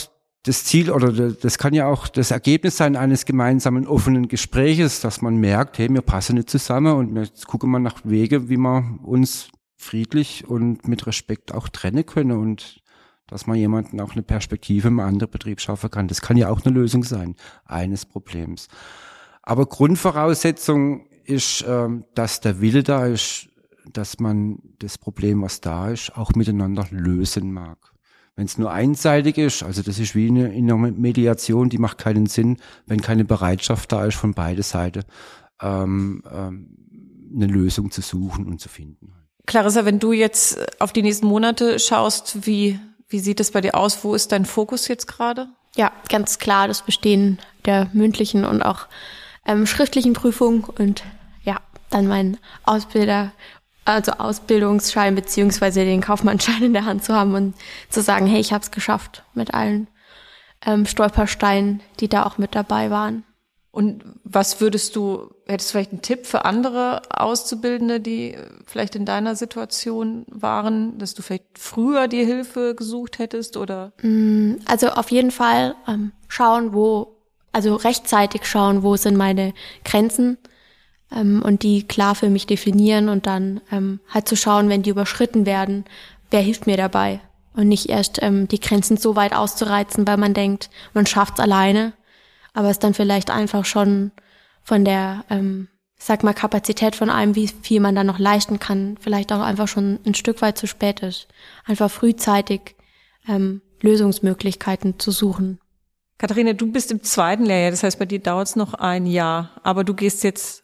das 0.44 0.66
Ziel 0.66 0.92
oder 0.92 1.32
das 1.32 1.58
kann 1.58 1.74
ja 1.74 1.88
auch 1.88 2.10
das 2.10 2.32
Ergebnis 2.32 2.78
sein 2.78 2.98
eines 2.98 3.26
gemeinsamen 3.26 3.88
offenen 3.88 4.28
Gespräches, 4.28 5.00
dass 5.00 5.22
man 5.22 5.38
merkt, 5.38 5.78
hey, 5.78 5.90
wir 5.90 6.02
passen 6.02 6.36
nicht 6.36 6.50
zusammen 6.50 6.94
und 6.94 7.16
jetzt 7.16 7.48
gucken 7.48 7.72
wir 7.72 7.80
nach 7.80 8.02
Wege, 8.04 8.50
wie 8.50 8.58
wir 8.58 9.00
uns 9.04 9.50
friedlich 9.78 10.46
und 10.48 10.88
mit 10.88 11.08
Respekt 11.08 11.54
auch 11.54 11.70
trennen 11.70 12.06
können 12.06 12.34
und 12.34 12.82
dass 13.28 13.48
man 13.48 13.58
jemanden 13.58 14.02
auch 14.02 14.14
eine 14.14 14.22
Perspektive 14.22 14.90
im 14.90 15.00
anderen 15.00 15.32
Betrieb 15.32 15.62
schaffen 15.62 15.90
kann. 15.90 16.10
Das 16.10 16.22
kann 16.22 16.36
ja 16.36 16.50
auch 16.50 16.66
eine 16.66 16.76
Lösung 16.76 17.04
sein 17.04 17.36
eines 17.66 18.06
Problems. 18.06 18.68
Aber 19.42 19.66
Grundvoraussetzung 19.66 21.08
ist, 21.24 21.64
ähm, 21.68 22.04
dass 22.16 22.42
der 22.42 22.60
Wille 22.60 22.84
da 22.84 23.06
ist, 23.06 23.48
dass 23.92 24.20
man 24.20 24.60
das 24.80 24.98
Problem, 24.98 25.42
was 25.42 25.62
da 25.62 25.90
ist, 25.90 26.16
auch 26.18 26.34
miteinander 26.34 26.86
lösen 26.92 27.52
mag. 27.52 27.93
Wenn 28.36 28.46
es 28.46 28.58
nur 28.58 28.72
einseitig 28.72 29.38
ist, 29.38 29.62
also 29.62 29.84
das 29.84 30.00
ist 30.00 30.16
wie 30.16 30.28
eine, 30.28 30.52
in 30.54 30.72
einer 30.72 30.92
Mediation, 30.92 31.70
die 31.70 31.78
macht 31.78 32.00
keinen 32.00 32.26
Sinn, 32.26 32.58
wenn 32.88 33.02
keine 33.02 33.26
Bereitschaft 33.26 33.92
da 33.92 34.06
ist 34.06 34.16
von 34.16 34.34
beide 34.34 34.64
Seiten, 34.64 35.04
ähm, 35.62 36.24
ähm, 36.32 36.78
eine 37.36 37.48
Lösung 37.48 37.92
zu 37.92 38.02
suchen 38.02 38.48
und 38.48 38.60
zu 38.60 38.70
finden. 38.70 39.14
Clarissa, 39.46 39.86
wenn 39.86 40.00
du 40.00 40.14
jetzt 40.14 40.60
auf 40.82 40.94
die 40.94 41.04
nächsten 41.04 41.28
Monate 41.28 41.78
schaust, 41.78 42.48
wie, 42.48 42.80
wie 43.08 43.20
sieht 43.20 43.40
es 43.40 43.52
bei 43.52 43.62
dir 43.62 43.76
aus? 43.76 44.04
Wo 44.04 44.16
ist 44.16 44.32
dein 44.32 44.46
Fokus 44.46 44.88
jetzt 44.88 45.08
gerade? 45.08 45.50
Ja, 45.76 45.92
ganz 46.10 46.40
klar 46.40 46.68
das 46.68 46.82
Bestehen 46.82 47.40
der 47.66 47.90
mündlichen 47.94 48.46
und 48.46 48.62
auch 48.62 48.88
ähm, 49.46 49.66
schriftlichen 49.66 50.14
Prüfung 50.14 50.64
und 50.64 51.04
ja, 51.44 51.60
dann 51.90 52.08
mein 52.08 52.38
Ausbilder, 52.64 53.32
also 53.86 54.14
Ausbildungsschein 54.14 55.16
beziehungsweise 55.16 55.84
den 55.84 56.02
Kaufmannschein 56.02 56.64
in 56.64 56.74
der 56.74 56.86
Hand 56.86 57.04
zu 57.04 57.14
haben 57.14 57.34
und 57.36 57.56
zu 57.90 58.02
sagen, 58.02 58.28
hey, 58.28 58.40
ich 58.40 58.54
habe 58.54 58.64
es 58.64 58.72
geschafft 58.72 59.24
mit 59.34 59.54
allen 59.54 59.88
ähm, 60.66 60.86
Stolpersteinen, 60.86 61.82
die 62.00 62.08
da 62.08 62.24
auch 62.26 62.38
mit 62.38 62.56
dabei 62.56 62.90
waren. 62.90 63.24
Und 63.72 64.04
was 64.24 64.62
würdest 64.62 64.96
du, 64.96 65.32
hättest 65.48 65.70
du 65.70 65.72
vielleicht 65.72 65.92
einen 65.94 66.04
Tipp 66.04 66.28
für 66.28 66.46
andere 66.46 67.02
Auszubildende, 67.10 68.00
die 68.00 68.38
vielleicht 68.68 68.96
in 68.96 69.04
deiner 69.04 69.36
Situation 69.36 70.26
waren, 70.30 71.00
dass 71.00 71.16
du 71.16 71.24
vielleicht 71.24 71.58
früher 71.58 72.08
die 72.08 72.24
Hilfe 72.24 72.76
gesucht 72.76 73.18
hättest 73.18 73.58
oder? 73.58 73.92
Mm, 74.04 74.58
also 74.66 74.90
auf 74.90 75.10
jeden 75.10 75.32
Fall 75.32 75.74
ähm, 75.88 76.12
schauen, 76.28 76.74
wo, 76.74 77.18
also 77.52 77.76
rechtzeitig 77.76 78.46
schauen, 78.46 78.84
wo 78.84 78.96
sind 78.96 79.18
meine 79.18 79.56
Grenzen 79.84 80.38
ähm, 81.16 81.42
und 81.44 81.64
die 81.64 81.84
klar 81.88 82.16
für 82.16 82.30
mich 82.30 82.48
definieren 82.48 83.10
und 83.10 83.26
dann 83.28 83.62
ähm, 83.72 84.00
halt 84.10 84.28
zu 84.28 84.36
schauen, 84.36 84.70
wenn 84.70 84.84
die 84.84 84.90
überschritten 84.90 85.46
werden, 85.46 85.86
wer 86.32 86.42
hilft 86.42 86.68
mir 86.68 86.78
dabei? 86.78 87.22
und 87.56 87.68
nicht 87.68 87.90
erst 87.90 88.22
ähm, 88.22 88.48
die 88.48 88.60
Grenzen 88.60 88.98
so 88.98 89.16
weit 89.16 89.34
auszureizen, 89.34 90.08
weil 90.08 90.18
man 90.18 90.34
denkt, 90.34 90.70
man 90.94 91.06
schafft's 91.06 91.40
alleine, 91.40 91.94
aber 92.54 92.70
es 92.70 92.80
dann 92.80 92.94
vielleicht 92.94 93.30
einfach 93.30 93.66
schon 93.66 94.12
von 94.64 94.86
der, 94.86 95.26
ähm, 95.30 95.68
sag 95.98 96.24
mal, 96.24 96.34
Kapazität 96.34 96.96
von 96.96 97.10
einem, 97.10 97.36
wie 97.36 97.48
viel 97.48 97.80
man 97.80 97.96
dann 97.96 98.08
noch 98.08 98.20
leisten 98.20 98.60
kann, 98.60 98.98
vielleicht 99.00 99.32
auch 99.32 99.42
einfach 99.42 99.68
schon 99.68 100.00
ein 100.06 100.16
Stück 100.16 100.42
weit 100.42 100.58
zu 100.58 100.68
spät 100.68 101.02
ist. 101.02 101.28
Einfach 101.66 101.92
frühzeitig 101.92 102.76
ähm, 103.28 103.62
Lösungsmöglichkeiten 103.82 105.00
zu 105.00 105.12
suchen. 105.12 105.60
Katharina, 106.18 106.54
du 106.54 106.72
bist 106.72 106.92
im 106.92 107.04
zweiten 107.04 107.46
Lehrjahr, 107.46 107.72
das 107.72 107.84
heißt, 107.84 108.00
bei 108.00 108.06
dir 108.06 108.20
dauert 108.20 108.48
es 108.48 108.56
noch 108.56 108.74
ein 108.74 109.06
Jahr, 109.06 109.52
aber 109.64 109.84
du 109.84 109.94
gehst 109.94 110.24
jetzt 110.24 110.63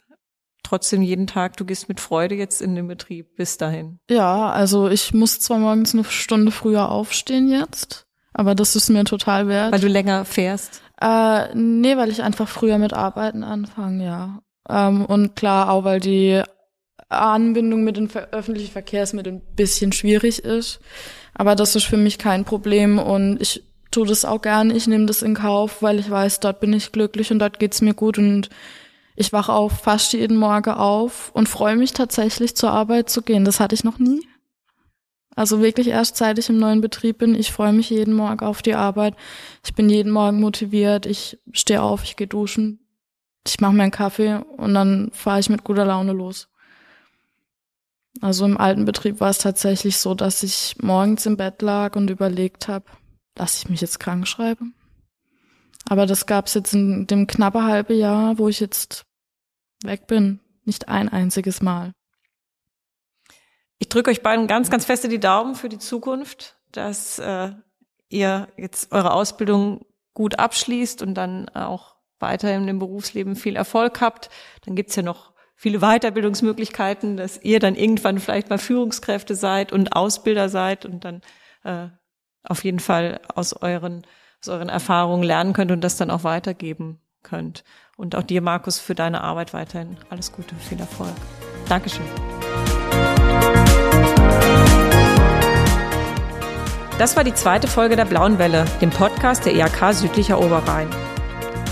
trotzdem 0.69 1.01
jeden 1.01 1.27
Tag, 1.27 1.57
du 1.57 1.65
gehst 1.65 1.89
mit 1.89 1.99
Freude 1.99 2.35
jetzt 2.35 2.61
in 2.61 2.75
den 2.75 2.87
Betrieb 2.87 3.35
bis 3.35 3.57
dahin. 3.57 3.99
Ja, 4.09 4.49
also 4.49 4.87
ich 4.89 5.13
muss 5.13 5.39
zwar 5.39 5.57
morgens 5.57 5.93
eine 5.93 6.03
Stunde 6.03 6.51
früher 6.51 6.89
aufstehen 6.89 7.49
jetzt, 7.49 8.05
aber 8.33 8.55
das 8.55 8.75
ist 8.75 8.89
mir 8.89 9.03
total 9.03 9.47
wert. 9.47 9.71
Weil 9.71 9.79
du 9.79 9.87
länger 9.87 10.25
fährst? 10.25 10.81
Äh, 11.01 11.55
nee, 11.55 11.97
weil 11.97 12.09
ich 12.09 12.21
einfach 12.21 12.47
früher 12.47 12.77
mit 12.77 12.93
Arbeiten 12.93 13.43
anfange, 13.43 14.05
ja. 14.05 14.41
Ähm, 14.69 15.05
und 15.05 15.35
klar, 15.35 15.71
auch 15.71 15.83
weil 15.83 15.99
die 15.99 16.41
Anbindung 17.09 17.83
mit 17.83 17.97
den 17.97 18.09
öffentlichen 18.31 18.71
Verkehrsmitteln 18.71 19.37
ein 19.37 19.55
bisschen 19.55 19.91
schwierig 19.91 20.43
ist. 20.43 20.79
Aber 21.33 21.55
das 21.55 21.75
ist 21.75 21.85
für 21.85 21.97
mich 21.97 22.19
kein 22.19 22.45
Problem 22.45 22.99
und 22.99 23.41
ich 23.41 23.63
tue 23.89 24.05
das 24.05 24.25
auch 24.25 24.41
gerne. 24.41 24.75
Ich 24.75 24.85
nehme 24.85 25.07
das 25.07 25.23
in 25.23 25.33
Kauf, 25.33 25.81
weil 25.81 25.97
ich 25.97 26.09
weiß, 26.09 26.41
dort 26.41 26.59
bin 26.59 26.73
ich 26.73 26.91
glücklich 26.91 27.31
und 27.31 27.39
dort 27.39 27.59
geht's 27.59 27.81
mir 27.81 27.95
gut 27.95 28.19
und 28.19 28.49
ich 29.19 29.33
wache 29.33 29.51
auch 29.51 29.69
fast 29.69 30.13
jeden 30.13 30.37
Morgen 30.37 30.71
auf 30.71 31.29
und 31.33 31.49
freue 31.49 31.75
mich 31.75 31.91
tatsächlich 31.91 32.55
zur 32.55 32.71
Arbeit 32.71 33.09
zu 33.09 33.21
gehen. 33.21 33.43
Das 33.43 33.59
hatte 33.59 33.75
ich 33.75 33.83
noch 33.83 33.99
nie. 33.99 34.25
Also 35.35 35.61
wirklich 35.61 35.89
erst 35.89 36.15
seit 36.15 36.39
ich 36.39 36.47
im 36.47 36.57
neuen 36.57 36.79
Betrieb 36.79 37.17
bin. 37.17 37.35
Ich 37.35 37.51
freue 37.51 37.73
mich 37.73 37.89
jeden 37.89 38.13
Morgen 38.13 38.45
auf 38.45 38.61
die 38.61 38.75
Arbeit. 38.75 39.17
Ich 39.65 39.73
bin 39.73 39.89
jeden 39.89 40.13
Morgen 40.13 40.39
motiviert. 40.39 41.05
Ich 41.05 41.37
stehe 41.51 41.81
auf, 41.81 42.05
ich 42.05 42.15
gehe 42.15 42.27
duschen, 42.27 42.79
ich 43.45 43.59
mache 43.59 43.73
mir 43.73 43.83
einen 43.83 43.91
Kaffee 43.91 44.35
und 44.55 44.73
dann 44.73 45.11
fahre 45.11 45.41
ich 45.41 45.49
mit 45.49 45.65
guter 45.65 45.83
Laune 45.83 46.13
los. 46.13 46.47
Also 48.21 48.45
im 48.45 48.57
alten 48.57 48.85
Betrieb 48.85 49.19
war 49.19 49.31
es 49.31 49.39
tatsächlich 49.39 49.97
so, 49.97 50.13
dass 50.13 50.43
ich 50.43 50.77
morgens 50.81 51.25
im 51.25 51.35
Bett 51.35 51.61
lag 51.61 51.97
und 51.97 52.09
überlegt 52.09 52.69
habe, 52.69 52.85
lasse 53.37 53.57
ich 53.57 53.69
mich 53.69 53.81
jetzt 53.81 53.99
krank 53.99 54.25
schreiben? 54.29 54.75
Aber 55.89 56.05
das 56.05 56.25
gab 56.25 56.47
es 56.47 56.53
jetzt 56.53 56.73
in 56.73 57.05
dem 57.05 57.27
knappe 57.27 57.63
halbe 57.63 57.93
Jahr, 57.93 58.37
wo 58.37 58.47
ich 58.47 58.61
jetzt 58.61 59.05
weg 59.83 60.07
bin, 60.07 60.39
nicht 60.65 60.87
ein 60.87 61.09
einziges 61.09 61.61
Mal. 61.61 61.93
Ich 63.77 63.89
drücke 63.89 64.11
euch 64.11 64.21
beiden 64.21 64.47
ganz, 64.47 64.69
ganz 64.69 64.85
feste 64.85 65.07
die 65.07 65.19
Daumen 65.19 65.55
für 65.55 65.69
die 65.69 65.79
Zukunft, 65.79 66.57
dass 66.71 67.17
äh, 67.19 67.51
ihr 68.09 68.49
jetzt 68.57 68.91
eure 68.91 69.13
Ausbildung 69.13 69.85
gut 70.13 70.37
abschließt 70.37 71.01
und 71.01 71.13
dann 71.13 71.47
auch 71.49 71.95
weiterhin 72.19 72.67
im 72.67 72.79
Berufsleben 72.79 73.37
viel 73.37 73.55
Erfolg 73.55 74.01
habt. 74.01 74.29
Dann 74.65 74.75
gibt's 74.75 74.97
ja 74.97 75.03
noch 75.03 75.33
viele 75.55 75.79
Weiterbildungsmöglichkeiten, 75.79 77.15
dass 77.15 77.41
ihr 77.41 77.59
dann 77.59 77.75
irgendwann 77.75 78.19
vielleicht 78.19 78.49
mal 78.49 78.57
Führungskräfte 78.57 79.35
seid 79.35 79.71
und 79.71 79.95
Ausbilder 79.95 80.49
seid 80.49 80.85
und 80.85 81.05
dann 81.05 81.21
äh, 81.63 81.87
auf 82.43 82.63
jeden 82.65 82.79
Fall 82.79 83.21
aus 83.33 83.53
euren, 83.53 84.05
aus 84.41 84.49
euren 84.49 84.69
Erfahrungen 84.69 85.23
lernen 85.23 85.53
könnt 85.53 85.71
und 85.71 85.81
das 85.81 85.95
dann 85.95 86.11
auch 86.11 86.25
weitergeben 86.25 86.99
könnt. 87.23 87.63
Und 87.97 88.15
auch 88.15 88.23
dir, 88.23 88.41
Markus, 88.41 88.79
für 88.79 88.95
deine 88.95 89.21
Arbeit 89.21 89.53
weiterhin 89.53 89.97
alles 90.09 90.31
Gute, 90.31 90.55
viel 90.55 90.79
Erfolg. 90.79 91.13
Dankeschön. 91.67 92.05
Das 96.97 97.15
war 97.15 97.23
die 97.23 97.33
zweite 97.33 97.67
Folge 97.67 97.95
der 97.95 98.05
Blauen 98.05 98.39
Welle, 98.39 98.65
dem 98.81 98.89
Podcast 98.89 99.45
der 99.45 99.53
IHK 99.55 99.93
Südlicher 99.93 100.39
Oberrhein. 100.39 100.89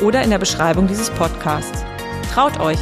oder 0.00 0.22
in 0.22 0.30
der 0.30 0.38
Beschreibung 0.38 0.86
dieses 0.86 1.10
Podcasts. 1.10 1.84
Traut 2.32 2.60
euch! 2.60 2.78